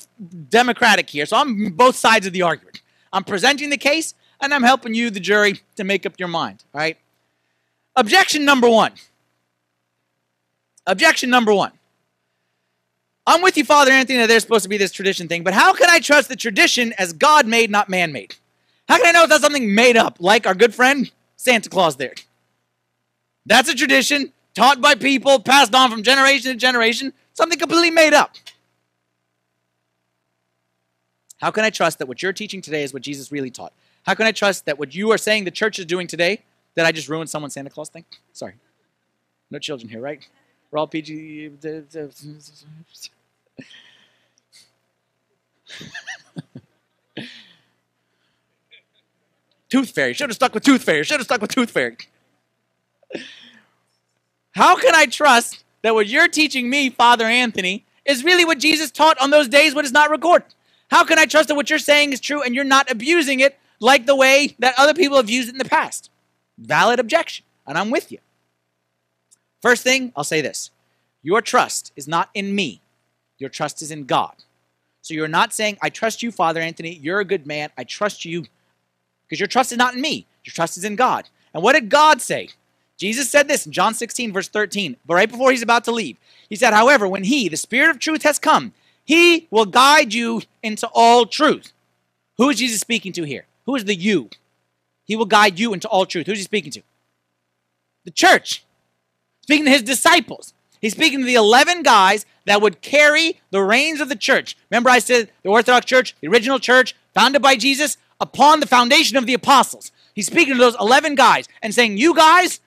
democratic 0.50 1.10
here, 1.10 1.26
so 1.26 1.38
I'm 1.38 1.72
both 1.72 1.96
sides 1.96 2.26
of 2.26 2.34
the 2.34 2.44
argument. 2.44 2.82
I'm 3.12 3.24
presenting 3.24 3.70
the 3.70 3.78
case, 3.78 4.14
and 4.40 4.54
I'm 4.54 4.64
helping 4.64 4.94
you, 4.94 5.10
the 5.10 5.20
jury, 5.20 5.62
to 5.76 5.84
make 5.84 6.06
up 6.06 6.14
your 6.18 6.28
mind. 6.28 6.64
All 6.74 6.80
right? 6.80 6.98
Objection 7.96 8.46
number 8.46 8.70
one. 8.70 8.94
Objection 10.86 11.30
number 11.30 11.54
one. 11.54 11.72
I'm 13.26 13.42
with 13.42 13.58
you, 13.58 13.66
Father 13.66 13.92
Anthony, 13.92 14.20
that 14.20 14.28
there's 14.28 14.44
supposed 14.44 14.64
to 14.64 14.70
be 14.70 14.78
this 14.78 14.94
tradition 14.94 15.28
thing, 15.28 15.44
but 15.44 15.54
how 15.54 15.74
can 15.74 15.90
I 15.90 16.00
trust 16.00 16.30
the 16.30 16.38
tradition 16.38 16.94
as 16.98 17.12
God 17.12 17.46
made, 17.46 17.70
not 17.70 17.90
man 17.90 18.14
made? 18.14 18.36
How 18.88 18.98
can 18.98 19.08
I 19.08 19.12
know 19.12 19.24
if 19.24 19.30
that's 19.30 19.42
something 19.42 19.76
made 19.76 19.98
up, 19.98 20.16
like 20.22 20.48
our 20.48 20.56
good 20.56 20.74
friend 20.74 21.12
Santa 21.36 21.68
Claus 21.68 21.98
there? 21.98 22.14
That's 23.46 23.68
a 23.68 23.76
tradition 23.76 24.32
taught 24.56 24.80
by 24.80 24.96
people, 24.96 25.40
passed 25.40 25.76
on 25.76 25.92
from 25.92 26.04
generation 26.04 26.52
to 26.52 26.58
generation, 26.58 27.12
something 27.34 27.60
completely 27.60 27.92
made 27.92 28.14
up. 28.14 28.36
How 31.40 31.52
can 31.52 31.64
I 31.64 31.70
trust 31.70 32.00
that 32.00 32.08
what 32.08 32.24
you're 32.24 32.34
teaching 32.34 32.62
today 32.62 32.84
is 32.84 32.94
what 32.94 33.04
Jesus 33.04 33.32
really 33.32 33.52
taught? 33.52 33.74
How 34.04 34.14
can 34.16 34.26
I 34.26 34.32
trust 34.32 34.66
that 34.66 34.80
what 34.80 34.96
you 34.96 35.12
are 35.12 35.18
saying 35.18 35.44
the 35.44 35.52
church 35.52 35.78
is 35.80 35.86
doing 35.86 36.08
today, 36.08 36.42
that 36.76 36.86
I 36.86 36.92
just 36.92 37.10
ruined 37.10 37.30
someone's 37.30 37.54
Santa 37.54 37.70
Claus 37.70 37.90
thing? 37.90 38.06
Sorry. 38.34 38.56
No 39.52 39.60
children 39.60 39.90
here, 39.90 40.02
right? 40.02 40.28
We're 40.72 40.80
all 40.80 40.88
PG. 40.88 41.52
Tooth 49.70 49.92
Fairy. 49.92 50.14
Should 50.14 50.30
have 50.30 50.36
stuck 50.36 50.54
with 50.54 50.64
Tooth 50.64 50.84
Fairy. 50.84 51.04
Should 51.04 51.20
have 51.20 51.26
stuck 51.26 51.42
with 51.42 51.52
Tooth 51.52 51.72
Fairy. 51.72 51.98
How 54.52 54.76
can 54.78 54.96
I 54.96 55.06
trust 55.06 55.64
that 55.82 55.94
what 55.94 56.08
you're 56.08 56.28
teaching 56.28 56.70
me, 56.70 56.90
Father 56.90 57.26
Anthony, 57.26 57.86
is 58.06 58.24
really 58.24 58.46
what 58.46 58.60
Jesus 58.60 58.90
taught 58.92 59.20
on 59.22 59.30
those 59.30 59.48
days 59.48 59.76
when 59.76 59.86
it's 59.86 59.94
not 59.94 60.10
recorded? 60.10 60.48
How 60.90 61.04
can 61.04 61.20
I 61.20 61.26
trust 61.26 61.50
that 61.50 61.56
what 61.56 61.70
you're 61.70 61.80
saying 61.80 62.14
is 62.14 62.20
true 62.20 62.42
and 62.42 62.56
you're 62.56 62.64
not 62.64 62.90
abusing 62.90 63.40
it 63.40 63.60
like 63.80 64.06
the 64.06 64.16
way 64.16 64.56
that 64.60 64.76
other 64.78 64.94
people 64.94 65.18
have 65.18 65.30
used 65.30 65.50
it 65.50 65.54
in 65.54 65.58
the 65.58 65.66
past? 65.66 66.10
Valid 66.58 67.00
objection, 67.00 67.46
and 67.66 67.78
I'm 67.78 67.92
with 67.92 68.12
you. 68.12 68.20
First 69.62 69.84
thing, 69.84 70.12
I'll 70.16 70.24
say 70.24 70.42
this 70.42 70.72
your 71.22 71.42
trust 71.42 71.92
is 71.96 72.08
not 72.08 72.30
in 72.34 72.56
me, 72.56 72.82
your 73.38 73.50
trust 73.50 73.82
is 73.82 73.92
in 73.92 74.06
God. 74.06 74.36
So 75.02 75.14
you're 75.14 75.28
not 75.28 75.54
saying, 75.54 75.78
I 75.82 75.90
trust 75.90 76.22
you, 76.22 76.32
Father 76.32 76.60
Anthony, 76.60 76.96
you're 76.96 77.20
a 77.20 77.26
good 77.26 77.48
man, 77.48 77.70
I 77.78 77.84
trust 77.84 78.26
you, 78.26 78.46
because 79.26 79.40
your 79.40 79.48
trust 79.48 79.72
is 79.72 79.78
not 79.78 79.94
in 79.94 80.02
me, 80.02 80.26
your 80.44 80.54
trust 80.54 80.78
is 80.78 80.84
in 80.84 80.96
God. 80.96 81.30
And 81.54 81.64
what 81.64 81.74
did 81.74 81.90
God 81.90 82.22
say? 82.22 82.50
Jesus 82.98 83.30
said 83.30 83.48
this 83.48 83.66
in 83.66 83.72
John 83.72 83.94
16, 83.94 84.34
verse 84.34 84.48
13, 84.48 84.98
but 85.06 85.14
right 85.14 85.30
before 85.30 85.52
he's 85.52 85.62
about 85.62 85.84
to 85.86 85.92
leave. 85.92 86.18
He 86.50 86.56
said, 86.56 86.74
However, 86.74 87.08
when 87.08 87.24
he, 87.24 87.48
the 87.48 87.58
Spirit 87.58 87.92
of 87.92 88.00
truth, 88.00 88.24
has 88.24 88.40
come, 88.40 88.74
he 89.08 89.48
will 89.50 89.66
guide 89.66 90.14
you 90.14 90.42
into 90.62 90.86
all 90.94 91.26
truth. 91.26 91.72
Who 92.38 92.50
is 92.50 92.58
Jesus 92.58 92.82
speaking 92.82 93.14
to 93.14 93.24
here? 93.24 93.46
Who 93.66 93.76
is 93.76 93.86
the 93.86 93.96
you? 93.96 94.30
He 95.06 95.16
will 95.16 95.26
guide 95.26 95.58
you 95.58 95.74
into 95.74 95.88
all 95.88 96.06
truth. 96.06 96.28
Who's 96.28 96.40
he 96.40 96.44
speaking 96.44 96.74
to? 96.74 96.82
The 98.04 98.12
church. 98.12 98.66
Speaking 99.42 99.64
to 99.64 99.72
his 99.72 99.82
disciples. 99.82 100.54
He's 100.82 100.92
speaking 100.92 101.20
to 101.20 101.26
the 101.26 101.36
11 101.36 101.84
guys 101.84 102.26
that 102.46 102.62
would 102.62 102.82
carry 102.82 103.40
the 103.50 103.62
reins 103.62 104.02
of 104.02 104.10
the 104.10 104.16
church. 104.18 104.58
Remember, 104.70 104.90
I 104.90 105.00
said 105.00 105.32
the 105.42 105.50
Orthodox 105.50 105.86
Church, 105.86 106.14
the 106.20 106.28
original 106.28 106.60
church, 106.60 106.94
founded 107.14 107.42
by 107.42 107.56
Jesus 107.56 107.98
upon 108.20 108.60
the 108.60 108.68
foundation 108.68 109.16
of 109.16 109.26
the 109.26 109.34
apostles. 109.34 109.94
He's 110.14 110.28
speaking 110.28 110.56
to 110.56 110.60
those 110.60 110.76
11 110.82 111.16
guys 111.16 111.48
and 111.62 111.74
saying, 111.74 111.98
You 111.98 112.14
guys, 112.14 112.60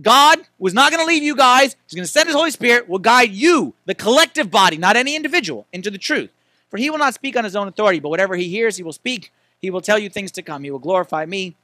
God 0.00 0.40
was 0.58 0.74
not 0.74 0.90
going 0.90 1.04
to 1.04 1.06
leave 1.06 1.22
you 1.22 1.36
guys. 1.36 1.76
He's 1.86 1.94
going 1.94 2.04
to 2.04 2.10
send 2.10 2.26
his 2.26 2.34
Holy 2.34 2.50
Spirit, 2.50 2.88
will 2.88 2.98
guide 2.98 3.32
you, 3.32 3.74
the 3.86 3.94
collective 3.94 4.50
body, 4.50 4.76
not 4.76 4.96
any 4.96 5.14
individual, 5.14 5.66
into 5.72 5.90
the 5.90 5.98
truth. 5.98 6.30
For 6.70 6.78
he 6.78 6.90
will 6.90 6.98
not 6.98 7.14
speak 7.14 7.36
on 7.36 7.44
his 7.44 7.54
own 7.54 7.68
authority, 7.68 8.00
but 8.00 8.08
whatever 8.08 8.34
he 8.34 8.48
hears, 8.48 8.76
he 8.76 8.82
will 8.82 8.92
speak. 8.92 9.32
He 9.60 9.70
will 9.70 9.80
tell 9.80 9.98
you 9.98 10.08
things 10.10 10.32
to 10.32 10.42
come. 10.42 10.64
He 10.64 10.70
will 10.70 10.80
glorify 10.80 11.24
me. 11.24 11.54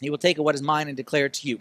He 0.00 0.10
will 0.10 0.18
take 0.18 0.38
what 0.38 0.54
is 0.54 0.62
mine 0.62 0.86
and 0.86 0.96
declare 0.96 1.26
it 1.26 1.32
to 1.34 1.48
you 1.48 1.58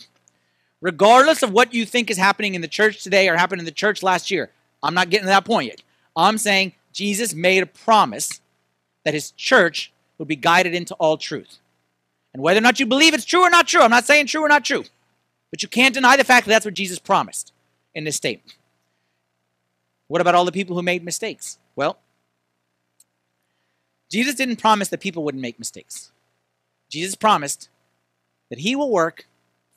regardless 0.81 1.43
of 1.43 1.51
what 1.51 1.73
you 1.73 1.85
think 1.85 2.09
is 2.09 2.17
happening 2.17 2.55
in 2.55 2.61
the 2.61 2.67
church 2.67 3.03
today 3.03 3.27
or 3.29 3.35
happened 3.35 3.59
in 3.59 3.65
the 3.65 3.71
church 3.71 4.03
last 4.03 4.29
year. 4.31 4.51
I'm 4.83 4.93
not 4.93 5.09
getting 5.09 5.25
to 5.25 5.29
that 5.29 5.45
point 5.45 5.67
yet. 5.67 5.81
I'm 6.15 6.37
saying 6.37 6.73
Jesus 6.93 7.33
made 7.33 7.63
a 7.63 7.67
promise 7.67 8.41
that 9.03 9.13
his 9.13 9.31
church 9.31 9.91
would 10.17 10.27
be 10.27 10.35
guided 10.35 10.73
into 10.73 10.93
all 10.95 11.17
truth. 11.17 11.57
And 12.33 12.43
whether 12.43 12.59
or 12.59 12.61
not 12.61 12.79
you 12.79 12.85
believe 12.85 13.13
it's 13.13 13.25
true 13.25 13.41
or 13.41 13.49
not 13.49 13.67
true, 13.67 13.81
I'm 13.81 13.91
not 13.91 14.05
saying 14.05 14.27
true 14.27 14.41
or 14.41 14.47
not 14.49 14.65
true, 14.65 14.83
but 15.51 15.61
you 15.61 15.69
can't 15.69 15.93
deny 15.93 16.17
the 16.17 16.23
fact 16.23 16.45
that 16.45 16.51
that's 16.51 16.65
what 16.65 16.73
Jesus 16.73 16.99
promised 16.99 17.53
in 17.95 18.03
this 18.03 18.15
statement. 18.15 18.55
What 20.07 20.21
about 20.21 20.35
all 20.35 20.45
the 20.45 20.51
people 20.51 20.75
who 20.75 20.81
made 20.81 21.03
mistakes? 21.03 21.57
Well, 21.75 21.97
Jesus 24.09 24.35
didn't 24.35 24.57
promise 24.57 24.87
that 24.89 25.01
people 25.01 25.23
wouldn't 25.23 25.41
make 25.41 25.59
mistakes. 25.59 26.11
Jesus 26.89 27.15
promised 27.15 27.69
that 28.49 28.59
he 28.59 28.75
will 28.75 28.89
work 28.89 29.27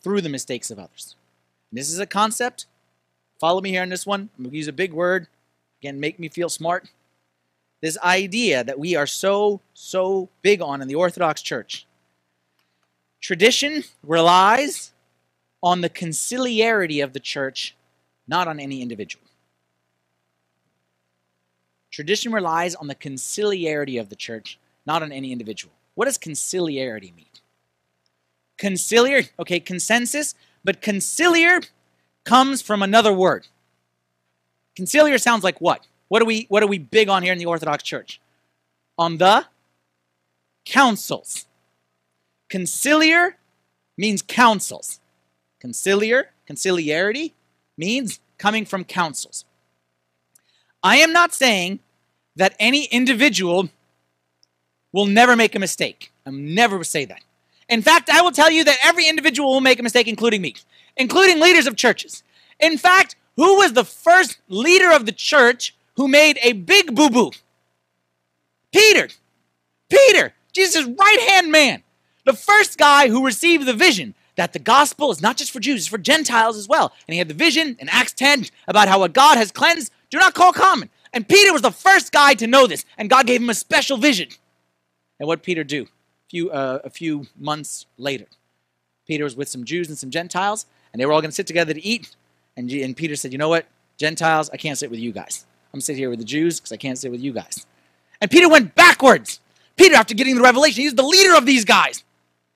through 0.03 0.21
the 0.21 0.29
mistakes 0.29 0.71
of 0.71 0.79
others. 0.79 1.17
And 1.71 1.79
this 1.79 1.91
is 1.91 1.99
a 1.99 2.07
concept. 2.07 2.67
Follow 3.41 3.61
me 3.61 3.71
here 3.71 3.83
on 3.83 3.89
this 3.89 4.07
one. 4.07 4.31
I'm 4.37 4.45
going 4.45 4.51
to 4.53 4.57
use 4.57 4.69
a 4.69 4.73
big 4.73 4.93
word. 4.93 5.27
Again, 5.81 5.99
make 5.99 6.19
me 6.19 6.29
feel 6.29 6.49
smart. 6.49 6.89
This 7.81 7.99
idea 7.99 8.63
that 8.63 8.79
we 8.79 8.95
are 8.95 9.07
so, 9.07 9.61
so 9.73 10.29
big 10.43 10.61
on 10.61 10.83
in 10.83 10.89
the 10.89 10.95
Orthodox 10.95 11.43
Church. 11.43 11.87
Tradition 13.21 13.85
relies 14.03 14.93
on 15.63 15.81
the 15.81 15.91
conciliarity 15.91 17.03
of 17.03 17.13
the 17.13 17.21
church, 17.21 17.77
not 18.27 18.49
on 18.49 18.59
any 18.59 18.83
individual. 18.83 19.25
Tradition 21.91 22.33
relies 22.33 22.75
on 22.75 22.87
the 22.87 22.95
conciliarity 22.95 24.01
of 24.01 24.09
the 24.09 24.17
church, 24.17 24.59
not 24.87 25.03
on 25.03 25.13
any 25.13 25.33
individual. 25.33 25.73
What 25.95 26.05
does 26.07 26.19
conciliarity 26.19 27.15
mean? 27.15 27.27
Conciliar, 28.59 29.29
okay, 29.39 29.59
consensus, 29.59 30.35
but 30.65 30.81
conciliar 30.81 31.69
comes 32.25 32.63
from 32.63 32.83
another 32.83 33.13
word. 33.13 33.49
Conciliar 34.79 35.21
sounds 35.21 35.43
like 35.43 35.61
what? 35.61 35.87
What 36.09 36.23
are 36.23 36.27
we 36.27 36.47
what 36.49 36.63
are 36.63 36.67
we 36.67 36.79
big 36.79 37.09
on 37.09 37.23
here 37.23 37.33
in 37.33 37.39
the 37.39 37.47
Orthodox 37.47 37.83
Church? 37.83 38.21
On 38.99 39.19
the 39.19 39.47
councils. 40.65 41.47
Conciliar 42.49 43.35
means 43.97 44.23
councils. 44.23 45.01
Conciliar, 45.63 46.25
conciliarity 46.49 47.33
means 47.77 48.21
coming 48.39 48.65
from 48.65 48.85
councils. 48.85 49.45
I 50.83 50.97
am 50.97 51.13
not 51.13 51.35
saying 51.35 51.81
that 52.37 52.55
any 52.59 52.85
individual 52.87 53.69
will 54.93 55.07
never 55.07 55.37
make 55.37 55.55
a 55.55 55.59
mistake. 55.59 56.13
I'm 56.25 56.55
never 56.55 56.83
say 56.85 57.05
that. 57.05 57.23
In 57.69 57.83
fact, 57.83 58.11
I 58.11 58.23
will 58.23 58.33
tell 58.33 58.51
you 58.51 58.65
that 58.65 58.79
every 58.85 59.07
individual 59.07 59.53
will 59.53 59.61
make 59.61 59.79
a 59.79 59.83
mistake, 59.83 60.09
including 60.09 60.43
me, 60.43 60.55
including 60.97 61.39
leaders 61.39 61.67
of 61.67 61.77
churches. 61.77 62.23
In 62.59 62.79
fact, 62.79 63.15
who 63.37 63.57
was 63.57 63.75
the 63.75 63.85
first 63.85 64.39
leader 64.49 64.91
of 64.91 65.07
the 65.07 65.13
church 65.13 65.77
who 65.97 66.09
made 66.09 66.39
a 66.43 66.53
big 66.53 66.95
boo 66.95 67.11
boo? 67.11 67.31
Peter. 68.73 69.09
Peter, 69.89 70.35
Jesus' 70.53 70.87
right 70.87 71.21
hand 71.29 71.51
man. 71.51 71.83
The 72.25 72.33
first 72.33 72.79
guy 72.79 73.09
who 73.09 73.25
received 73.25 73.67
the 73.67 73.73
vision 73.73 74.15
that 74.37 74.53
the 74.53 74.59
gospel 74.59 75.11
is 75.11 75.21
not 75.21 75.37
just 75.37 75.51
for 75.51 75.61
Jews, 75.61 75.81
it's 75.81 75.89
for 75.89 75.99
Gentiles 75.99 76.57
as 76.57 76.69
well. 76.69 76.93
And 77.07 77.13
he 77.13 77.19
had 77.19 77.29
the 77.29 77.35
vision 77.35 77.77
in 77.79 77.89
Acts 77.89 78.13
10 78.13 78.47
about 78.69 78.89
how 78.89 79.01
what 79.01 79.13
God 79.13 79.37
has 79.37 79.51
cleansed, 79.51 79.93
do 80.11 80.19
not 80.19 80.35
call 80.35 80.53
common. 80.53 80.91
And 81.13 81.29
Peter 81.29 81.53
was 81.53 81.63
the 81.63 81.73
first 81.73 82.13
guy 82.13 82.35
to 82.35 82.47
know 82.47 82.67
this, 82.67 82.85
and 82.97 83.11
God 83.11 83.27
gave 83.27 83.41
him 83.41 83.51
a 83.51 83.55
special 83.55 83.97
vision. 83.97 84.29
And 85.19 85.27
what 85.27 85.43
Peter 85.43 85.65
do? 85.65 85.87
few, 86.31 86.51
uh, 86.51 86.79
a 86.85 86.91
few 86.91 87.27
months 87.37 87.87
later. 87.99 88.27
Peter 89.07 89.25
was 89.25 89.37
with 89.37 89.49
some 89.49 89.65
Jews 89.65 89.89
and 89.89 89.99
some 89.99 90.11
Gentiles, 90.11 90.67
and 90.93 91.01
they 91.01 91.07
were 91.07 91.13
all 91.13 91.21
going 91.21 91.31
to 91.31 91.35
sit 91.35 91.47
together 91.47 91.75
to 91.75 91.85
eat. 91.85 92.15
And, 92.57 92.71
and 92.71 92.97
Peter 92.97 93.17
said, 93.17 93.33
You 93.33 93.39
know 93.39 93.49
what? 93.49 93.67
Gentiles, 93.99 94.49
I 94.53 94.57
can't 94.57 94.79
sit 94.79 94.91
with 94.91 95.01
you 95.01 95.13
guys. 95.13 95.45
I'm 95.69 95.79
going 95.79 95.81
to 95.81 95.85
sit 95.85 95.97
here 95.97 96.09
with 96.09 96.21
the 96.21 96.25
Jews 96.25 96.59
because 96.59 96.73
I 96.73 96.77
can't 96.77 96.97
sit 96.97 97.11
with 97.11 97.21
you 97.21 97.33
guys. 97.33 97.67
And 98.21 98.31
Peter 98.31 98.49
went 98.49 98.75
backwards. 98.75 99.41
Peter, 99.77 99.95
after 99.95 100.15
getting 100.15 100.37
the 100.37 100.43
revelation, 100.43 100.83
he's 100.83 100.95
the 100.95 101.03
leader 101.03 101.35
of 101.37 101.47
these 101.47 101.65
guys, 101.65 102.05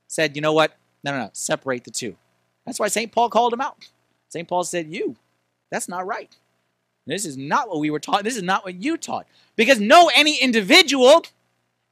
said, 0.06 0.36
You 0.36 0.42
know 0.42 0.52
what? 0.52 0.76
No, 1.04 1.12
no, 1.12 1.18
no. 1.18 1.30
Separate 1.32 1.84
the 1.84 1.90
two. 1.90 2.16
That's 2.66 2.80
why 2.80 2.88
St. 2.88 3.12
Paul 3.12 3.28
called 3.28 3.52
him 3.52 3.60
out. 3.60 3.88
St. 4.28 4.48
Paul 4.48 4.64
said, 4.64 4.92
You, 4.92 5.16
that's 5.70 5.88
not 5.88 6.06
right. 6.06 6.34
This 7.06 7.26
is 7.26 7.36
not 7.36 7.68
what 7.68 7.80
we 7.80 7.90
were 7.90 8.00
taught. 8.00 8.24
This 8.24 8.36
is 8.36 8.42
not 8.42 8.64
what 8.64 8.82
you 8.82 8.96
taught. 8.96 9.26
Because 9.56 9.78
no, 9.78 10.10
any 10.14 10.40
individual, 10.40 11.24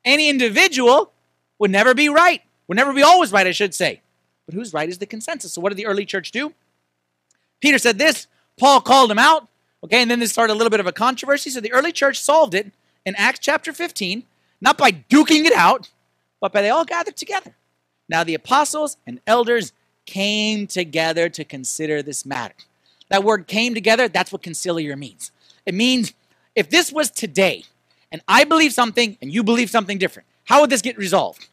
any 0.05 0.31
individual 0.31 1.13
would 1.59 1.71
never 1.71 1.95
be 1.95 2.09
right. 2.09 2.41
Would 2.67 2.77
never 2.77 2.95
be 2.95 3.03
always 3.03 3.31
right, 3.31 3.47
I 3.47 3.51
should 3.53 3.75
say. 3.75 4.01
But 4.47 4.55
who's 4.55 4.73
right 4.73 4.89
is 4.89 4.99
the 4.99 5.07
consensus. 5.07 5.53
So 5.53 5.61
what 5.61 5.69
did 5.69 5.77
the 5.77 5.87
early 5.87 6.07
church 6.07 6.33
do? 6.33 6.55
Peter 7.61 7.79
said 7.79 7.99
this. 7.99 8.27
Paul 8.59 8.81
called 8.81 9.11
him 9.11 9.19
out. 9.19 9.49
Okay, 9.85 10.01
and 10.01 10.11
then 10.11 10.21
this 10.21 10.31
started 10.31 10.53
a 10.53 10.57
little 10.57 10.71
bit 10.71 10.81
of 10.81 10.87
a 10.87 10.93
controversy. 10.93 11.51
So 11.51 11.61
the 11.61 11.73
early 11.73 11.93
church 11.93 12.19
solved 12.19 12.55
it 12.55 12.73
in 13.05 13.15
Acts 13.17 13.41
chapter 13.41 13.73
15, 13.73 14.25
not 14.61 14.79
by 14.79 14.93
duking 14.93 15.45
it 15.45 15.53
out, 15.53 15.91
but 16.41 16.53
by 16.53 16.63
they 16.63 16.71
all 16.71 16.85
gathered 16.85 17.17
together. 17.17 17.55
Now 18.13 18.25
the 18.25 18.35
apostles 18.35 18.99
and 19.07 19.21
elders 19.27 19.73
came 20.05 20.67
together 20.67 21.31
to 21.31 21.45
consider 21.45 22.03
this 22.03 22.27
matter. 22.27 22.55
that 23.09 23.25
word 23.25 23.47
came 23.47 23.73
together, 23.73 24.07
that's 24.07 24.31
what 24.31 24.43
conciliar 24.43 24.99
means. 24.99 25.33
It 25.65 25.75
means 25.75 26.13
if 26.55 26.69
this 26.69 26.93
was 26.93 27.11
today 27.11 27.65
and 28.11 28.21
I 28.29 28.45
believe 28.45 28.75
something 28.75 29.17
and 29.23 29.33
you 29.33 29.43
believe 29.43 29.71
something 29.71 29.97
different, 29.97 30.29
how 30.45 30.61
would 30.61 30.69
this 30.69 30.83
get 30.83 30.99
resolved? 30.99 31.49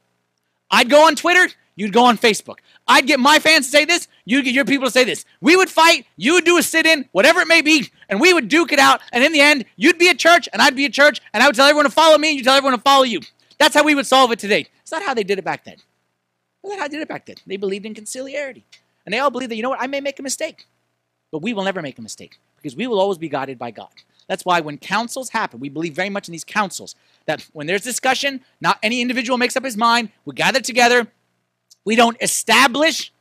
I'd 0.69 0.89
go 0.89 1.07
on 1.07 1.15
Twitter, 1.15 1.47
you'd 1.77 1.93
go 1.93 2.03
on 2.03 2.17
Facebook. 2.17 2.57
I'd 2.89 3.07
get 3.07 3.21
my 3.21 3.39
fans 3.39 3.67
to 3.67 3.71
say 3.71 3.85
this, 3.85 4.09
you'd 4.25 4.43
get 4.43 4.53
your 4.53 4.65
people 4.65 4.87
to 4.87 4.91
say 4.91 5.05
this. 5.05 5.23
We 5.39 5.55
would 5.55 5.69
fight, 5.69 6.07
you 6.17 6.33
would 6.33 6.45
do 6.45 6.57
a 6.57 6.63
sit 6.63 6.85
in, 6.85 7.07
whatever 7.13 7.39
it 7.39 7.47
may 7.47 7.61
be, 7.61 7.89
and 8.09 8.19
we 8.19 8.33
would 8.33 8.49
duke 8.49 8.73
it 8.73 8.79
out. 8.79 8.99
And 9.13 9.23
in 9.23 9.31
the 9.31 9.39
end, 9.39 9.63
you'd 9.77 9.97
be 9.97 10.09
a 10.09 10.15
church 10.15 10.49
and 10.51 10.61
I'd 10.61 10.75
be 10.75 10.83
a 10.83 10.89
church, 10.89 11.21
and 11.33 11.41
I 11.41 11.47
would 11.47 11.55
tell 11.55 11.67
everyone 11.67 11.85
to 11.85 11.91
follow 11.91 12.17
me 12.17 12.29
and 12.29 12.37
you 12.37 12.43
tell 12.43 12.57
everyone 12.57 12.77
to 12.77 12.83
follow 12.83 13.03
you. 13.03 13.21
That's 13.57 13.75
how 13.75 13.83
we 13.85 13.95
would 13.95 14.07
solve 14.07 14.33
it 14.33 14.39
today. 14.39 14.67
It's 14.81 14.91
not 14.91 15.03
how 15.03 15.13
they 15.13 15.23
did 15.23 15.39
it 15.39 15.45
back 15.45 15.63
then. 15.63 15.77
That's 16.63 16.73
not 16.73 16.79
how 16.79 16.87
they 16.87 16.97
did 16.97 17.01
it 17.01 17.07
back 17.07 17.25
then. 17.25 17.37
They 17.47 17.57
believed 17.57 17.85
in 17.85 17.93
conciliarity. 17.93 18.63
And 19.05 19.13
they 19.13 19.19
all 19.19 19.29
believed 19.29 19.51
that, 19.51 19.55
you 19.55 19.63
know 19.63 19.69
what, 19.69 19.81
I 19.81 19.87
may 19.87 20.01
make 20.01 20.19
a 20.19 20.23
mistake, 20.23 20.67
but 21.31 21.41
we 21.41 21.53
will 21.53 21.63
never 21.63 21.81
make 21.81 21.97
a 21.97 22.01
mistake 22.01 22.37
because 22.57 22.75
we 22.75 22.87
will 22.87 22.99
always 22.99 23.17
be 23.17 23.29
guided 23.29 23.57
by 23.57 23.71
God. 23.71 23.89
That's 24.27 24.45
why 24.45 24.59
when 24.59 24.77
councils 24.77 25.29
happen, 25.29 25.59
we 25.59 25.69
believe 25.69 25.95
very 25.95 26.09
much 26.09 26.27
in 26.27 26.31
these 26.31 26.43
councils. 26.43 26.95
That 27.25 27.45
when 27.53 27.65
there's 27.65 27.81
discussion, 27.81 28.41
not 28.61 28.77
any 28.83 29.01
individual 29.01 29.37
makes 29.37 29.57
up 29.57 29.63
his 29.63 29.75
mind. 29.75 30.11
We 30.25 30.35
gather 30.35 30.59
together. 30.59 31.07
We 31.85 31.95
don't 31.95 32.17
establish 32.21 33.11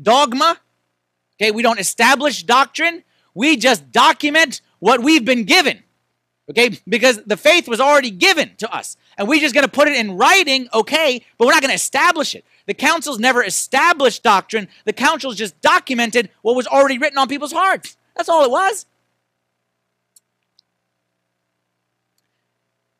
dogma. 0.00 0.58
Okay, 1.40 1.52
we 1.52 1.62
don't 1.62 1.80
establish 1.80 2.42
doctrine. 2.42 3.04
We 3.34 3.56
just 3.56 3.90
document 3.92 4.60
what 4.80 5.02
we've 5.02 5.24
been 5.24 5.44
given. 5.44 5.82
Okay, 6.50 6.78
because 6.86 7.22
the 7.24 7.36
faith 7.36 7.68
was 7.68 7.80
already 7.80 8.10
given 8.10 8.56
to 8.56 8.70
us. 8.74 8.96
And 9.18 9.26
we're 9.26 9.40
just 9.40 9.54
going 9.54 9.66
to 9.66 9.70
put 9.70 9.88
it 9.88 9.96
in 9.96 10.16
writing, 10.16 10.68
okay, 10.72 11.20
but 11.36 11.46
we're 11.46 11.52
not 11.52 11.60
going 11.60 11.70
to 11.70 11.74
establish 11.74 12.36
it. 12.36 12.44
The 12.66 12.74
councils 12.74 13.18
never 13.18 13.42
established 13.42 14.22
doctrine. 14.22 14.68
The 14.84 14.92
councils 14.92 15.36
just 15.36 15.60
documented 15.60 16.30
what 16.42 16.54
was 16.54 16.68
already 16.68 16.98
written 16.98 17.18
on 17.18 17.28
people's 17.28 17.52
hearts. 17.52 17.96
That's 18.16 18.28
all 18.28 18.44
it 18.44 18.50
was. 18.50 18.86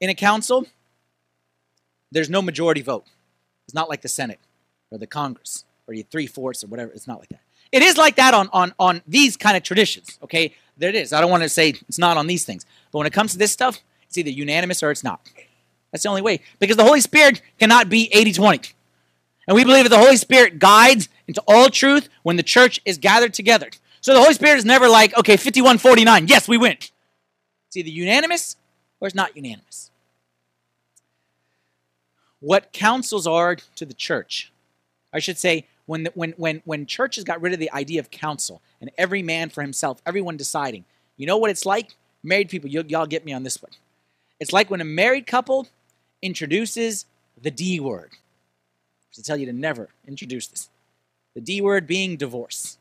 In 0.01 0.11
a 0.11 0.15
council, 0.15 0.67
there's 2.11 2.31
no 2.31 2.43
majority 2.43 2.83
vote. 2.83 3.05
It's 3.67 3.75
not 3.75 3.89
like 3.89 4.03
the 4.03 4.09
Senate 4.09 4.41
or 4.91 4.99
the 4.99 5.07
Congress 5.07 5.65
or 5.87 5.95
you 5.95 6.03
three 6.03 6.27
fourths 6.27 6.65
or 6.65 6.67
whatever. 6.67 6.91
It's 6.93 7.07
not 7.07 7.21
like 7.21 7.29
that. 7.29 7.41
It 7.71 7.83
is 7.83 7.97
like 7.97 8.17
that 8.17 8.35
on, 8.35 8.49
on, 8.53 8.73
on 8.79 9.03
these 9.07 9.37
kind 9.37 9.57
of 9.57 9.63
traditions, 9.63 10.19
okay? 10.23 10.55
There 10.79 10.89
it 10.89 10.95
is. 10.95 11.13
I 11.13 11.21
don't 11.21 11.31
want 11.31 11.43
to 11.43 11.49
say 11.49 11.75
it's 11.89 11.99
not 11.99 12.17
on 12.17 12.27
these 12.27 12.45
things. 12.45 12.65
But 12.91 12.99
when 12.99 13.07
it 13.07 13.13
comes 13.13 13.33
to 13.33 13.39
this 13.39 13.53
stuff, 13.53 13.81
it's 14.05 14.17
either 14.17 14.31
unanimous 14.31 14.83
or 14.83 14.91
it's 14.91 15.05
not. 15.05 15.21
That's 15.91 16.03
the 16.03 16.09
only 16.09 16.23
way. 16.23 16.41
Because 16.59 16.77
the 16.77 16.85
Holy 16.85 17.01
Spirit 17.01 17.43
cannot 17.59 17.89
be 17.89 18.11
80 18.13 18.33
20. 18.33 18.75
And 19.47 19.55
we 19.55 19.65
believe 19.65 19.85
that 19.85 19.91
the 19.91 19.99
Holy 19.99 20.17
Spirit 20.17 20.59
guides 20.59 21.09
into 21.27 21.43
all 21.49 21.71
truth 21.71 22.09
when 22.23 22.37
the 22.37 22.43
church 22.43 22.81
is 22.85 22.99
gathered 22.99 23.33
together. 23.33 23.71
So 24.01 24.13
the 24.13 24.21
Holy 24.21 24.35
Spirit 24.35 24.59
is 24.59 24.65
never 24.65 24.89
like, 24.89 25.17
okay, 25.17 25.37
51 25.37 25.79
49, 25.79 26.29
yes, 26.29 26.47
we 26.47 26.59
win. 26.59 26.77
It's 27.67 27.77
either 27.77 27.89
unanimous 27.89 28.57
or 29.01 29.09
it's 29.09 29.15
not 29.15 29.37
unanimous. 29.37 29.91
What 32.41 32.73
councils 32.73 33.27
are 33.27 33.57
to 33.77 33.85
the 33.85 33.95
church, 33.95 34.53
I 35.13 35.19
should 35.19 35.39
say, 35.39 35.67
when, 35.87 36.05
the, 36.05 36.13
when, 36.15 36.35
when, 36.37 36.63
when 36.65 36.87
churches 36.87 37.25
got 37.25 37.41
rid 37.41 37.53
of 37.55 37.59
the 37.59 37.73
idea 37.73 38.01
of 38.01 38.11
council 38.11 38.61
and 38.81 38.91
every 38.99 39.23
man 39.23 39.49
for 39.49 39.63
himself, 39.63 40.01
everyone 40.05 40.37
deciding, 40.37 40.85
you 41.17 41.27
know 41.27 41.39
what 41.39 41.51
it's 41.51 41.67
like? 41.67 41.97
Married 42.23 42.51
people, 42.51 42.69
y'all 42.69 43.07
get 43.07 43.25
me 43.25 43.33
on 43.33 43.43
this 43.43 43.63
one. 43.63 43.73
It's 44.39 44.53
like 44.53 44.71
when 44.71 44.81
a 44.81 44.85
married 44.85 45.27
couple 45.27 45.67
introduces 46.23 47.07
the 47.41 47.51
D 47.51 47.81
word. 47.81 48.13
To 49.15 49.23
tell 49.23 49.37
you 49.37 49.47
to 49.47 49.53
never 49.53 49.89
introduce 50.07 50.47
this. 50.47 50.71
The 51.35 51.41
D 51.41 51.61
word 51.61 51.87
being 51.87 52.17
divorce. 52.17 52.79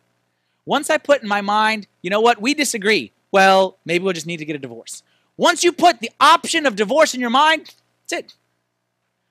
Once 0.65 0.89
I 0.89 0.97
put 0.97 1.23
in 1.23 1.27
my 1.27 1.41
mind, 1.41 1.87
you 2.01 2.09
know 2.09 2.21
what, 2.21 2.41
we 2.41 2.53
disagree. 2.53 3.11
Well, 3.31 3.77
maybe 3.85 4.03
we'll 4.03 4.13
just 4.13 4.27
need 4.27 4.37
to 4.37 4.45
get 4.45 4.55
a 4.55 4.59
divorce. 4.59 5.01
Once 5.37 5.63
you 5.63 5.71
put 5.71 5.99
the 5.99 6.11
option 6.19 6.65
of 6.65 6.75
divorce 6.75 7.13
in 7.13 7.21
your 7.21 7.29
mind, 7.29 7.73
that's 8.09 8.23
it. 8.23 8.35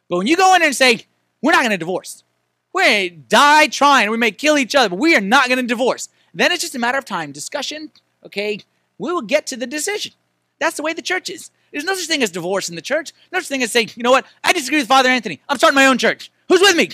But 0.09 0.19
when 0.19 0.27
you 0.27 0.37
go 0.37 0.55
in 0.55 0.61
there 0.61 0.69
and 0.69 0.77
say, 0.77 1.07
we're 1.43 1.53
not 1.53 1.61
going 1.61 1.71
to 1.71 1.77
divorce, 1.77 2.25
we 2.73 3.11
die 3.11 3.69
trying, 3.69 4.11
we 4.11 4.17
may 4.17 4.31
kill 4.31 4.59
each 4.59 4.75
other, 4.75 4.89
but 4.89 4.99
we 4.99 5.15
are 5.15 5.21
not 5.21 5.47
going 5.47 5.59
to 5.59 5.67
divorce, 5.67 6.09
then 6.35 6.53
it's 6.53 6.63
just 6.63 6.75
a 6.75 6.79
matter 6.79 6.99
of 6.99 7.05
time. 7.05 7.33
Discussion, 7.33 7.91
okay, 8.25 8.61
we 8.99 9.13
will 9.13 9.23
get 9.23 9.47
to 9.49 9.57
the 9.57 9.67
decision. 9.67 10.13
That's 10.59 10.77
the 10.77 10.83
way 10.83 10.93
the 10.93 11.03
church 11.03 11.29
is. 11.29 11.51
There's 11.77 11.85
no 11.85 11.95
such 11.95 12.07
thing 12.07 12.23
as 12.23 12.31
divorce 12.31 12.71
in 12.71 12.75
the 12.75 12.81
church. 12.81 13.13
No 13.31 13.39
such 13.39 13.49
thing 13.49 13.63
as 13.63 13.71
saying, 13.71 13.91
you 13.97 14.03
know 14.03 14.11
what, 14.11 14.25
I 14.43 14.55
disagree 14.55 14.79
with 14.79 14.89
Father 14.89 15.11
Anthony. 15.11 15.43
I'm 15.47 15.59
starting 15.59 15.75
my 15.75 15.85
own 15.85 15.99
church. 15.99 16.33
Who's 16.49 16.63
with 16.63 16.75
me? 16.75 16.87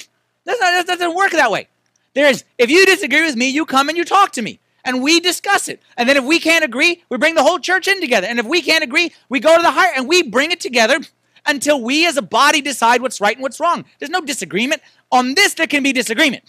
That's 0.45 0.61
not, 0.61 0.73
that 0.73 0.87
doesn't 0.99 1.15
work 1.15 1.31
that 1.31 1.53
way. 1.53 1.69
There 2.15 2.29
is, 2.29 2.43
if 2.59 2.69
you 2.69 2.85
disagree 2.85 3.25
with 3.25 3.37
me, 3.37 3.49
you 3.49 3.65
come 3.65 3.89
and 3.89 3.97
you 3.97 4.05
talk 4.05 4.33
to 4.33 4.43
me 4.43 4.59
and 4.85 5.01
we 5.01 5.21
discuss 5.21 5.69
it. 5.69 5.81
And 5.97 6.09
then 6.09 6.17
if 6.17 6.25
we 6.25 6.41
can't 6.41 6.65
agree, 6.65 7.05
we 7.11 7.17
bring 7.17 7.37
the 7.37 7.45
whole 7.45 7.61
church 7.61 7.87
in 7.87 8.01
together. 8.01 8.27
And 8.27 8.41
if 8.41 8.47
we 8.47 8.61
can't 8.61 8.83
agree, 8.83 9.13
we 9.29 9.39
go 9.39 9.55
to 9.55 9.63
the 9.63 9.71
higher 9.71 9.93
and 9.95 10.09
we 10.09 10.25
bring 10.25 10.51
it 10.51 10.59
together 10.59 10.99
until 11.47 11.81
we 11.81 12.05
as 12.09 12.17
a 12.17 12.23
body 12.23 12.61
decide 12.61 13.03
what's 13.03 13.21
right 13.21 13.37
and 13.37 13.43
what's 13.45 13.61
wrong. 13.61 13.85
There's 14.01 14.11
no 14.11 14.21
disagreement. 14.21 14.83
On 15.13 15.37
this, 15.37 15.55
there 15.55 15.69
can 15.69 15.85
be 15.85 15.93
disagreement. 15.93 16.43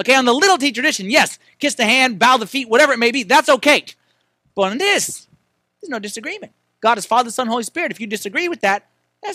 Okay, 0.00 0.14
on 0.14 0.24
the 0.24 0.32
little 0.32 0.56
t 0.56 0.72
tradition, 0.72 1.10
yes, 1.10 1.38
kiss 1.58 1.74
the 1.74 1.84
hand, 1.84 2.18
bow 2.18 2.38
the 2.38 2.46
feet, 2.46 2.70
whatever 2.70 2.94
it 2.94 2.98
may 2.98 3.10
be, 3.10 3.22
that's 3.22 3.50
okay. 3.50 3.84
But 4.54 4.70
on 4.70 4.78
this, 4.78 5.26
there's 5.82 5.90
no 5.90 5.98
disagreement. 5.98 6.54
God 6.80 6.98
is 6.98 7.06
Father, 7.06 7.30
Son, 7.30 7.46
Holy 7.46 7.62
Spirit. 7.62 7.90
If 7.90 8.00
you 8.00 8.06
disagree 8.06 8.48
with 8.48 8.60
that, 8.60 8.88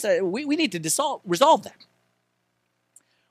a, 0.03 0.21
we, 0.21 0.45
we 0.45 0.55
need 0.55 0.71
to 0.71 0.79
dissolve, 0.79 1.21
resolve 1.25 1.63
that. 1.63 1.75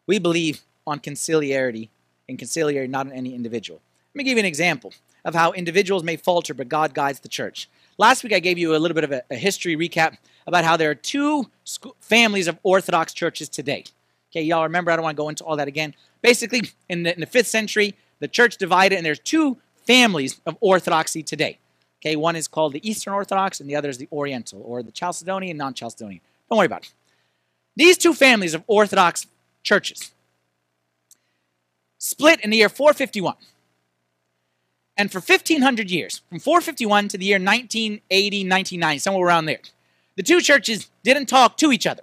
We 0.06 0.18
believe 0.18 0.60
on 0.86 1.00
conciliarity 1.00 1.88
and 2.28 2.38
conciliarity, 2.38 2.88
not 2.88 3.06
on 3.06 3.12
any 3.12 3.34
individual. 3.34 3.80
Let 4.14 4.18
me 4.18 4.24
give 4.24 4.36
you 4.36 4.40
an 4.40 4.46
example 4.46 4.92
of 5.24 5.34
how 5.34 5.52
individuals 5.52 6.02
may 6.02 6.16
falter, 6.16 6.54
but 6.54 6.68
God 6.68 6.94
guides 6.94 7.20
the 7.20 7.28
church. 7.28 7.68
Last 7.98 8.24
week, 8.24 8.32
I 8.32 8.40
gave 8.40 8.58
you 8.58 8.74
a 8.74 8.78
little 8.78 8.94
bit 8.94 9.04
of 9.04 9.12
a, 9.12 9.22
a 9.30 9.36
history 9.36 9.76
recap 9.76 10.16
about 10.46 10.64
how 10.64 10.76
there 10.76 10.90
are 10.90 10.94
two 10.94 11.50
families 12.00 12.48
of 12.48 12.58
Orthodox 12.62 13.12
churches 13.12 13.48
today. 13.48 13.84
Okay, 14.32 14.42
y'all 14.42 14.64
remember, 14.64 14.90
I 14.90 14.96
don't 14.96 15.02
want 15.04 15.16
to 15.16 15.22
go 15.22 15.28
into 15.28 15.44
all 15.44 15.56
that 15.56 15.68
again. 15.68 15.94
Basically, 16.22 16.62
in 16.88 17.04
the, 17.04 17.14
in 17.14 17.20
the 17.20 17.26
fifth 17.26 17.48
century, 17.48 17.94
the 18.18 18.28
church 18.28 18.56
divided, 18.56 18.96
and 18.96 19.06
there's 19.06 19.18
two 19.18 19.58
families 19.86 20.40
of 20.46 20.56
Orthodoxy 20.60 21.22
today. 21.22 21.58
Okay, 22.00 22.16
one 22.16 22.34
is 22.34 22.48
called 22.48 22.72
the 22.72 22.88
Eastern 22.88 23.12
Orthodox, 23.12 23.60
and 23.60 23.68
the 23.68 23.76
other 23.76 23.88
is 23.88 23.98
the 23.98 24.08
Oriental, 24.10 24.62
or 24.64 24.82
the 24.82 24.92
Chalcedonian, 24.92 25.56
non 25.56 25.74
Chalcedonian. 25.74 26.20
Don't 26.48 26.58
worry 26.58 26.66
about 26.66 26.82
it. 26.82 26.92
These 27.76 27.98
two 27.98 28.14
families 28.14 28.54
of 28.54 28.64
Orthodox 28.66 29.26
churches 29.62 30.12
split 31.98 32.40
in 32.40 32.50
the 32.50 32.56
year 32.56 32.68
451. 32.68 33.34
And 34.96 35.10
for 35.10 35.20
1500 35.20 35.90
years, 35.90 36.22
from 36.28 36.40
451 36.40 37.08
to 37.08 37.18
the 37.18 37.24
year 37.24 37.36
1980, 37.36 38.48
1990, 38.48 38.98
somewhere 38.98 39.26
around 39.26 39.46
there, 39.46 39.60
the 40.16 40.22
two 40.22 40.40
churches 40.40 40.90
didn't 41.04 41.26
talk 41.26 41.56
to 41.58 41.72
each 41.72 41.86
other. 41.86 42.02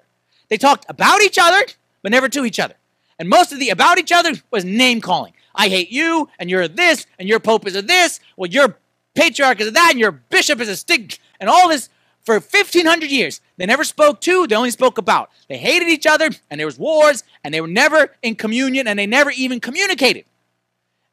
They 0.50 0.58
talked 0.58 0.86
about 0.90 1.22
each 1.22 1.38
other, 1.40 1.64
but 2.02 2.12
never 2.12 2.30
to 2.30 2.46
each 2.46 2.60
other. 2.60 2.76
And 3.20 3.30
most 3.30 3.52
of 3.52 3.60
the 3.60 3.70
about 3.70 3.98
each 3.98 4.12
other 4.12 4.34
was 4.52 4.64
name 4.64 5.02
calling. 5.02 5.34
I 5.54 5.70
hate 5.70 5.92
you, 5.92 6.30
and 6.40 6.50
you're 6.50 6.68
this, 6.68 7.06
and 7.20 7.28
your 7.28 7.40
pope 7.40 7.68
is 7.68 7.76
a 7.76 7.82
this. 7.82 8.20
Well, 8.36 8.50
your 8.50 8.78
patriarch 9.18 9.60
is 9.60 9.72
that, 9.72 9.90
and 9.92 10.00
your 10.00 10.12
bishop 10.12 10.60
is 10.62 10.70
a 10.70 10.76
stick, 10.76 11.20
and 11.40 11.50
all 11.50 11.70
this 11.70 11.90
for 12.24 12.36
1500 12.36 13.10
years. 13.10 13.42
They 13.58 13.66
never 13.66 13.84
spoke 13.84 14.22
to, 14.22 14.48
they 14.48 14.56
only 14.56 14.72
spoke 14.72 14.98
about. 14.98 15.30
They 15.48 15.58
hated 15.58 15.88
each 15.88 16.06
other, 16.06 16.30
and 16.50 16.60
there 16.60 16.68
was 16.68 16.78
wars, 16.78 17.24
and 17.44 17.54
they 17.54 17.62
were 17.62 17.68
never 17.68 18.16
in 18.22 18.36
communion, 18.36 18.88
and 18.88 19.00
they 19.00 19.08
never 19.08 19.32
even 19.32 19.60
communicated. 19.60 20.26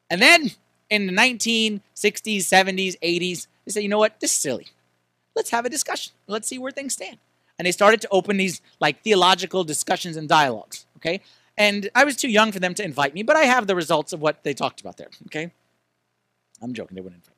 And 0.09 0.21
then 0.21 0.51
in 0.89 1.07
the 1.07 1.13
1960s, 1.13 1.81
70s, 1.95 2.99
80s, 2.99 3.47
they 3.65 3.71
said, 3.71 3.83
you 3.83 3.89
know 3.89 3.97
what, 3.97 4.19
this 4.19 4.31
is 4.31 4.37
silly. 4.37 4.67
Let's 5.35 5.49
have 5.49 5.65
a 5.65 5.69
discussion. 5.69 6.13
Let's 6.27 6.47
see 6.47 6.59
where 6.59 6.71
things 6.71 6.93
stand. 6.93 7.17
And 7.57 7.65
they 7.65 7.71
started 7.71 8.01
to 8.01 8.07
open 8.11 8.37
these 8.37 8.61
like 8.79 9.01
theological 9.01 9.63
discussions 9.63 10.17
and 10.17 10.29
dialogues. 10.29 10.85
Okay. 10.97 11.21
And 11.57 11.89
I 11.95 12.03
was 12.03 12.17
too 12.17 12.29
young 12.29 12.51
for 12.51 12.59
them 12.59 12.73
to 12.75 12.83
invite 12.83 13.13
me, 13.13 13.23
but 13.23 13.35
I 13.35 13.43
have 13.43 13.67
the 13.67 13.75
results 13.75 14.13
of 14.13 14.21
what 14.21 14.43
they 14.43 14.53
talked 14.53 14.81
about 14.81 14.97
there. 14.97 15.09
Okay. 15.27 15.51
I'm 16.61 16.73
joking, 16.73 16.95
they 16.95 17.01
wouldn't 17.01 17.23
invite. 17.23 17.34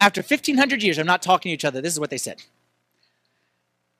After 0.00 0.22
1500 0.22 0.82
years 0.82 0.98
of 0.98 1.06
not 1.06 1.22
talking 1.22 1.50
to 1.50 1.54
each 1.54 1.64
other, 1.64 1.80
this 1.80 1.92
is 1.92 2.00
what 2.00 2.10
they 2.10 2.18
said. 2.18 2.42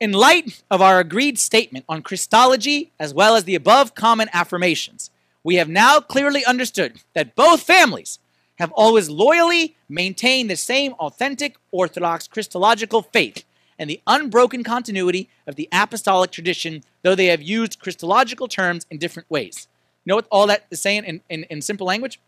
In 0.00 0.12
light 0.12 0.62
of 0.70 0.80
our 0.80 0.98
agreed 0.98 1.38
statement 1.38 1.84
on 1.86 2.02
Christology 2.02 2.90
as 2.98 3.12
well 3.12 3.36
as 3.36 3.44
the 3.44 3.54
above 3.54 3.94
common 3.94 4.30
affirmations, 4.32 5.10
we 5.44 5.56
have 5.56 5.68
now 5.68 6.00
clearly 6.00 6.44
understood 6.44 7.02
that 7.14 7.34
both 7.34 7.62
families 7.62 8.18
have 8.58 8.72
always 8.72 9.10
loyally 9.10 9.76
maintained 9.88 10.50
the 10.50 10.56
same 10.56 10.92
authentic 10.94 11.56
Orthodox 11.70 12.26
Christological 12.28 13.02
faith 13.02 13.44
and 13.78 13.88
the 13.88 14.00
unbroken 14.06 14.62
continuity 14.62 15.28
of 15.46 15.56
the 15.56 15.68
apostolic 15.72 16.30
tradition, 16.30 16.84
though 17.02 17.14
they 17.14 17.26
have 17.26 17.42
used 17.42 17.78
Christological 17.78 18.48
terms 18.48 18.86
in 18.90 18.98
different 18.98 19.30
ways. 19.30 19.66
You 20.04 20.10
know 20.10 20.16
what 20.16 20.26
all 20.30 20.46
that 20.46 20.66
is 20.70 20.80
saying 20.80 21.04
in, 21.04 21.20
in, 21.28 21.44
in 21.44 21.62
simple 21.62 21.86
language? 21.86 22.20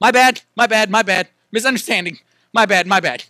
My 0.00 0.10
bad, 0.10 0.42
my 0.56 0.66
bad, 0.66 0.90
my 0.90 1.02
bad. 1.02 1.28
Misunderstanding. 1.50 2.18
My 2.52 2.66
bad, 2.66 2.86
my 2.86 3.00
bad. 3.00 3.24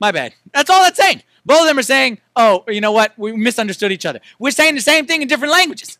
My 0.00 0.12
bad. 0.12 0.34
That's 0.52 0.70
all 0.70 0.82
that's 0.82 0.98
saying. 0.98 1.22
Both 1.44 1.62
of 1.62 1.66
them 1.66 1.78
are 1.78 1.82
saying, 1.82 2.18
oh, 2.34 2.64
you 2.68 2.80
know 2.80 2.92
what? 2.92 3.12
We 3.16 3.32
misunderstood 3.32 3.92
each 3.92 4.04
other. 4.04 4.20
We're 4.38 4.50
saying 4.50 4.74
the 4.74 4.80
same 4.80 5.06
thing 5.06 5.22
in 5.22 5.28
different 5.28 5.52
languages. 5.52 5.98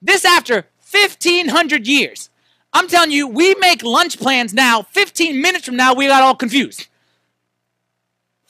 This 0.00 0.24
after 0.24 0.66
1,500 0.90 1.86
years 1.86 2.28
I'm 2.72 2.88
telling 2.88 3.10
you, 3.10 3.28
we 3.28 3.54
make 3.56 3.82
lunch 3.82 4.18
plans 4.18 4.54
now. 4.54 4.82
15 4.82 5.40
minutes 5.40 5.66
from 5.66 5.76
now, 5.76 5.94
we 5.94 6.06
got 6.06 6.22
all 6.22 6.34
confused. 6.34 6.88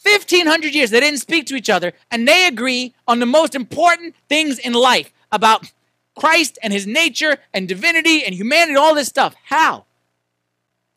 1500 0.02 0.74
years, 0.74 0.90
they 0.90 1.00
didn't 1.00 1.20
speak 1.20 1.46
to 1.46 1.54
each 1.54 1.70
other, 1.70 1.92
and 2.10 2.26
they 2.26 2.46
agree 2.46 2.94
on 3.06 3.20
the 3.20 3.26
most 3.26 3.54
important 3.54 4.14
things 4.28 4.58
in 4.58 4.72
life 4.72 5.12
about 5.30 5.72
Christ 6.14 6.58
and 6.62 6.72
his 6.72 6.86
nature 6.86 7.38
and 7.52 7.68
divinity 7.68 8.24
and 8.24 8.34
humanity, 8.34 8.76
all 8.76 8.94
this 8.94 9.08
stuff. 9.08 9.34
How? 9.44 9.86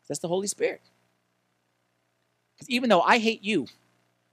That's 0.08 0.20
the 0.20 0.28
Holy 0.28 0.46
Spirit. 0.46 0.82
Because 2.56 2.70
even 2.70 2.88
though 2.88 3.02
I 3.02 3.18
hate 3.18 3.44
you, 3.44 3.66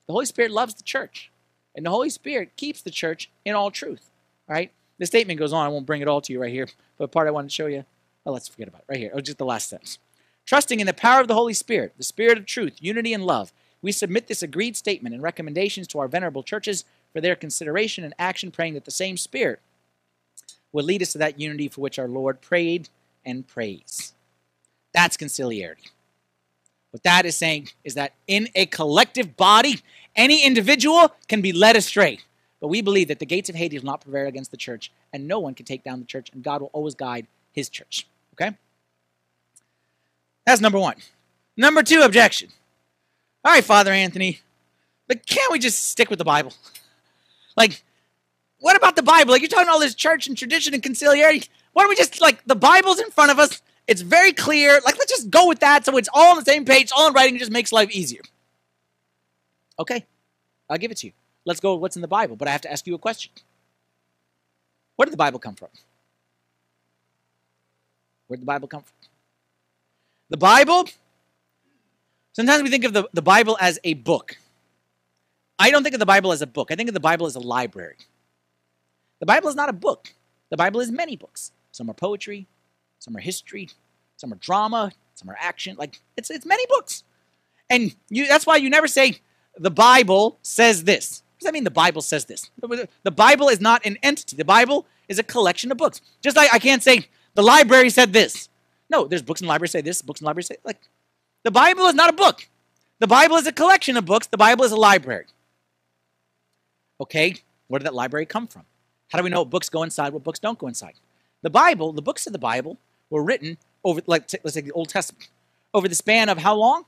the 0.08 0.14
Holy 0.14 0.26
Spirit 0.26 0.52
loves 0.52 0.74
the 0.74 0.84
church. 0.84 1.32
And 1.76 1.86
the 1.86 1.90
Holy 1.90 2.10
Spirit 2.10 2.56
keeps 2.56 2.82
the 2.82 2.92
church 2.92 3.30
in 3.46 3.56
all 3.56 3.72
truth. 3.72 4.10
Right? 4.48 4.72
The 5.00 5.06
statement 5.06 5.40
goes 5.40 5.54
on. 5.54 5.66
I 5.66 5.70
won't 5.70 5.86
bring 5.86 6.02
it 6.02 6.08
all 6.08 6.22
to 6.22 6.34
you 6.34 6.42
right 6.42 6.52
here. 6.52 6.68
But 6.98 7.12
part 7.12 7.28
I 7.28 7.32
want 7.32 7.50
to 7.50 7.54
show 7.56 7.66
you. 7.68 7.86
Oh, 8.26 8.32
let's 8.32 8.48
forget 8.48 8.68
about 8.68 8.82
it. 8.82 8.86
Right 8.90 9.00
here. 9.00 9.12
Oh, 9.14 9.20
just 9.20 9.38
the 9.38 9.46
last 9.46 9.70
sentence. 9.70 10.00
Trusting 10.46 10.80
in 10.80 10.88
the 10.88 10.94
power 10.94 11.22
of 11.22 11.28
the 11.28 11.36
Holy 11.36 11.54
Spirit, 11.54 11.94
the 11.98 12.04
Spirit 12.04 12.38
of 12.38 12.46
truth, 12.46 12.78
unity, 12.80 13.14
and 13.14 13.26
love, 13.26 13.54
we 13.82 13.92
submit 13.92 14.28
this 14.28 14.44
agreed 14.44 14.76
statement 14.76 15.14
and 15.14 15.24
recommendations 15.24 15.88
to 15.90 16.00
our 16.00 16.08
venerable 16.08 16.44
churches 16.44 16.86
for 17.12 17.22
their 17.22 17.36
consideration 17.36 18.04
and 18.04 18.14
action, 18.20 18.52
praying 18.52 18.74
that 18.74 18.86
the 18.86 18.92
same 18.92 19.18
Spirit 19.18 19.60
will 20.72 20.84
lead 20.84 21.02
us 21.02 21.14
to 21.14 21.18
that 21.20 21.40
unity 21.40 21.68
for 21.70 21.82
which 21.82 22.00
our 22.00 22.08
Lord 22.08 22.42
prayed 22.42 22.90
and 23.26 23.48
prays. 23.48 24.14
That's 24.94 25.18
conciliarity. 25.18 25.90
What 26.94 27.02
that 27.04 27.26
is 27.26 27.36
saying 27.36 27.70
is 27.84 27.96
that 27.96 28.14
in 28.28 28.50
a 28.54 28.68
collective 28.68 29.36
body, 29.36 29.82
any 30.16 30.46
individual 30.46 31.12
can 31.28 31.42
be 31.42 31.52
led 31.52 31.76
astray. 31.76 32.20
But 32.62 32.68
we 32.68 32.84
believe 32.84 33.08
that 33.08 33.18
the 33.18 33.26
gates 33.26 33.50
of 33.50 33.56
Hades 33.56 33.82
will 33.82 33.88
not 33.88 34.02
prevail 34.02 34.28
against 34.28 34.52
the 34.52 34.58
church, 34.58 34.92
and 35.12 35.28
no 35.28 35.40
one 35.40 35.56
can 35.56 35.66
take 35.66 35.84
down 35.84 36.00
the 36.00 36.06
church, 36.06 36.30
and 36.32 36.44
God 36.44 36.62
will 36.62 36.70
always 36.72 36.94
guide 36.94 37.26
his 37.52 37.68
church. 37.68 38.06
Okay? 38.34 38.56
That's 40.46 40.62
number 40.62 40.78
one. 40.78 40.98
Number 41.58 41.82
two 41.82 42.02
objection. 42.02 42.50
All 43.44 43.52
right, 43.52 43.64
Father 43.64 43.92
Anthony, 43.92 44.42
but 45.08 45.26
can't 45.26 45.52
we 45.52 45.58
just 45.58 45.90
stick 45.90 46.12
with 46.12 46.20
the 46.20 46.26
Bible? 46.26 46.54
Like, 47.56 47.84
what 48.58 48.76
about 48.76 48.96
the 48.96 49.04
Bible? 49.04 49.32
Like, 49.32 49.44
you're 49.44 49.48
talking 49.48 49.70
all 49.70 49.80
this 49.80 49.94
church 49.94 50.26
and 50.26 50.36
tradition 50.36 50.74
and 50.74 50.82
conciliarity. 50.82 51.48
Why 51.74 51.84
don't 51.84 51.90
we 51.90 51.96
just, 51.96 52.20
like, 52.20 52.44
the 52.48 52.56
Bible's 52.56 53.00
in 53.00 53.12
front 53.12 53.30
of 53.30 53.38
us? 53.38 53.62
It's 53.88 54.02
very 54.02 54.34
clear. 54.34 54.80
Like, 54.86 54.98
let's 54.98 55.12
just 55.12 55.30
go 55.30 55.48
with 55.48 55.60
that 55.60 55.86
so 55.86 55.98
it's 55.98 56.10
all 56.14 56.32
on 56.32 56.38
the 56.38 56.46
same 56.46 56.66
page, 56.66 56.92
all 56.96 57.08
in 57.08 57.14
writing, 57.14 57.36
it 57.36 57.40
just 57.40 57.52
makes 57.52 57.72
life 57.72 57.92
easier. 57.92 58.22
Okay, 59.80 60.06
I'll 60.70 60.78
give 60.78 60.92
it 60.92 60.98
to 60.98 61.08
you. 61.08 61.14
Let's 61.46 61.60
go 61.60 61.76
what's 61.76 61.96
in 61.96 62.02
the 62.02 62.08
Bible, 62.08 62.36
but 62.36 62.48
I 62.48 62.52
have 62.52 62.62
to 62.62 62.72
ask 62.72 62.88
you 62.88 62.96
a 62.96 63.00
question. 63.00 63.32
Where 64.96 65.06
did 65.06 65.14
the 65.14 65.18
Bible 65.18 65.40
come 65.40 65.56
from? 65.56 65.70
Where 68.28 68.38
did 68.38 68.44
the 68.44 68.48
Bible 68.48 68.68
come 68.68 68.84
from? 68.84 68.94
The 70.30 70.38
Bible, 70.38 70.86
sometimes 72.32 72.64
we 72.64 72.70
think 72.70 72.86
of 72.86 72.94
the, 72.94 73.10
the 73.14 73.22
Bible 73.22 73.58
as 73.60 73.80
a 73.84 73.96
book. 73.96 74.38
I 75.60 75.70
don't 75.72 75.84
think 75.84 75.94
of 75.96 76.00
the 76.00 76.06
Bible 76.06 76.32
as 76.32 76.42
a 76.42 76.48
book. 76.48 76.72
I 76.72 76.76
think 76.76 76.90
of 76.90 76.94
the 76.94 77.00
Bible 77.00 77.26
as 77.26 77.36
a 77.36 77.40
library. 77.40 77.98
The 79.20 79.26
Bible 79.26 79.50
is 79.50 79.56
not 79.56 79.70
a 79.70 79.74
book. 79.74 80.14
The 80.50 80.58
Bible 80.58 80.80
is 80.80 80.92
many 80.92 81.16
books. 81.16 81.52
Some 81.72 81.90
are 81.90 81.94
poetry, 81.94 82.48
some 83.04 83.18
are 83.18 83.20
history, 83.20 83.70
some 84.16 84.32
are 84.32 84.38
drama, 84.38 84.94
some 85.14 85.30
are 85.30 85.36
action. 85.38 85.76
Like 85.78 86.00
it's 86.16 86.32
it's 86.32 86.46
many 86.46 86.66
books. 86.68 87.04
And 87.70 87.94
you 88.10 88.28
that's 88.28 88.46
why 88.46 88.56
you 88.56 88.70
never 88.70 88.88
say 88.88 89.18
the 89.58 89.70
Bible 89.70 90.40
says 90.42 90.86
this. 90.86 91.22
What 91.22 91.40
does 91.40 91.46
that 91.48 91.54
mean 91.54 91.66
the 91.66 91.72
Bible 91.72 92.02
says 92.02 92.24
this? 92.26 92.50
The 93.04 93.12
Bible 93.12 93.50
is 93.50 93.60
not 93.60 93.86
an 93.86 93.98
entity. 94.02 94.38
The 94.38 94.46
Bible 94.46 94.86
is 95.10 95.20
a 95.20 95.24
collection 95.24 95.70
of 95.70 95.78
books. 95.78 96.00
Just 96.22 96.38
like 96.38 96.50
I 96.54 96.60
can't 96.60 96.82
say 96.82 97.08
the 97.36 97.44
library 97.44 97.90
said 97.90 98.14
this. 98.14 98.48
No, 98.90 99.06
there's 99.06 99.22
books 99.22 99.42
in 99.42 99.48
the 99.48 99.50
library 99.50 99.68
say 99.68 99.82
this, 99.82 100.02
books 100.02 100.22
in 100.22 100.26
the 100.26 100.30
library 100.30 100.44
say 100.44 100.58
like 100.64 100.80
the 101.44 101.52
Bible 101.52 101.86
is 101.88 101.96
not 101.96 102.10
a 102.10 102.14
book. 102.14 102.48
The 103.00 103.08
Bible 103.08 103.36
is 103.36 103.46
a 103.48 103.52
collection 103.52 103.98
of 103.98 104.06
books. 104.06 104.28
The 104.28 104.38
Bible 104.38 104.64
is 104.64 104.72
a 104.72 104.78
library. 104.78 105.26
Okay, 107.02 107.36
where 107.68 107.80
did 107.80 107.86
that 107.86 107.94
library 107.94 108.26
come 108.26 108.48
from? 108.48 108.64
How 109.12 109.18
do 109.18 109.26
we 109.26 109.30
know 109.30 109.42
what 109.42 109.50
books 109.50 109.68
go 109.68 109.84
inside, 109.84 110.14
what 110.14 110.24
books 110.24 110.40
don't 110.40 110.58
go 110.58 110.68
inside? 110.68 110.94
The 111.42 111.50
Bible, 111.50 111.92
the 111.92 112.02
books 112.02 112.26
of 112.26 112.32
the 112.32 112.40
Bible, 112.40 112.78
were 113.10 113.24
written 113.24 113.58
over, 113.84 114.02
like, 114.08 114.32
let's 114.44 114.56
take 114.56 114.66
the 114.66 114.72
Old 114.72 114.90
Testament, 114.90 115.30
over 115.74 115.88
the 115.88 115.96
span 115.96 116.30
of 116.30 116.38
how 116.38 116.56
long? 116.56 116.86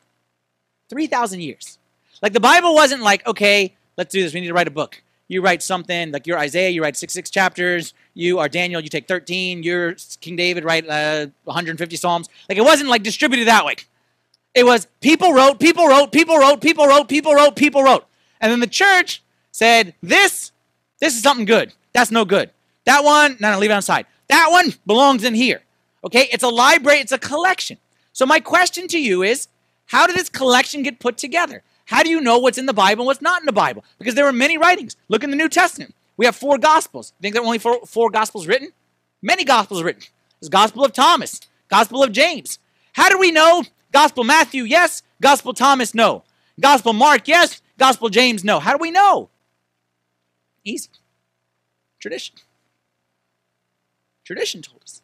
3,000 0.89 1.41
years. 1.41 1.77
Like 2.21 2.33
the 2.33 2.39
Bible 2.39 2.73
wasn't 2.73 3.01
like, 3.01 3.25
okay, 3.27 3.75
let's 3.97 4.11
do 4.11 4.21
this. 4.21 4.33
We 4.33 4.41
need 4.41 4.47
to 4.47 4.53
write 4.53 4.67
a 4.67 4.71
book. 4.71 5.01
You 5.27 5.41
write 5.41 5.63
something 5.63 6.11
like 6.11 6.27
you're 6.27 6.37
Isaiah, 6.37 6.69
you 6.69 6.83
write 6.83 6.95
six 6.95 7.13
six 7.13 7.29
chapters. 7.29 7.93
You 8.13 8.39
are 8.39 8.47
Daniel, 8.47 8.79
you 8.79 8.89
take 8.89 9.07
13. 9.07 9.63
You're 9.63 9.95
King 10.21 10.35
David, 10.35 10.63
write 10.63 10.87
uh, 10.87 11.27
150 11.45 11.95
psalms. 11.95 12.29
Like 12.47 12.57
it 12.57 12.63
wasn't 12.63 12.89
like 12.89 13.03
distributed 13.03 13.47
that 13.47 13.65
way. 13.65 13.75
It 14.53 14.65
was 14.65 14.87
people 15.01 15.33
wrote, 15.33 15.59
people 15.59 15.87
wrote, 15.87 16.11
people 16.11 16.37
wrote, 16.37 16.61
people 16.61 16.87
wrote, 16.87 17.09
people 17.09 17.33
wrote, 17.33 17.55
people 17.55 17.83
wrote. 17.83 18.05
And 18.39 18.51
then 18.51 18.59
the 18.59 18.67
church 18.67 19.23
said, 19.51 19.95
this, 20.01 20.51
this 20.99 21.15
is 21.15 21.23
something 21.23 21.45
good. 21.45 21.73
That's 21.93 22.11
no 22.11 22.23
good. 22.23 22.51
That 22.85 23.03
one, 23.03 23.37
no, 23.39 23.51
no, 23.51 23.59
leave 23.59 23.71
it 23.71 23.73
on 23.73 23.81
side. 23.81 24.05
That 24.27 24.47
one 24.51 24.73
belongs 24.85 25.23
in 25.23 25.33
here. 25.33 25.61
Okay, 26.05 26.29
it's 26.31 26.43
a 26.43 26.49
library, 26.49 26.99
it's 26.99 27.11
a 27.11 27.17
collection. 27.17 27.77
So 28.13 28.25
my 28.25 28.39
question 28.39 28.87
to 28.89 28.99
you 28.99 29.23
is, 29.23 29.47
how 29.87 30.05
did 30.07 30.15
this 30.15 30.29
collection 30.29 30.83
get 30.83 30.99
put 30.99 31.17
together? 31.17 31.63
How 31.85 32.03
do 32.03 32.09
you 32.09 32.21
know 32.21 32.37
what's 32.37 32.57
in 32.57 32.65
the 32.65 32.73
Bible 32.73 33.01
and 33.01 33.07
what's 33.07 33.21
not 33.21 33.41
in 33.41 33.45
the 33.45 33.51
Bible? 33.51 33.83
Because 33.97 34.15
there 34.15 34.25
were 34.25 34.31
many 34.31 34.57
writings. 34.57 34.95
Look 35.07 35.23
in 35.23 35.31
the 35.31 35.35
New 35.35 35.49
Testament. 35.49 35.93
We 36.17 36.25
have 36.25 36.35
four 36.35 36.57
Gospels. 36.57 37.13
You 37.17 37.23
think 37.23 37.33
there 37.33 37.43
are 37.43 37.45
only 37.45 37.59
four, 37.59 37.85
four 37.85 38.09
Gospels 38.09 38.47
written? 38.47 38.69
Many 39.21 39.43
Gospels 39.43 39.83
written. 39.83 40.03
There's 40.39 40.49
Gospel 40.49 40.85
of 40.85 40.93
Thomas, 40.93 41.41
Gospel 41.69 42.03
of 42.03 42.11
James. 42.11 42.59
How 42.93 43.09
do 43.09 43.17
we 43.17 43.31
know 43.31 43.63
Gospel 43.91 44.23
Matthew, 44.23 44.63
yes. 44.63 45.03
Gospel 45.21 45.53
Thomas, 45.53 45.93
no. 45.93 46.23
Gospel 46.59 46.93
Mark, 46.93 47.27
yes. 47.27 47.61
Gospel 47.77 48.09
James, 48.09 48.43
no. 48.43 48.59
How 48.59 48.71
do 48.71 48.77
we 48.79 48.91
know? 48.91 49.29
Easy. 50.63 50.89
Tradition. 51.99 52.35
Tradition 54.23 54.61
told 54.61 54.81
us. 54.83 55.01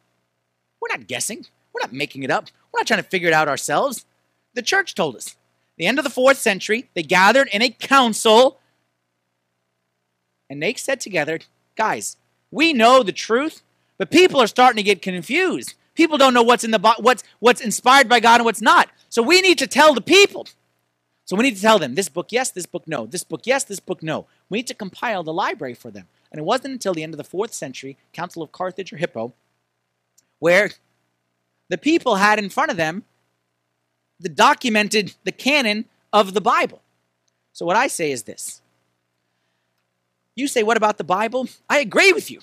We're 0.82 0.96
not 0.96 1.08
guessing. 1.08 1.46
We're 1.74 1.82
not 1.82 1.94
making 1.94 2.24
it 2.24 2.32
up. 2.32 2.48
We're 2.72 2.80
not 2.80 2.88
trying 2.88 3.04
to 3.04 3.10
figure 3.10 3.28
it 3.28 3.34
out 3.34 3.48
ourselves. 3.48 4.06
The 4.54 4.62
church 4.62 4.96
told 4.96 5.16
us 5.16 5.36
the 5.78 5.88
end 5.88 5.98
of 5.98 6.04
the 6.04 6.10
fourth 6.10 6.38
century, 6.38 6.90
they 6.94 7.04
gathered 7.04 7.50
in 7.52 7.62
a 7.62 7.70
council 7.70 8.60
and 10.50 10.62
they 10.62 10.74
said 10.74 11.00
together, 11.00 11.40
guys, 11.76 12.18
we 12.52 12.74
know 12.74 13.04
the 13.04 13.14
truth, 13.14 13.64
but 13.98 14.12
people 14.12 14.42
are 14.42 14.48
starting 14.48 14.78
to 14.78 14.84
get 14.84 15.02
confused. 15.02 15.76
People 15.96 16.18
don't 16.18 16.34
know 16.34 16.44
what's 16.44 16.64
in 16.64 16.72
the 16.72 16.96
what's 17.00 17.24
what's 17.40 17.62
inspired 17.62 18.10
by 18.10 18.20
God 18.20 18.42
and 18.42 18.46
what's 18.46 18.62
not. 18.62 18.90
So 19.10 19.22
we 19.22 19.42
need 19.42 19.58
to 19.60 19.68
tell 19.68 19.94
the 19.94 20.02
people. 20.02 20.48
So 21.26 21.36
we 21.36 21.44
need 21.44 21.56
to 21.56 21.62
tell 21.62 21.80
them 21.80 21.96
this 21.96 22.10
book 22.10 22.28
yes, 22.32 22.52
this 22.52 22.66
book 22.66 22.84
no, 22.86 23.06
this 23.06 23.24
book 23.24 23.42
yes, 23.46 23.64
this 23.64 23.80
book 23.80 24.04
no. 24.04 24.28
We 24.50 24.60
need 24.60 24.68
to 24.68 24.74
compile 24.74 25.24
the 25.24 25.34
library 25.34 25.74
for 25.74 25.90
them. 25.90 26.08
And 26.32 26.40
it 26.40 26.44
wasn't 26.44 26.74
until 26.74 26.94
the 26.94 27.04
end 27.04 27.14
of 27.14 27.18
the 27.18 27.24
fourth 27.24 27.54
century, 27.54 27.98
Council 28.14 28.44
of 28.44 28.52
Carthage 28.52 28.94
or 28.94 28.98
Hippo, 28.98 29.34
where 30.42 30.72
the 31.70 31.78
people 31.78 32.16
had 32.16 32.40
in 32.40 32.50
front 32.50 32.72
of 32.72 32.76
them 32.76 33.04
the 34.20 34.28
documented 34.28 35.14
the 35.24 35.32
canon 35.32 35.86
of 36.12 36.34
the 36.34 36.42
Bible. 36.42 36.82
So 37.54 37.66
what 37.66 37.78
I 37.78 37.88
say 37.88 38.12
is 38.12 38.24
this. 38.24 38.62
You 40.36 40.48
say, 40.48 40.64
what 40.64 40.78
about 40.78 40.98
the 40.98 41.04
Bible? 41.04 41.48
I 41.70 41.80
agree 41.80 42.12
with 42.12 42.32
you. 42.32 42.42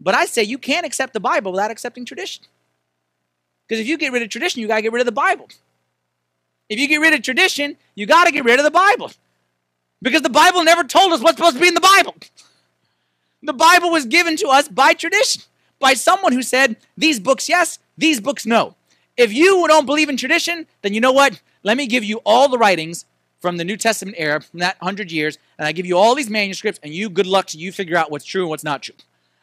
But 0.00 0.14
I 0.14 0.26
say 0.26 0.42
you 0.42 0.58
can't 0.58 0.84
accept 0.84 1.12
the 1.12 1.20
Bible 1.20 1.52
without 1.52 1.70
accepting 1.70 2.04
tradition. 2.04 2.44
Because 3.66 3.80
if 3.80 3.86
you 3.86 3.96
get 3.96 4.12
rid 4.12 4.22
of 4.22 4.28
tradition, 4.28 4.60
you 4.60 4.66
got 4.66 4.76
to 4.76 4.82
get 4.82 4.92
rid 4.92 5.00
of 5.00 5.06
the 5.06 5.12
Bible. 5.12 5.48
If 6.68 6.80
you 6.80 6.88
get 6.88 6.98
rid 6.98 7.14
of 7.14 7.22
tradition, 7.22 7.76
you 7.94 8.06
got 8.06 8.24
to 8.24 8.32
get 8.32 8.44
rid 8.44 8.58
of 8.58 8.64
the 8.64 8.70
Bible. 8.70 9.12
Because 10.02 10.22
the 10.22 10.30
Bible 10.30 10.64
never 10.64 10.82
told 10.82 11.12
us 11.12 11.20
what's 11.20 11.36
supposed 11.36 11.56
to 11.56 11.60
be 11.60 11.68
in 11.68 11.74
the 11.74 11.80
Bible. 11.80 12.16
The 13.42 13.52
Bible 13.52 13.90
was 13.90 14.06
given 14.06 14.36
to 14.38 14.48
us 14.48 14.66
by 14.68 14.94
tradition, 14.94 15.42
by 15.80 15.94
someone 15.94 16.32
who 16.32 16.42
said, 16.42 16.76
these 16.96 17.18
books 17.18 17.48
yes, 17.48 17.78
these 17.98 18.20
books 18.20 18.46
no. 18.46 18.76
If 19.16 19.32
you 19.32 19.66
don't 19.66 19.86
believe 19.86 20.08
in 20.08 20.16
tradition, 20.16 20.66
then 20.82 20.94
you 20.94 21.00
know 21.00 21.12
what? 21.12 21.40
Let 21.62 21.76
me 21.76 21.86
give 21.86 22.04
you 22.04 22.20
all 22.24 22.48
the 22.48 22.58
writings 22.58 23.04
from 23.40 23.56
the 23.56 23.64
New 23.64 23.76
Testament 23.76 24.16
era, 24.18 24.40
from 24.40 24.60
that 24.60 24.76
hundred 24.80 25.10
years, 25.10 25.38
and 25.58 25.66
I 25.66 25.72
give 25.72 25.86
you 25.86 25.96
all 25.96 26.14
these 26.14 26.30
manuscripts, 26.30 26.78
and 26.82 26.92
you, 26.92 27.08
good 27.08 27.26
luck 27.26 27.46
to 27.48 27.58
you, 27.58 27.72
figure 27.72 27.96
out 27.96 28.10
what's 28.10 28.24
true 28.24 28.42
and 28.42 28.50
what's 28.50 28.64
not 28.64 28.82
true. 28.82 28.94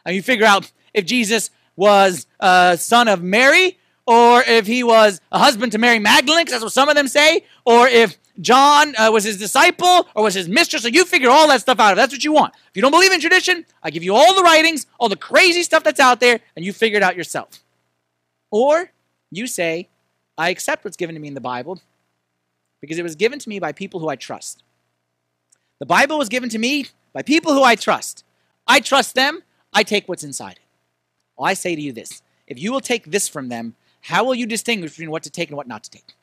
And 0.05 0.15
you 0.15 0.21
figure 0.21 0.45
out 0.45 0.71
if 0.93 1.05
Jesus 1.05 1.49
was 1.75 2.27
a 2.39 2.77
son 2.79 3.07
of 3.07 3.21
Mary, 3.21 3.77
or 4.05 4.41
if 4.41 4.65
he 4.65 4.83
was 4.83 5.19
a 5.31 5.39
husband 5.39 5.73
to 5.73 5.77
Mary 5.77 5.99
Magdalene, 5.99 6.45
because 6.45 6.53
that's 6.53 6.63
what 6.63 6.73
some 6.73 6.89
of 6.89 6.95
them 6.95 7.07
say, 7.07 7.43
or 7.65 7.87
if 7.87 8.17
John 8.39 8.95
uh, 8.95 9.09
was 9.11 9.23
his 9.23 9.37
disciple 9.37 10.07
or 10.15 10.23
was 10.23 10.33
his 10.33 10.47
mistress. 10.47 10.83
So 10.83 10.89
you 10.89 11.05
figure 11.05 11.29
all 11.29 11.47
that 11.47 11.61
stuff 11.61 11.79
out. 11.79 11.91
If 11.91 11.97
that's 11.97 12.13
what 12.13 12.23
you 12.23 12.31
want. 12.31 12.53
If 12.53 12.75
you 12.75 12.81
don't 12.81 12.91
believe 12.91 13.11
in 13.11 13.19
tradition, 13.19 13.65
I 13.81 13.89
give 13.89 14.03
you 14.03 14.15
all 14.15 14.35
the 14.35 14.43
writings, 14.43 14.85
all 14.99 15.09
the 15.09 15.15
crazy 15.15 15.63
stuff 15.63 15.83
that's 15.83 15.99
out 15.99 16.19
there, 16.19 16.39
and 16.55 16.63
you 16.63 16.73
figure 16.73 16.97
it 16.97 17.03
out 17.03 17.15
yourself. 17.15 17.63
Or 18.51 18.91
you 19.31 19.47
say, 19.47 19.89
I 20.37 20.49
accept 20.49 20.85
what's 20.85 20.97
given 20.97 21.15
to 21.15 21.21
me 21.21 21.27
in 21.27 21.33
the 21.33 21.41
Bible 21.41 21.81
because 22.79 22.99
it 22.99 23.03
was 23.03 23.15
given 23.15 23.39
to 23.39 23.49
me 23.49 23.59
by 23.59 23.71
people 23.71 23.99
who 23.99 24.09
I 24.09 24.15
trust. 24.15 24.63
The 25.79 25.85
Bible 25.85 26.17
was 26.17 26.29
given 26.29 26.49
to 26.49 26.59
me 26.59 26.87
by 27.13 27.21
people 27.23 27.53
who 27.53 27.63
I 27.63 27.75
trust. 27.75 28.23
I 28.67 28.79
trust 28.79 29.15
them, 29.15 29.41
I 29.73 29.83
take 29.83 30.07
what's 30.07 30.23
inside 30.23 30.53
it. 30.53 30.59
Well, 31.37 31.47
I 31.47 31.53
say 31.53 31.75
to 31.75 31.81
you 31.81 31.91
this 31.91 32.21
if 32.47 32.59
you 32.59 32.71
will 32.71 32.81
take 32.81 33.05
this 33.05 33.27
from 33.27 33.49
them, 33.49 33.75
how 34.01 34.23
will 34.23 34.35
you 34.35 34.45
distinguish 34.45 34.91
between 34.91 35.11
what 35.11 35.23
to 35.23 35.29
take 35.29 35.49
and 35.49 35.57
what 35.57 35.67
not 35.67 35.83
to 35.83 35.89
take? 35.89 36.15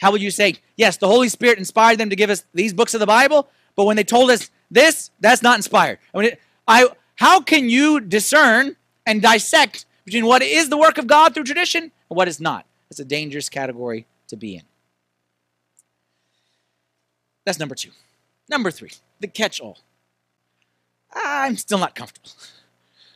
How 0.00 0.12
would 0.12 0.22
you 0.22 0.30
say, 0.30 0.56
yes, 0.76 0.96
the 0.96 1.08
Holy 1.08 1.28
Spirit 1.28 1.58
inspired 1.58 1.98
them 1.98 2.10
to 2.10 2.16
give 2.16 2.30
us 2.30 2.44
these 2.52 2.72
books 2.72 2.94
of 2.94 3.00
the 3.00 3.06
Bible, 3.06 3.48
but 3.76 3.84
when 3.84 3.96
they 3.96 4.04
told 4.04 4.30
us 4.30 4.50
this, 4.70 5.10
that's 5.20 5.42
not 5.42 5.56
inspired? 5.56 5.98
I 6.14 6.20
mean, 6.20 6.32
I, 6.66 6.88
how 7.16 7.40
can 7.40 7.68
you 7.68 8.00
discern 8.00 8.76
and 9.06 9.22
dissect 9.22 9.86
between 10.04 10.26
what 10.26 10.42
is 10.42 10.68
the 10.68 10.76
work 10.76 10.98
of 10.98 11.06
God 11.06 11.34
through 11.34 11.44
tradition 11.44 11.84
and 11.84 12.16
what 12.16 12.28
is 12.28 12.40
not? 12.40 12.66
It's 12.90 13.00
a 13.00 13.04
dangerous 13.04 13.48
category 13.48 14.06
to 14.28 14.36
be 14.36 14.56
in. 14.56 14.62
That's 17.44 17.58
number 17.58 17.74
two. 17.74 17.90
Number 18.48 18.70
three, 18.70 18.92
the 19.20 19.26
catch 19.26 19.60
all. 19.60 19.78
I'm 21.14 21.56
still 21.56 21.78
not 21.78 21.94
comfortable. 21.94 22.30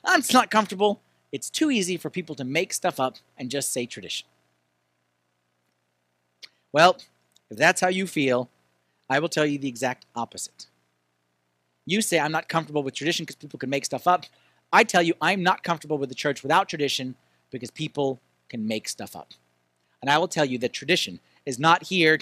I'm 0.05 0.23
still 0.23 0.41
not 0.41 0.51
comfortable. 0.51 1.01
It's 1.33 1.51
too 1.51 1.71
easy 1.71 1.97
for 1.97 2.09
people 2.09 2.35
to 2.37 2.45
make 2.45 2.73
stuff 2.73 2.99
up 3.01 3.17
and 3.37 3.51
just 3.51 3.73
say 3.73 3.87
tradition. 3.87 4.27
Well, 6.73 6.99
if 7.51 7.57
that's 7.57 7.81
how 7.81 7.89
you 7.89 8.07
feel, 8.07 8.49
I 9.09 9.21
will 9.21 9.29
tell 9.29 9.47
you 9.47 9.59
the 9.59 9.69
exact 9.69 10.07
opposite. 10.15 10.67
You 11.87 12.03
say, 12.03 12.19
I'm 12.19 12.33
not 12.33 12.49
comfortable 12.49 12.83
with 12.83 12.95
tradition 12.95 13.25
because 13.25 13.37
people 13.37 13.59
can 13.59 13.71
make 13.71 13.85
stuff 13.85 14.07
up. 14.07 14.27
I 14.73 14.85
tell 14.85 15.03
you, 15.03 15.15
I'm 15.23 15.43
not 15.43 15.63
comfortable 15.63 15.97
with 15.97 16.11
the 16.11 16.15
church 16.15 16.43
without 16.43 16.69
tradition 16.69 17.15
because 17.51 17.71
people 17.71 18.21
can 18.51 18.67
make 18.67 18.89
stuff 18.89 19.17
up. 19.17 19.33
And 20.03 20.11
I 20.11 20.19
will 20.19 20.29
tell 20.29 20.45
you 20.45 20.59
that 20.59 20.73
tradition 20.73 21.21
is 21.47 21.59
not 21.59 21.85
here 21.85 22.19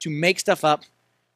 to 0.00 0.10
make 0.10 0.40
stuff 0.40 0.64
up. 0.64 0.82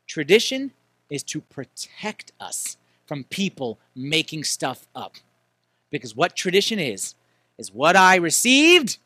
Tradition 0.07 0.73
is 1.09 1.23
to 1.25 1.41
protect 1.41 2.33
us 2.41 2.77
from 3.07 3.25
people 3.25 3.79
making 3.95 4.45
stuff 4.45 4.87
up. 4.95 5.15
Because 5.91 6.15
what 6.15 6.37
tradition 6.37 6.79
is, 6.79 7.15
is 7.57 7.73
what 7.73 7.97
I 7.97 8.17
received, 8.17 8.99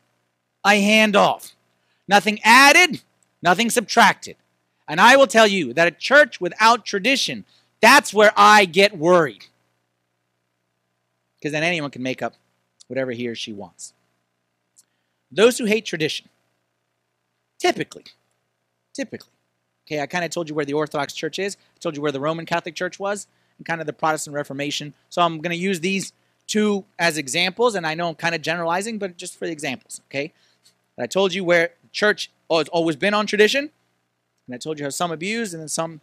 I 0.63 0.75
hand 0.75 1.15
off. 1.15 1.55
Nothing 2.07 2.39
added, 2.43 3.01
nothing 3.43 3.69
subtracted. 3.69 4.37
And 4.87 4.99
I 4.99 5.15
will 5.15 5.27
tell 5.27 5.45
you 5.45 5.73
that 5.73 5.87
a 5.87 5.91
church 5.91 6.41
without 6.41 6.85
tradition, 6.85 7.45
that's 7.81 8.13
where 8.13 8.33
I 8.35 8.65
get 8.65 8.97
worried. 8.97 9.45
Because 11.37 11.51
then 11.51 11.63
anyone 11.63 11.91
can 11.91 12.01
make 12.01 12.21
up 12.21 12.33
whatever 12.87 13.11
he 13.11 13.27
or 13.27 13.35
she 13.35 13.53
wants. 13.53 13.93
Those 15.31 15.57
who 15.57 15.65
hate 15.65 15.85
tradition, 15.85 16.29
typically, 17.59 18.05
typically, 18.93 19.31
okay, 19.85 19.99
I 20.01 20.05
kind 20.05 20.23
of 20.23 20.31
told 20.31 20.47
you 20.47 20.55
where 20.55 20.65
the 20.65 20.73
Orthodox 20.73 21.13
Church 21.13 21.39
is, 21.39 21.57
I 21.75 21.79
told 21.79 21.95
you 21.95 22.01
where 22.01 22.11
the 22.11 22.19
Roman 22.19 22.45
Catholic 22.45 22.75
Church 22.75 22.99
was, 22.99 23.27
and 23.57 23.65
kind 23.65 23.81
of 23.81 23.87
the 23.87 23.93
Protestant 23.93 24.35
Reformation. 24.35 24.93
So 25.09 25.21
I'm 25.21 25.39
going 25.39 25.55
to 25.55 25.61
use 25.61 25.79
these 25.79 26.13
two 26.45 26.85
as 26.99 27.17
examples, 27.17 27.75
and 27.75 27.85
I 27.85 27.95
know 27.95 28.09
I'm 28.09 28.15
kind 28.15 28.35
of 28.35 28.41
generalizing, 28.41 28.99
but 28.99 29.17
just 29.17 29.37
for 29.37 29.45
the 29.45 29.51
examples, 29.51 30.01
okay? 30.09 30.33
I 30.99 31.07
told 31.07 31.33
you 31.33 31.43
where 31.43 31.71
church 31.93 32.29
has 32.51 32.67
always 32.69 32.97
been 32.97 33.13
on 33.13 33.25
tradition, 33.25 33.69
and 34.47 34.55
I 34.55 34.57
told 34.57 34.77
you 34.77 34.85
how 34.85 34.89
some 34.89 35.11
abuse 35.11 35.53
and 35.53 35.61
then 35.61 35.69
some. 35.69 36.01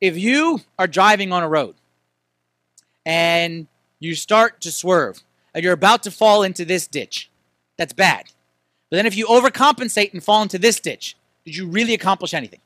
If 0.00 0.18
you 0.18 0.60
are 0.78 0.88
driving 0.88 1.32
on 1.32 1.42
a 1.42 1.48
road 1.48 1.76
and 3.06 3.68
you 4.00 4.14
start 4.16 4.60
to 4.62 4.72
swerve 4.72 5.22
and 5.54 5.62
you're 5.62 5.72
about 5.72 6.02
to 6.02 6.10
fall 6.10 6.42
into 6.42 6.64
this 6.64 6.86
ditch, 6.86 7.30
that's 7.78 7.92
bad. 7.92 8.26
But 8.90 8.96
then 8.96 9.06
if 9.06 9.16
you 9.16 9.26
overcompensate 9.26 10.12
and 10.12 10.22
fall 10.22 10.42
into 10.42 10.58
this 10.58 10.80
ditch, 10.80 11.16
did 11.44 11.56
you 11.56 11.66
really 11.66 11.94
accomplish 11.94 12.34
anything? 12.34 12.60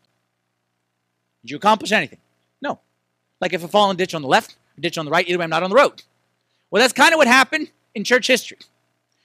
Did 1.43 1.51
you 1.51 1.57
accomplish 1.59 1.93
anything? 1.93 2.18
No. 2.61 2.80
Like 3.41 3.53
if 3.53 3.62
I 3.62 3.68
fall 3.68 3.91
in 3.91 3.95
a 3.95 3.99
ditch 3.99 4.14
on 4.14 4.22
the 4.22 4.28
left, 4.28 4.57
a 4.76 4.80
ditch 4.80 4.99
on 4.99 5.05
the 5.05 5.11
right, 5.11 5.28
either 5.28 5.39
way, 5.39 5.45
I'm 5.45 5.51
not 5.51 5.62
on 5.62 5.70
the 5.70 5.76
road. 5.76 6.03
Well, 6.70 6.80
that's 6.80 6.93
kind 6.93 7.12
of 7.12 7.18
what 7.18 7.26
happened 7.26 7.70
in 7.95 8.05
church 8.05 8.26
history. 8.26 8.59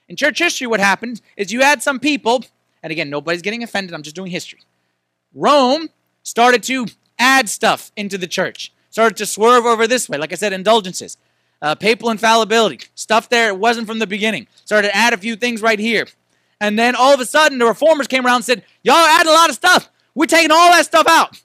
In 0.07 0.15
church 0.15 0.39
history, 0.39 0.67
what 0.67 0.79
happened 0.79 1.21
is 1.37 1.51
you 1.51 1.61
had 1.61 1.81
some 1.81 1.99
people, 1.99 2.43
and 2.83 2.91
again, 2.91 3.09
nobody's 3.09 3.41
getting 3.41 3.63
offended, 3.63 3.93
I'm 3.93 4.03
just 4.03 4.15
doing 4.15 4.29
history. 4.29 4.59
Rome 5.33 5.89
started 6.21 6.61
to 6.63 6.85
add 7.17 7.49
stuff 7.49 7.91
into 7.95 8.17
the 8.17 8.27
church, 8.27 8.71
started 8.89 9.17
to 9.17 9.25
swerve 9.25 9.65
over 9.65 9.87
this 9.87 10.07
way. 10.07 10.17
Like 10.17 10.31
I 10.31 10.35
said, 10.35 10.53
indulgences, 10.53 11.17
uh, 11.61 11.75
papal 11.75 12.09
infallibility, 12.11 12.81
stuff 12.93 13.29
there 13.29 13.49
it 13.49 13.57
wasn't 13.57 13.87
from 13.87 13.99
the 13.99 14.07
beginning. 14.07 14.47
Started 14.65 14.89
to 14.89 14.95
add 14.95 15.13
a 15.13 15.17
few 15.17 15.35
things 15.35 15.61
right 15.61 15.79
here. 15.79 16.05
And 16.61 16.77
then 16.77 16.95
all 16.95 17.13
of 17.13 17.19
a 17.19 17.25
sudden, 17.25 17.57
the 17.57 17.65
reformers 17.65 18.07
came 18.07 18.25
around 18.25 18.37
and 18.37 18.45
said, 18.45 18.63
Y'all 18.83 18.95
added 18.95 19.29
a 19.29 19.33
lot 19.33 19.49
of 19.49 19.55
stuff. 19.55 19.89
We're 20.13 20.27
taking 20.27 20.51
all 20.51 20.71
that 20.71 20.85
stuff 20.85 21.07
out. 21.09 21.41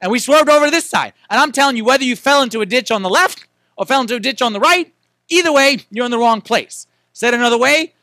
And 0.00 0.10
we 0.10 0.18
swerved 0.18 0.50
over 0.50 0.64
to 0.64 0.70
this 0.70 0.84
side. 0.84 1.12
And 1.30 1.40
I'm 1.40 1.52
telling 1.52 1.76
you, 1.76 1.84
whether 1.84 2.02
you 2.02 2.16
fell 2.16 2.42
into 2.42 2.60
a 2.60 2.66
ditch 2.66 2.90
on 2.90 3.02
the 3.02 3.08
left 3.08 3.46
or 3.76 3.86
fell 3.86 4.00
into 4.00 4.16
a 4.16 4.20
ditch 4.20 4.42
on 4.42 4.52
the 4.52 4.58
right, 4.58 4.92
Either 5.32 5.50
way, 5.50 5.78
you're 5.90 6.04
in 6.04 6.10
the 6.10 6.18
wrong 6.18 6.42
place. 6.42 6.86
Said 7.14 7.32
another 7.32 7.56
way, 7.56 7.94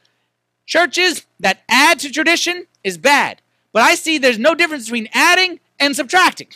churches 0.69 1.25
that 1.39 1.63
add 1.67 1.99
to 1.99 2.11
tradition 2.11 2.67
is 2.83 2.97
bad. 2.97 3.41
But 3.73 3.81
I 3.81 3.95
see 3.95 4.17
there's 4.17 4.39
no 4.39 4.53
difference 4.55 4.85
between 4.85 5.09
adding 5.13 5.59
and 5.79 5.95
subtracting. 5.95 6.47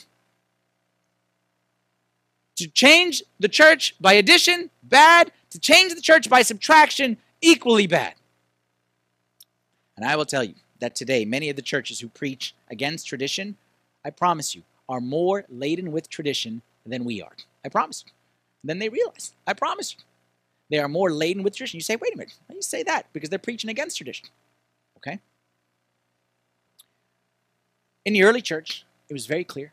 To 2.58 2.68
change 2.68 3.24
the 3.40 3.50
church 3.50 3.96
by 4.00 4.14
addition, 4.14 4.70
bad. 4.84 5.32
To 5.50 5.60
change 5.60 5.96
the 5.96 6.02
church 6.02 6.30
by 6.30 6.44
subtraction, 6.44 7.18
equally 7.42 7.88
bad. 7.88 8.14
And 9.98 10.06
I 10.06 10.16
will 10.16 10.26
tell 10.26 10.44
you 10.44 10.56
that 10.80 10.96
today, 10.96 11.26
many 11.26 11.50
of 11.50 11.56
the 11.56 11.62
churches 11.62 12.00
who 12.00 12.08
preach 12.08 12.54
against 12.70 13.08
tradition, 13.08 13.58
I 14.06 14.12
promise 14.12 14.56
you, 14.56 14.62
are 14.88 15.02
more 15.02 15.46
laden 15.50 15.92
with 15.92 16.10
tradition 16.10 16.62
than 16.86 17.04
we 17.04 17.22
are. 17.22 17.36
I 17.66 17.70
promise 17.70 18.04
you. 18.06 18.12
Then 18.64 18.80
they 18.80 18.90
realize. 18.90 19.34
I 19.48 19.54
promise 19.54 19.96
you. 19.98 20.04
They 20.74 20.80
are 20.80 20.90
more 20.90 21.12
laden 21.12 21.44
with 21.44 21.56
tradition. 21.56 21.78
You 21.78 21.84
say, 21.84 21.98
wait 21.98 22.16
a 22.16 22.18
minute, 22.18 22.34
you 22.52 22.64
say 22.64 22.82
that? 22.82 23.06
Because 23.14 23.30
they're 23.30 23.38
preaching 23.38 23.70
against 23.70 23.96
tradition. 23.96 24.30
Okay? 24.98 25.20
In 28.06 28.14
the 28.14 28.24
early 28.24 28.42
church, 28.42 28.84
it 29.08 29.14
was 29.14 29.28
very 29.28 29.44
clear. 29.44 29.72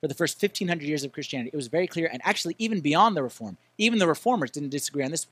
For 0.00 0.08
the 0.08 0.14
first 0.14 0.40
1500 0.40 0.82
years 0.82 1.04
of 1.04 1.12
Christianity, 1.12 1.50
it 1.52 1.56
was 1.56 1.66
very 1.66 1.86
clear, 1.86 2.08
and 2.10 2.22
actually, 2.24 2.56
even 2.58 2.80
beyond 2.80 3.18
the 3.18 3.22
Reform, 3.22 3.58
even 3.76 3.98
the 3.98 4.06
Reformers 4.06 4.50
didn't 4.50 4.70
disagree 4.70 5.04
on 5.04 5.10
this. 5.10 5.26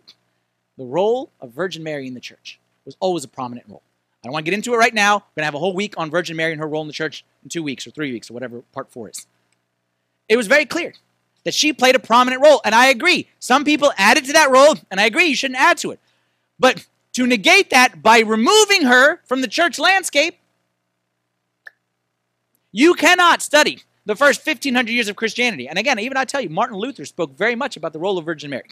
The 0.76 0.84
role 0.84 1.30
of 1.40 1.52
Virgin 1.52 1.82
Mary 1.82 2.06
in 2.06 2.12
the 2.12 2.20
church 2.20 2.60
was 2.84 2.94
always 3.00 3.24
a 3.24 3.28
prominent 3.28 3.66
role. 3.70 3.80
I 4.22 4.26
don't 4.26 4.34
want 4.34 4.44
to 4.44 4.50
get 4.50 4.54
into 4.54 4.74
it 4.74 4.76
right 4.76 4.92
now. 4.92 5.14
We're 5.14 5.20
going 5.36 5.42
to 5.42 5.44
have 5.46 5.54
a 5.54 5.58
whole 5.58 5.74
week 5.74 5.94
on 5.96 6.10
Virgin 6.10 6.36
Mary 6.36 6.52
and 6.52 6.60
her 6.60 6.68
role 6.68 6.82
in 6.82 6.86
the 6.86 6.92
church 6.92 7.24
in 7.42 7.48
two 7.48 7.62
weeks 7.62 7.86
or 7.86 7.92
three 7.92 8.12
weeks 8.12 8.28
or 8.28 8.34
whatever 8.34 8.60
part 8.74 8.92
four 8.92 9.08
is. 9.08 9.26
It 10.28 10.36
was 10.36 10.48
very 10.48 10.66
clear 10.66 10.92
that 11.44 11.54
she 11.54 11.72
played 11.72 11.94
a 11.94 11.98
prominent 11.98 12.42
role. 12.42 12.60
And 12.64 12.74
I 12.74 12.86
agree. 12.86 13.28
Some 13.38 13.64
people 13.64 13.92
added 13.96 14.24
to 14.26 14.32
that 14.34 14.50
role, 14.50 14.76
and 14.90 15.00
I 15.00 15.04
agree 15.04 15.26
you 15.26 15.36
shouldn't 15.36 15.60
add 15.60 15.78
to 15.78 15.90
it. 15.90 16.00
But 16.58 16.86
to 17.14 17.26
negate 17.26 17.70
that 17.70 18.02
by 18.02 18.20
removing 18.20 18.82
her 18.82 19.20
from 19.24 19.40
the 19.40 19.48
church 19.48 19.78
landscape, 19.78 20.38
you 22.70 22.94
cannot 22.94 23.42
study 23.42 23.82
the 24.06 24.16
first 24.16 24.44
1500 24.44 24.90
years 24.90 25.08
of 25.08 25.16
Christianity. 25.16 25.68
And 25.68 25.78
again, 25.78 25.98
even 25.98 26.16
I 26.16 26.24
tell 26.24 26.40
you, 26.40 26.48
Martin 26.48 26.76
Luther 26.76 27.04
spoke 27.04 27.36
very 27.36 27.54
much 27.54 27.76
about 27.76 27.92
the 27.92 27.98
role 27.98 28.18
of 28.18 28.24
Virgin 28.24 28.50
Mary. 28.50 28.68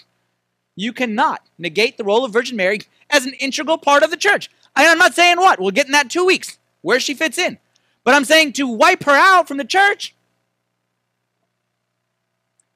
You 0.75 0.93
cannot 0.93 1.43
negate 1.59 1.99
the 1.99 2.05
role 2.05 2.25
of 2.25 2.33
Virgin 2.33 2.57
Mary 2.57 2.81
as 3.11 3.27
an 3.27 3.35
integral 3.35 3.77
part 3.77 4.03
of 4.03 4.11
the 4.11 4.17
church. 4.17 4.51
And 4.75 4.87
I'm 4.87 4.99
not 4.99 5.15
saying 5.15 5.37
what, 5.37 5.61
we'll 5.61 5.73
get 5.73 5.87
in 5.87 5.93
that 5.93 6.11
two 6.11 6.25
weeks, 6.25 6.59
where 6.81 7.01
she 7.01 7.15
fits 7.15 7.37
in. 7.37 7.59
But 8.03 8.15
I'm 8.15 8.25
saying 8.25 8.55
to 8.55 8.67
wipe 8.67 9.03
her 9.05 9.13
out 9.13 9.47
from 9.47 9.59
the 9.59 9.65
church, 9.65 10.15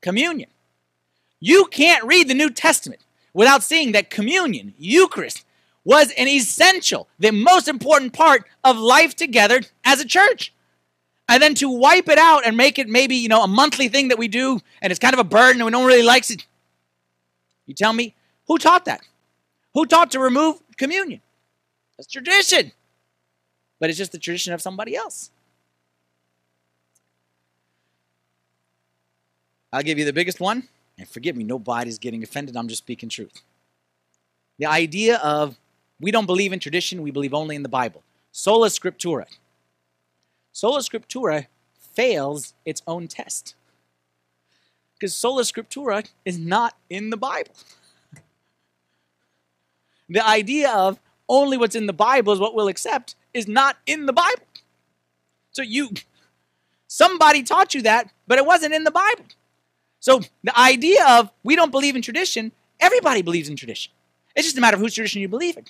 communion. 0.05 0.51
You 1.41 1.65
can't 1.65 2.05
read 2.05 2.29
the 2.29 2.35
New 2.35 2.51
Testament 2.51 3.01
without 3.33 3.65
seeing 3.65 3.93
that 3.93 4.11
communion, 4.11 4.75
Eucharist, 4.79 5.45
was 5.85 6.13
an 6.13 6.29
essential, 6.29 7.09
the 7.19 7.33
most 7.33 7.67
important 7.67 8.13
part 8.13 8.45
of 8.63 8.79
life 8.79 9.17
together 9.17 9.63
as 9.85 10.01
a 10.01 10.05
church. 10.05 10.53
And 11.29 11.43
then 11.43 11.55
to 11.57 11.69
wipe 11.69 12.09
it 12.09 12.19
out 12.19 12.47
and 12.47 12.57
make 12.57 12.79
it 12.79 12.89
maybe, 12.89 13.17
you 13.17 13.29
know, 13.29 13.43
a 13.43 13.49
monthly 13.49 13.89
thing 13.89 14.09
that 14.09 14.19
we 14.19 14.29
do 14.29 14.61
and 14.81 14.91
it's 14.91 15.01
kind 15.01 15.15
of 15.15 15.21
a 15.21 15.25
burden 15.25 15.61
and 15.61 15.65
we 15.65 15.73
don't 15.73 15.87
really 15.87 16.03
like 16.03 16.31
it. 16.31 16.47
You 17.67 17.75
tell 17.75 17.95
me, 17.95 18.15
who 18.47 18.59
taught 18.59 18.85
that? 18.85 19.01
Who 19.73 19.87
taught 19.87 20.11
to 20.13 20.21
remove 20.21 20.61
communion? 20.77 21.23
That's 21.97 22.11
tradition. 22.13 22.73
But 23.81 23.89
it's 23.89 23.99
just 23.99 24.13
the 24.13 24.19
tradition 24.19 24.53
of 24.53 24.61
somebody 24.61 24.95
else. 24.95 25.31
I'll 29.75 29.83
give 29.83 29.99
you 29.99 30.05
the 30.05 30.13
biggest 30.13 30.39
one. 30.39 30.69
And 30.97 31.09
forgive 31.09 31.35
me, 31.35 31.43
nobody's 31.43 31.99
getting 31.99 32.23
offended. 32.23 32.57
I'm 32.57 32.69
just 32.69 32.85
speaking 32.85 33.09
truth. 33.09 33.43
The 34.59 34.67
idea 34.67 35.17
of 35.17 35.59
we 36.01 36.13
don't 36.13 36.27
believe 36.27 36.53
in 36.53 36.61
tradition, 36.61 37.03
we 37.03 37.11
believe 37.11 37.35
only 37.35 37.57
in 37.57 37.65
the 37.65 37.69
Bible. 37.69 38.05
Sola 38.31 38.69
Scriptura. 38.69 39.27
Sola 40.53 40.79
Scriptura 40.79 41.47
fails 41.77 42.55
its 42.65 42.83
own 42.87 43.09
test. 43.09 43.57
Because 44.95 45.13
Sola 45.13 45.43
Scriptura 45.43 46.09
is 46.25 46.39
not 46.39 46.77
in 46.89 47.11
the 47.11 47.17
Bible. 47.17 47.55
The 50.09 50.25
idea 50.25 50.71
of 50.71 51.01
only 51.29 51.57
what's 51.57 51.75
in 51.75 51.87
the 51.87 51.93
Bible 51.93 52.33
is 52.33 52.39
what 52.39 52.55
we'll 52.55 52.69
accept 52.69 53.17
is 53.33 53.49
not 53.49 53.77
in 53.87 54.07
the 54.07 54.13
Bible. 54.13 54.45
So 55.51 55.63
you, 55.63 55.91
somebody 56.87 57.43
taught 57.43 57.75
you 57.75 57.83
that, 57.83 58.13
but 58.29 58.39
it 58.39 58.47
wasn't 58.47 58.75
in 58.75 58.85
the 58.85 58.93
Bible. 58.93 59.25
So 60.05 60.21
the 60.43 60.59
idea 60.61 61.03
of 61.09 61.31
we 61.45 61.57
don't 61.57 61.71
believe 61.71 61.97
in 61.97 62.03
tradition, 62.03 62.53
everybody 62.79 63.23
believes 63.23 63.49
in 63.49 63.57
tradition. 63.57 63.91
It's 64.37 64.47
just 64.47 64.59
a 64.59 64.61
matter 64.61 64.75
of 64.75 64.83
whose 64.83 64.93
tradition 64.93 65.23
you 65.23 65.29
believe 65.29 65.57
in. 65.57 65.65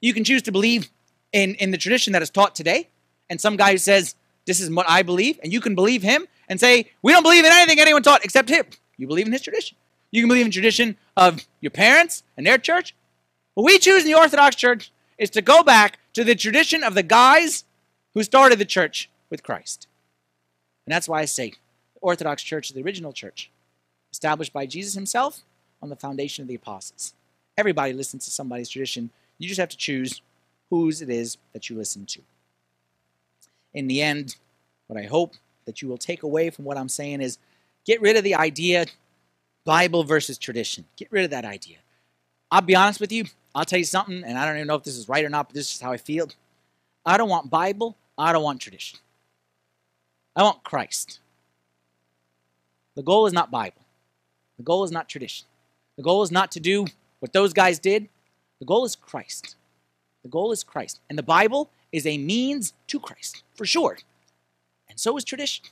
You 0.00 0.14
can 0.14 0.22
choose 0.22 0.42
to 0.42 0.52
believe 0.52 0.88
in, 1.32 1.56
in 1.56 1.72
the 1.72 1.76
tradition 1.76 2.12
that 2.12 2.22
is 2.22 2.30
taught 2.30 2.54
today, 2.54 2.90
and 3.28 3.40
some 3.40 3.56
guy 3.56 3.72
who 3.72 3.78
says, 3.78 4.14
This 4.44 4.60
is 4.60 4.70
what 4.70 4.88
I 4.88 5.02
believe, 5.02 5.40
and 5.42 5.52
you 5.52 5.60
can 5.60 5.74
believe 5.74 6.04
him 6.04 6.28
and 6.48 6.60
say, 6.60 6.92
We 7.02 7.10
don't 7.10 7.24
believe 7.24 7.44
in 7.44 7.50
anything 7.50 7.80
anyone 7.80 8.04
taught 8.04 8.24
except 8.24 8.48
him. 8.48 8.66
You 8.98 9.08
believe 9.08 9.26
in 9.26 9.32
his 9.32 9.42
tradition. 9.42 9.76
You 10.12 10.22
can 10.22 10.28
believe 10.28 10.46
in 10.46 10.52
tradition 10.52 10.96
of 11.16 11.44
your 11.60 11.72
parents 11.72 12.22
and 12.36 12.46
their 12.46 12.58
church. 12.58 12.94
What 13.54 13.64
we 13.64 13.80
choose 13.80 14.04
in 14.04 14.08
the 14.08 14.16
Orthodox 14.16 14.54
Church 14.54 14.92
is 15.18 15.28
to 15.30 15.42
go 15.42 15.64
back 15.64 15.98
to 16.12 16.22
the 16.22 16.36
tradition 16.36 16.84
of 16.84 16.94
the 16.94 17.02
guys 17.02 17.64
who 18.14 18.22
started 18.22 18.60
the 18.60 18.64
church 18.64 19.10
with 19.28 19.42
Christ. 19.42 19.88
And 20.86 20.94
that's 20.94 21.08
why 21.08 21.22
I 21.22 21.24
say 21.24 21.50
the 21.94 22.00
Orthodox 22.00 22.44
Church 22.44 22.70
is 22.70 22.76
the 22.76 22.84
original 22.84 23.12
church, 23.12 23.50
established 24.16 24.54
by 24.54 24.64
Jesus 24.64 24.94
himself 24.94 25.42
on 25.82 25.90
the 25.90 25.96
foundation 25.96 26.40
of 26.40 26.48
the 26.48 26.54
apostles. 26.54 27.12
Everybody 27.58 27.92
listens 27.92 28.24
to 28.24 28.30
somebody's 28.30 28.70
tradition. 28.70 29.10
You 29.38 29.46
just 29.46 29.60
have 29.60 29.68
to 29.68 29.76
choose 29.76 30.22
whose 30.70 31.02
it 31.02 31.10
is 31.10 31.36
that 31.52 31.68
you 31.68 31.76
listen 31.76 32.06
to. 32.06 32.20
In 33.74 33.88
the 33.88 34.00
end, 34.00 34.36
what 34.86 34.98
I 34.98 35.04
hope 35.04 35.34
that 35.66 35.82
you 35.82 35.88
will 35.88 35.98
take 35.98 36.22
away 36.22 36.48
from 36.48 36.64
what 36.64 36.78
I'm 36.78 36.88
saying 36.88 37.20
is 37.20 37.36
get 37.84 38.00
rid 38.00 38.16
of 38.16 38.24
the 38.24 38.34
idea 38.34 38.86
Bible 39.66 40.02
versus 40.02 40.38
tradition. 40.38 40.86
Get 40.96 41.12
rid 41.12 41.24
of 41.24 41.30
that 41.32 41.44
idea. 41.44 41.76
I'll 42.50 42.62
be 42.62 42.76
honest 42.76 43.00
with 43.00 43.12
you. 43.12 43.24
I'll 43.54 43.64
tell 43.66 43.78
you 43.78 43.84
something, 43.84 44.24
and 44.24 44.38
I 44.38 44.46
don't 44.46 44.56
even 44.56 44.68
know 44.68 44.76
if 44.76 44.84
this 44.84 44.96
is 44.96 45.08
right 45.10 45.24
or 45.24 45.28
not, 45.28 45.48
but 45.48 45.54
this 45.54 45.74
is 45.74 45.80
how 45.80 45.92
I 45.92 45.98
feel. 45.98 46.28
I 47.04 47.18
don't 47.18 47.28
want 47.28 47.50
Bible. 47.50 47.96
I 48.16 48.32
don't 48.32 48.42
want 48.42 48.60
tradition. 48.60 48.98
I 50.34 50.42
want 50.42 50.62
Christ. 50.64 51.20
The 52.94 53.02
goal 53.02 53.26
is 53.26 53.32
not 53.34 53.50
Bible. 53.50 53.85
The 54.56 54.62
goal 54.62 54.84
is 54.84 54.90
not 54.90 55.08
tradition. 55.08 55.46
The 55.96 56.02
goal 56.02 56.22
is 56.22 56.30
not 56.30 56.50
to 56.52 56.60
do 56.60 56.86
what 57.20 57.32
those 57.32 57.52
guys 57.52 57.78
did. 57.78 58.08
The 58.58 58.66
goal 58.66 58.84
is 58.84 58.96
Christ. 58.96 59.56
The 60.22 60.28
goal 60.28 60.52
is 60.52 60.64
Christ. 60.64 61.00
And 61.08 61.18
the 61.18 61.22
Bible 61.22 61.70
is 61.92 62.06
a 62.06 62.18
means 62.18 62.72
to 62.88 62.98
Christ, 63.00 63.42
for 63.54 63.64
sure. 63.64 63.98
And 64.88 64.98
so 64.98 65.16
is 65.16 65.24
tradition. 65.24 65.66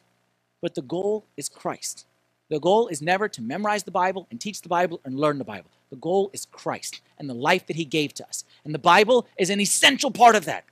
But 0.61 0.75
the 0.75 0.83
goal 0.83 1.25
is 1.37 1.49
Christ. 1.49 2.07
The 2.51 2.61
goal 2.61 2.89
is 2.89 3.03
never 3.03 3.29
to 3.29 3.43
memorize 3.43 3.85
the 3.85 3.91
Bible 3.91 4.27
and 4.31 4.41
teach 4.41 4.63
the 4.63 4.69
Bible 4.69 5.01
and 5.05 5.19
learn 5.19 5.39
the 5.39 5.45
Bible. 5.45 5.71
The 5.91 5.97
goal 5.97 6.31
is 6.33 6.47
Christ 6.47 7.01
and 7.19 7.29
the 7.29 7.35
life 7.35 7.67
that 7.67 7.77
He 7.77 7.85
gave 7.85 8.15
to 8.15 8.27
us. 8.27 8.45
And 8.65 8.75
the 8.75 8.79
Bible 8.79 9.27
is 9.39 9.51
an 9.51 9.61
essential 9.61 10.11
part 10.11 10.37
of 10.37 10.45
that. 10.45 10.65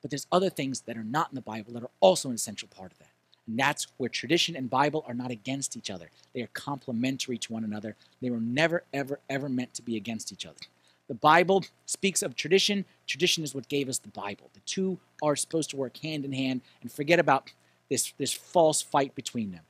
But 0.00 0.10
there's 0.10 0.26
other 0.30 0.50
things 0.50 0.82
that 0.82 0.96
are 0.96 1.04
not 1.04 1.30
in 1.30 1.34
the 1.34 1.40
Bible 1.40 1.72
that 1.72 1.82
are 1.82 1.90
also 2.00 2.28
an 2.28 2.34
essential 2.34 2.68
part 2.68 2.92
of 2.92 2.98
that. 2.98 3.10
And 3.48 3.58
that's 3.58 3.86
where 3.96 4.10
tradition 4.10 4.54
and 4.54 4.68
Bible 4.68 5.04
are 5.08 5.14
not 5.14 5.30
against 5.30 5.76
each 5.76 5.90
other. 5.90 6.10
They 6.34 6.42
are 6.42 6.50
complementary 6.52 7.38
to 7.38 7.52
one 7.52 7.64
another. 7.64 7.96
They 8.20 8.30
were 8.30 8.40
never, 8.40 8.84
ever, 8.92 9.18
ever 9.30 9.48
meant 9.48 9.72
to 9.74 9.82
be 9.82 9.96
against 9.96 10.32
each 10.32 10.44
other. 10.44 10.60
The 11.08 11.14
Bible 11.14 11.64
speaks 11.86 12.22
of 12.22 12.36
tradition. 12.36 12.84
Tradition 13.06 13.42
is 13.42 13.54
what 13.54 13.68
gave 13.68 13.88
us 13.88 13.98
the 13.98 14.08
Bible. 14.08 14.50
The 14.52 14.60
two 14.60 14.98
are 15.22 15.34
supposed 15.34 15.70
to 15.70 15.76
work 15.76 15.96
hand 15.96 16.26
in 16.26 16.32
hand 16.32 16.60
and 16.82 16.92
forget 16.92 17.18
about 17.18 17.50
this, 17.88 18.12
this 18.18 18.34
false 18.34 18.82
fight 18.82 19.14
between 19.14 19.50
them. 19.50 19.62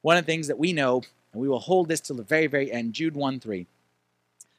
One 0.00 0.16
of 0.16 0.24
the 0.24 0.32
things 0.32 0.46
that 0.46 0.58
we 0.58 0.72
know, 0.72 1.02
and 1.32 1.42
we 1.42 1.48
will 1.48 1.58
hold 1.58 1.88
this 1.88 2.00
till 2.00 2.16
the 2.16 2.22
very, 2.22 2.46
very 2.46 2.72
end, 2.72 2.94
Jude 2.94 3.14
1 3.14 3.40
3. 3.40 3.66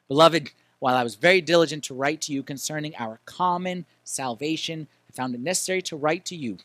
Beloved, 0.07 0.51
while 0.78 0.95
I 0.95 1.03
was 1.03 1.15
very 1.15 1.41
diligent 1.41 1.84
to 1.86 1.95
write 1.95 2.22
to 2.22 2.34
you 2.34 2.43
concerning 2.43 2.95
our 2.97 3.20
common 3.26 3.86
salvation, 4.03 4.88
I 5.09 5.13
found 5.13 5.34
it 5.34 5.41
necessary 5.41 5.82
to 5.84 5.95
write 5.95 6.24
to 6.26 6.36
you 6.36 6.59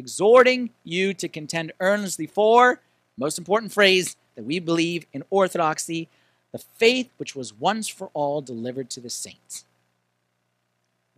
exhorting 0.00 0.70
you 0.82 1.12
to 1.14 1.28
contend 1.28 1.72
earnestly 1.78 2.26
for, 2.26 2.80
most 3.18 3.38
important 3.38 3.70
phrase, 3.70 4.16
that 4.34 4.44
we 4.44 4.58
believe 4.58 5.04
in 5.12 5.22
orthodoxy, 5.28 6.08
the 6.52 6.58
faith 6.58 7.10
which 7.18 7.36
was 7.36 7.52
once 7.52 7.86
for 7.86 8.10
all 8.14 8.40
delivered 8.40 8.88
to 8.90 9.00
the 9.00 9.10
saints. 9.10 9.66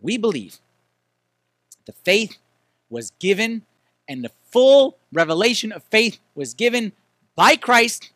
We 0.01 0.17
believe 0.17 0.59
the 1.85 1.93
faith 1.93 2.37
was 2.89 3.11
given 3.19 3.61
and 4.07 4.21
the 4.21 4.31
full 4.51 4.97
revelation 5.13 5.71
of 5.71 5.81
faith 5.83 6.19
was 6.35 6.53
given 6.53 6.91
by 7.35 7.55
Christ 7.55 8.11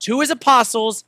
to 0.00 0.20
his 0.20 0.30
apostles, 0.30 1.04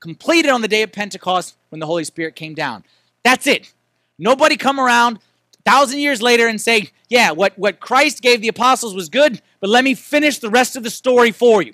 completed 0.00 0.50
on 0.50 0.60
the 0.60 0.68
day 0.68 0.82
of 0.82 0.90
Pentecost 0.90 1.54
when 1.68 1.78
the 1.78 1.86
Holy 1.86 2.04
Spirit 2.04 2.34
came 2.34 2.54
down. 2.54 2.82
That's 3.22 3.46
it. 3.46 3.72
Nobody 4.18 4.56
come 4.56 4.80
around 4.80 5.20
thousand 5.64 6.00
years 6.00 6.22
later 6.22 6.46
and 6.46 6.60
say, 6.60 6.90
yeah, 7.08 7.32
what, 7.32 7.58
what 7.58 7.80
Christ 7.80 8.22
gave 8.22 8.40
the 8.40 8.48
apostles 8.48 8.94
was 8.94 9.08
good, 9.08 9.42
but 9.60 9.70
let 9.70 9.84
me 9.84 9.94
finish 9.94 10.38
the 10.38 10.50
rest 10.50 10.76
of 10.76 10.82
the 10.82 10.90
story 10.90 11.32
for 11.32 11.62
you. 11.62 11.72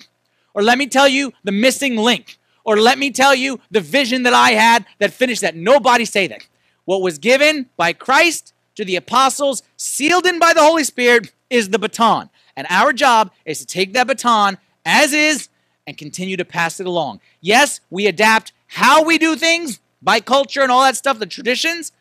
Or 0.53 0.63
let 0.63 0.77
me 0.77 0.87
tell 0.87 1.07
you 1.07 1.33
the 1.43 1.51
missing 1.51 1.95
link. 1.95 2.37
Or 2.63 2.77
let 2.77 2.97
me 2.97 3.11
tell 3.11 3.33
you 3.33 3.59
the 3.71 3.79
vision 3.79 4.23
that 4.23 4.33
I 4.33 4.51
had 4.51 4.85
that 4.99 5.13
finished 5.13 5.41
that. 5.41 5.55
Nobody 5.55 6.03
say 6.03 6.27
that. 6.27 6.47
What 6.85 7.01
was 7.01 7.17
given 7.17 7.69
by 7.77 7.93
Christ 7.93 8.53
to 8.75 8.83
the 8.83 8.95
apostles, 8.95 9.63
sealed 9.77 10.25
in 10.25 10.39
by 10.39 10.53
the 10.53 10.61
Holy 10.61 10.83
Spirit, 10.83 11.31
is 11.49 11.69
the 11.69 11.79
baton. 11.79 12.29
And 12.55 12.67
our 12.69 12.91
job 12.91 13.31
is 13.45 13.59
to 13.59 13.65
take 13.65 13.93
that 13.93 14.07
baton 14.07 14.57
as 14.85 15.13
is 15.13 15.49
and 15.85 15.97
continue 15.97 16.37
to 16.37 16.45
pass 16.45 16.79
it 16.79 16.87
along. 16.87 17.21
Yes, 17.39 17.79
we 17.89 18.07
adapt 18.07 18.51
how 18.67 19.03
we 19.03 19.17
do 19.17 19.35
things 19.35 19.79
by 20.01 20.19
culture 20.19 20.61
and 20.61 20.71
all 20.71 20.83
that 20.83 20.97
stuff, 20.97 21.19
the 21.19 21.25
traditions, 21.25 21.91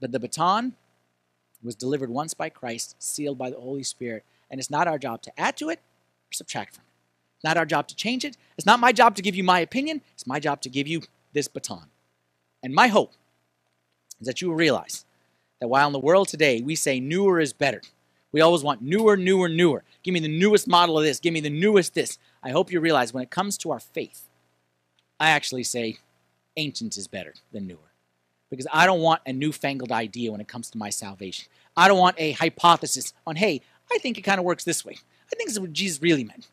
but 0.00 0.12
the 0.12 0.20
baton 0.20 0.74
was 1.62 1.74
delivered 1.74 2.10
once 2.10 2.34
by 2.34 2.48
Christ, 2.48 2.96
sealed 2.98 3.38
by 3.38 3.50
the 3.50 3.60
Holy 3.60 3.82
Spirit, 3.82 4.24
and 4.50 4.58
it's 4.58 4.70
not 4.70 4.88
our 4.88 4.98
job 4.98 5.22
to 5.22 5.40
add 5.40 5.56
to 5.58 5.68
it 5.68 5.78
or 5.78 6.32
subtract 6.32 6.74
from 6.74 6.82
it. 6.82 6.90
It's 7.36 7.44
not 7.44 7.56
our 7.56 7.66
job 7.66 7.88
to 7.88 7.96
change 7.96 8.24
it. 8.24 8.36
It's 8.56 8.66
not 8.66 8.80
my 8.80 8.92
job 8.92 9.16
to 9.16 9.22
give 9.22 9.34
you 9.34 9.44
my 9.44 9.60
opinion. 9.60 10.02
It's 10.12 10.26
my 10.26 10.40
job 10.40 10.60
to 10.62 10.68
give 10.68 10.86
you 10.86 11.02
this 11.32 11.48
baton. 11.48 11.86
And 12.62 12.74
my 12.74 12.88
hope 12.88 13.12
is 14.20 14.26
that 14.26 14.40
you 14.40 14.48
will 14.48 14.56
realize 14.56 15.04
that 15.60 15.68
while 15.68 15.86
in 15.86 15.92
the 15.92 15.98
world 15.98 16.28
today 16.28 16.60
we 16.60 16.74
say 16.74 17.00
newer 17.00 17.40
is 17.40 17.52
better, 17.52 17.80
we 18.32 18.40
always 18.40 18.62
want 18.62 18.82
newer, 18.82 19.16
newer, 19.16 19.48
newer. 19.48 19.82
Give 20.02 20.14
me 20.14 20.20
the 20.20 20.28
newest 20.28 20.68
model 20.68 20.98
of 20.98 21.04
this. 21.04 21.18
Give 21.18 21.32
me 21.32 21.40
the 21.40 21.50
newest 21.50 21.94
this. 21.94 22.18
I 22.42 22.50
hope 22.50 22.70
you 22.70 22.80
realize 22.80 23.12
when 23.12 23.22
it 23.22 23.30
comes 23.30 23.58
to 23.58 23.70
our 23.70 23.80
faith, 23.80 24.28
I 25.18 25.30
actually 25.30 25.64
say 25.64 25.98
ancient 26.56 26.96
is 26.96 27.08
better 27.08 27.34
than 27.52 27.66
newer 27.66 27.89
because 28.50 28.66
I 28.72 28.86
don't 28.86 29.00
want 29.00 29.22
a 29.26 29.32
newfangled 29.32 29.92
idea 29.92 30.32
when 30.32 30.40
it 30.40 30.48
comes 30.48 30.70
to 30.70 30.78
my 30.78 30.90
salvation. 30.90 31.46
I 31.76 31.88
don't 31.88 31.98
want 31.98 32.16
a 32.18 32.32
hypothesis 32.32 33.14
on, 33.26 33.36
hey, 33.36 33.62
I 33.92 33.98
think 33.98 34.18
it 34.18 34.22
kind 34.22 34.38
of 34.38 34.44
works 34.44 34.64
this 34.64 34.84
way. 34.84 34.98
I 35.32 35.36
think 35.36 35.48
this 35.48 35.56
is 35.56 35.60
what 35.60 35.72
Jesus 35.72 36.02
really 36.02 36.24
meant. 36.24 36.48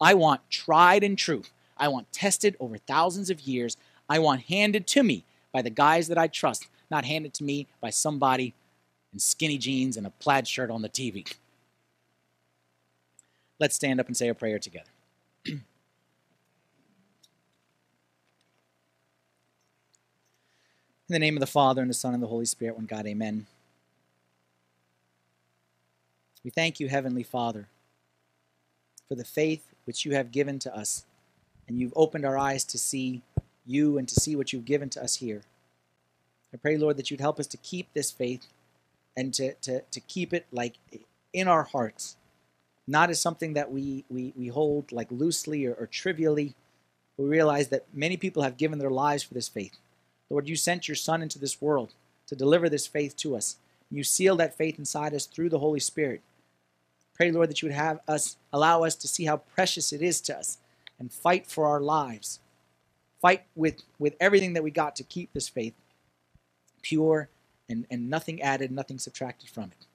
I 0.00 0.14
want 0.14 0.48
tried 0.48 1.02
and 1.02 1.18
true. 1.18 1.42
I 1.76 1.88
want 1.88 2.12
tested 2.12 2.56
over 2.60 2.78
thousands 2.78 3.30
of 3.30 3.40
years. 3.40 3.76
I 4.08 4.18
want 4.18 4.42
handed 4.42 4.86
to 4.88 5.02
me 5.02 5.24
by 5.52 5.62
the 5.62 5.70
guys 5.70 6.08
that 6.08 6.18
I 6.18 6.28
trust, 6.28 6.68
not 6.90 7.04
handed 7.04 7.34
to 7.34 7.44
me 7.44 7.66
by 7.80 7.90
somebody 7.90 8.54
in 9.12 9.18
skinny 9.18 9.58
jeans 9.58 9.96
and 9.96 10.06
a 10.06 10.10
plaid 10.10 10.46
shirt 10.46 10.70
on 10.70 10.82
the 10.82 10.88
TV. 10.88 11.32
Let's 13.58 13.74
stand 13.74 14.00
up 14.00 14.06
and 14.06 14.16
say 14.16 14.28
a 14.28 14.34
prayer 14.34 14.58
together. 14.58 14.90
In 21.10 21.14
the 21.14 21.18
name 21.18 21.34
of 21.36 21.40
the 21.40 21.46
Father, 21.48 21.80
and 21.82 21.90
the 21.90 21.94
Son, 21.94 22.14
and 22.14 22.22
the 22.22 22.28
Holy 22.28 22.44
Spirit, 22.44 22.76
one 22.76 22.86
God, 22.86 23.04
amen. 23.04 23.46
We 26.44 26.52
thank 26.52 26.78
you, 26.78 26.86
Heavenly 26.86 27.24
Father, 27.24 27.66
for 29.08 29.16
the 29.16 29.24
faith 29.24 29.64
which 29.86 30.04
you 30.04 30.14
have 30.14 30.30
given 30.30 30.60
to 30.60 30.72
us, 30.72 31.04
and 31.66 31.80
you've 31.80 31.92
opened 31.96 32.24
our 32.24 32.38
eyes 32.38 32.62
to 32.66 32.78
see 32.78 33.22
you 33.66 33.98
and 33.98 34.06
to 34.06 34.14
see 34.14 34.36
what 34.36 34.52
you've 34.52 34.64
given 34.64 34.88
to 34.90 35.02
us 35.02 35.16
here. 35.16 35.42
I 36.54 36.58
pray, 36.58 36.76
Lord, 36.76 36.96
that 36.96 37.10
you'd 37.10 37.20
help 37.20 37.40
us 37.40 37.48
to 37.48 37.56
keep 37.56 37.92
this 37.92 38.12
faith 38.12 38.46
and 39.16 39.34
to, 39.34 39.54
to, 39.54 39.80
to 39.80 40.00
keep 40.02 40.32
it 40.32 40.46
like 40.52 40.76
in 41.32 41.48
our 41.48 41.64
hearts, 41.64 42.14
not 42.86 43.10
as 43.10 43.20
something 43.20 43.54
that 43.54 43.72
we, 43.72 44.04
we, 44.08 44.32
we 44.36 44.46
hold 44.46 44.92
like 44.92 45.10
loosely 45.10 45.66
or, 45.66 45.74
or 45.74 45.88
trivially. 45.88 46.54
We 47.16 47.24
realize 47.24 47.66
that 47.70 47.86
many 47.92 48.16
people 48.16 48.44
have 48.44 48.56
given 48.56 48.78
their 48.78 48.90
lives 48.90 49.24
for 49.24 49.34
this 49.34 49.48
faith. 49.48 49.76
Lord, 50.30 50.48
you 50.48 50.56
sent 50.56 50.88
your 50.88 50.94
Son 50.94 51.22
into 51.22 51.38
this 51.38 51.60
world 51.60 51.92
to 52.28 52.36
deliver 52.36 52.68
this 52.68 52.86
faith 52.86 53.16
to 53.16 53.36
us. 53.36 53.56
You 53.90 54.04
seal 54.04 54.36
that 54.36 54.56
faith 54.56 54.78
inside 54.78 55.12
us 55.12 55.26
through 55.26 55.48
the 55.48 55.58
Holy 55.58 55.80
Spirit. 55.80 56.22
Pray, 57.14 57.32
Lord, 57.32 57.50
that 57.50 57.60
you 57.60 57.68
would 57.68 57.74
have 57.74 58.00
us 58.08 58.36
allow 58.52 58.84
us 58.84 58.94
to 58.94 59.08
see 59.08 59.24
how 59.24 59.38
precious 59.38 59.92
it 59.92 60.00
is 60.00 60.20
to 60.22 60.38
us 60.38 60.58
and 60.98 61.12
fight 61.12 61.46
for 61.46 61.66
our 61.66 61.80
lives. 61.80 62.38
Fight 63.20 63.42
with, 63.54 63.82
with 63.98 64.14
everything 64.20 64.54
that 64.54 64.62
we 64.62 64.70
got 64.70 64.96
to 64.96 65.02
keep 65.02 65.32
this 65.32 65.48
faith 65.48 65.74
pure 66.82 67.28
and, 67.68 67.86
and 67.90 68.08
nothing 68.08 68.40
added, 68.40 68.70
nothing 68.70 68.98
subtracted 68.98 69.50
from 69.50 69.64
it. 69.64 69.86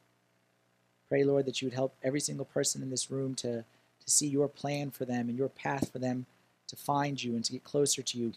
Pray, 1.10 1.24
Lord, 1.24 1.46
that 1.46 1.62
you 1.62 1.68
would 1.68 1.74
help 1.74 1.96
every 2.04 2.20
single 2.20 2.46
person 2.46 2.82
in 2.82 2.90
this 2.90 3.10
room 3.10 3.36
to, 3.36 3.64
to 3.64 4.12
see 4.12 4.28
your 4.28 4.48
plan 4.48 4.92
for 4.92 5.06
them 5.06 5.30
and 5.30 5.38
your 5.38 5.50
path 5.50 5.92
for 5.92 6.00
them 6.00 6.26
to 6.68 6.76
find 6.76 7.24
you 7.24 7.36
and 7.36 7.44
to 7.46 7.54
get 7.54 7.64
closer 7.64 8.02
to 8.02 8.18
you 8.18 8.34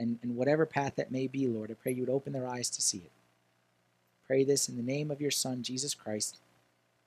and, 0.00 0.18
and 0.22 0.34
whatever 0.34 0.66
path 0.66 0.96
that 0.96 1.12
may 1.12 1.26
be, 1.26 1.46
Lord, 1.46 1.70
I 1.70 1.74
pray 1.74 1.92
you 1.92 2.00
would 2.00 2.10
open 2.10 2.32
their 2.32 2.48
eyes 2.48 2.70
to 2.70 2.82
see 2.82 2.98
it. 2.98 3.12
Pray 4.26 4.42
this 4.42 4.68
in 4.68 4.76
the 4.76 4.82
name 4.82 5.10
of 5.10 5.20
your 5.20 5.30
Son, 5.30 5.62
Jesus 5.62 5.94
Christ. 5.94 6.38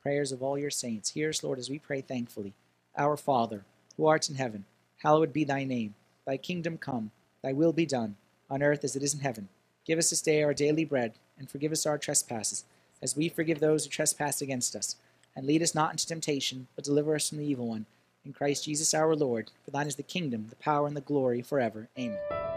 Prayers 0.01 0.31
of 0.31 0.43
all 0.43 0.57
your 0.57 0.69
saints. 0.69 1.11
Hear 1.11 1.29
us, 1.29 1.43
Lord, 1.43 1.57
as 1.57 1.69
we 1.69 1.79
pray 1.79 2.01
thankfully. 2.01 2.53
Our 2.97 3.17
Father, 3.17 3.65
who 3.97 4.05
art 4.05 4.29
in 4.29 4.35
heaven, 4.35 4.65
hallowed 5.01 5.33
be 5.33 5.43
thy 5.43 5.63
name. 5.63 5.95
Thy 6.25 6.37
kingdom 6.37 6.77
come, 6.77 7.11
thy 7.41 7.51
will 7.51 7.73
be 7.73 7.85
done, 7.85 8.15
on 8.49 8.61
earth 8.61 8.83
as 8.83 8.95
it 8.95 9.03
is 9.03 9.13
in 9.13 9.21
heaven. 9.21 9.49
Give 9.85 9.97
us 9.97 10.11
this 10.11 10.21
day 10.21 10.43
our 10.43 10.53
daily 10.53 10.85
bread, 10.85 11.13
and 11.37 11.49
forgive 11.49 11.71
us 11.71 11.85
our 11.85 11.97
trespasses 11.97 12.63
as 13.01 13.17
we 13.17 13.27
forgive 13.27 13.59
those 13.59 13.83
who 13.83 13.89
trespass 13.89 14.41
against 14.41 14.75
us. 14.75 14.95
And 15.35 15.45
lead 15.47 15.63
us 15.63 15.75
not 15.75 15.91
into 15.91 16.07
temptation, 16.07 16.67
but 16.75 16.85
deliver 16.85 17.15
us 17.15 17.29
from 17.29 17.39
the 17.39 17.45
evil 17.45 17.67
one. 17.67 17.85
In 18.23 18.33
Christ 18.33 18.65
Jesus 18.65 18.93
our 18.93 19.15
Lord, 19.15 19.51
for 19.65 19.71
thine 19.71 19.87
is 19.87 19.95
the 19.95 20.03
kingdom, 20.03 20.47
the 20.49 20.55
power, 20.55 20.87
and 20.87 20.95
the 20.95 21.01
glory 21.01 21.41
forever. 21.41 21.89
Amen. 21.97 22.52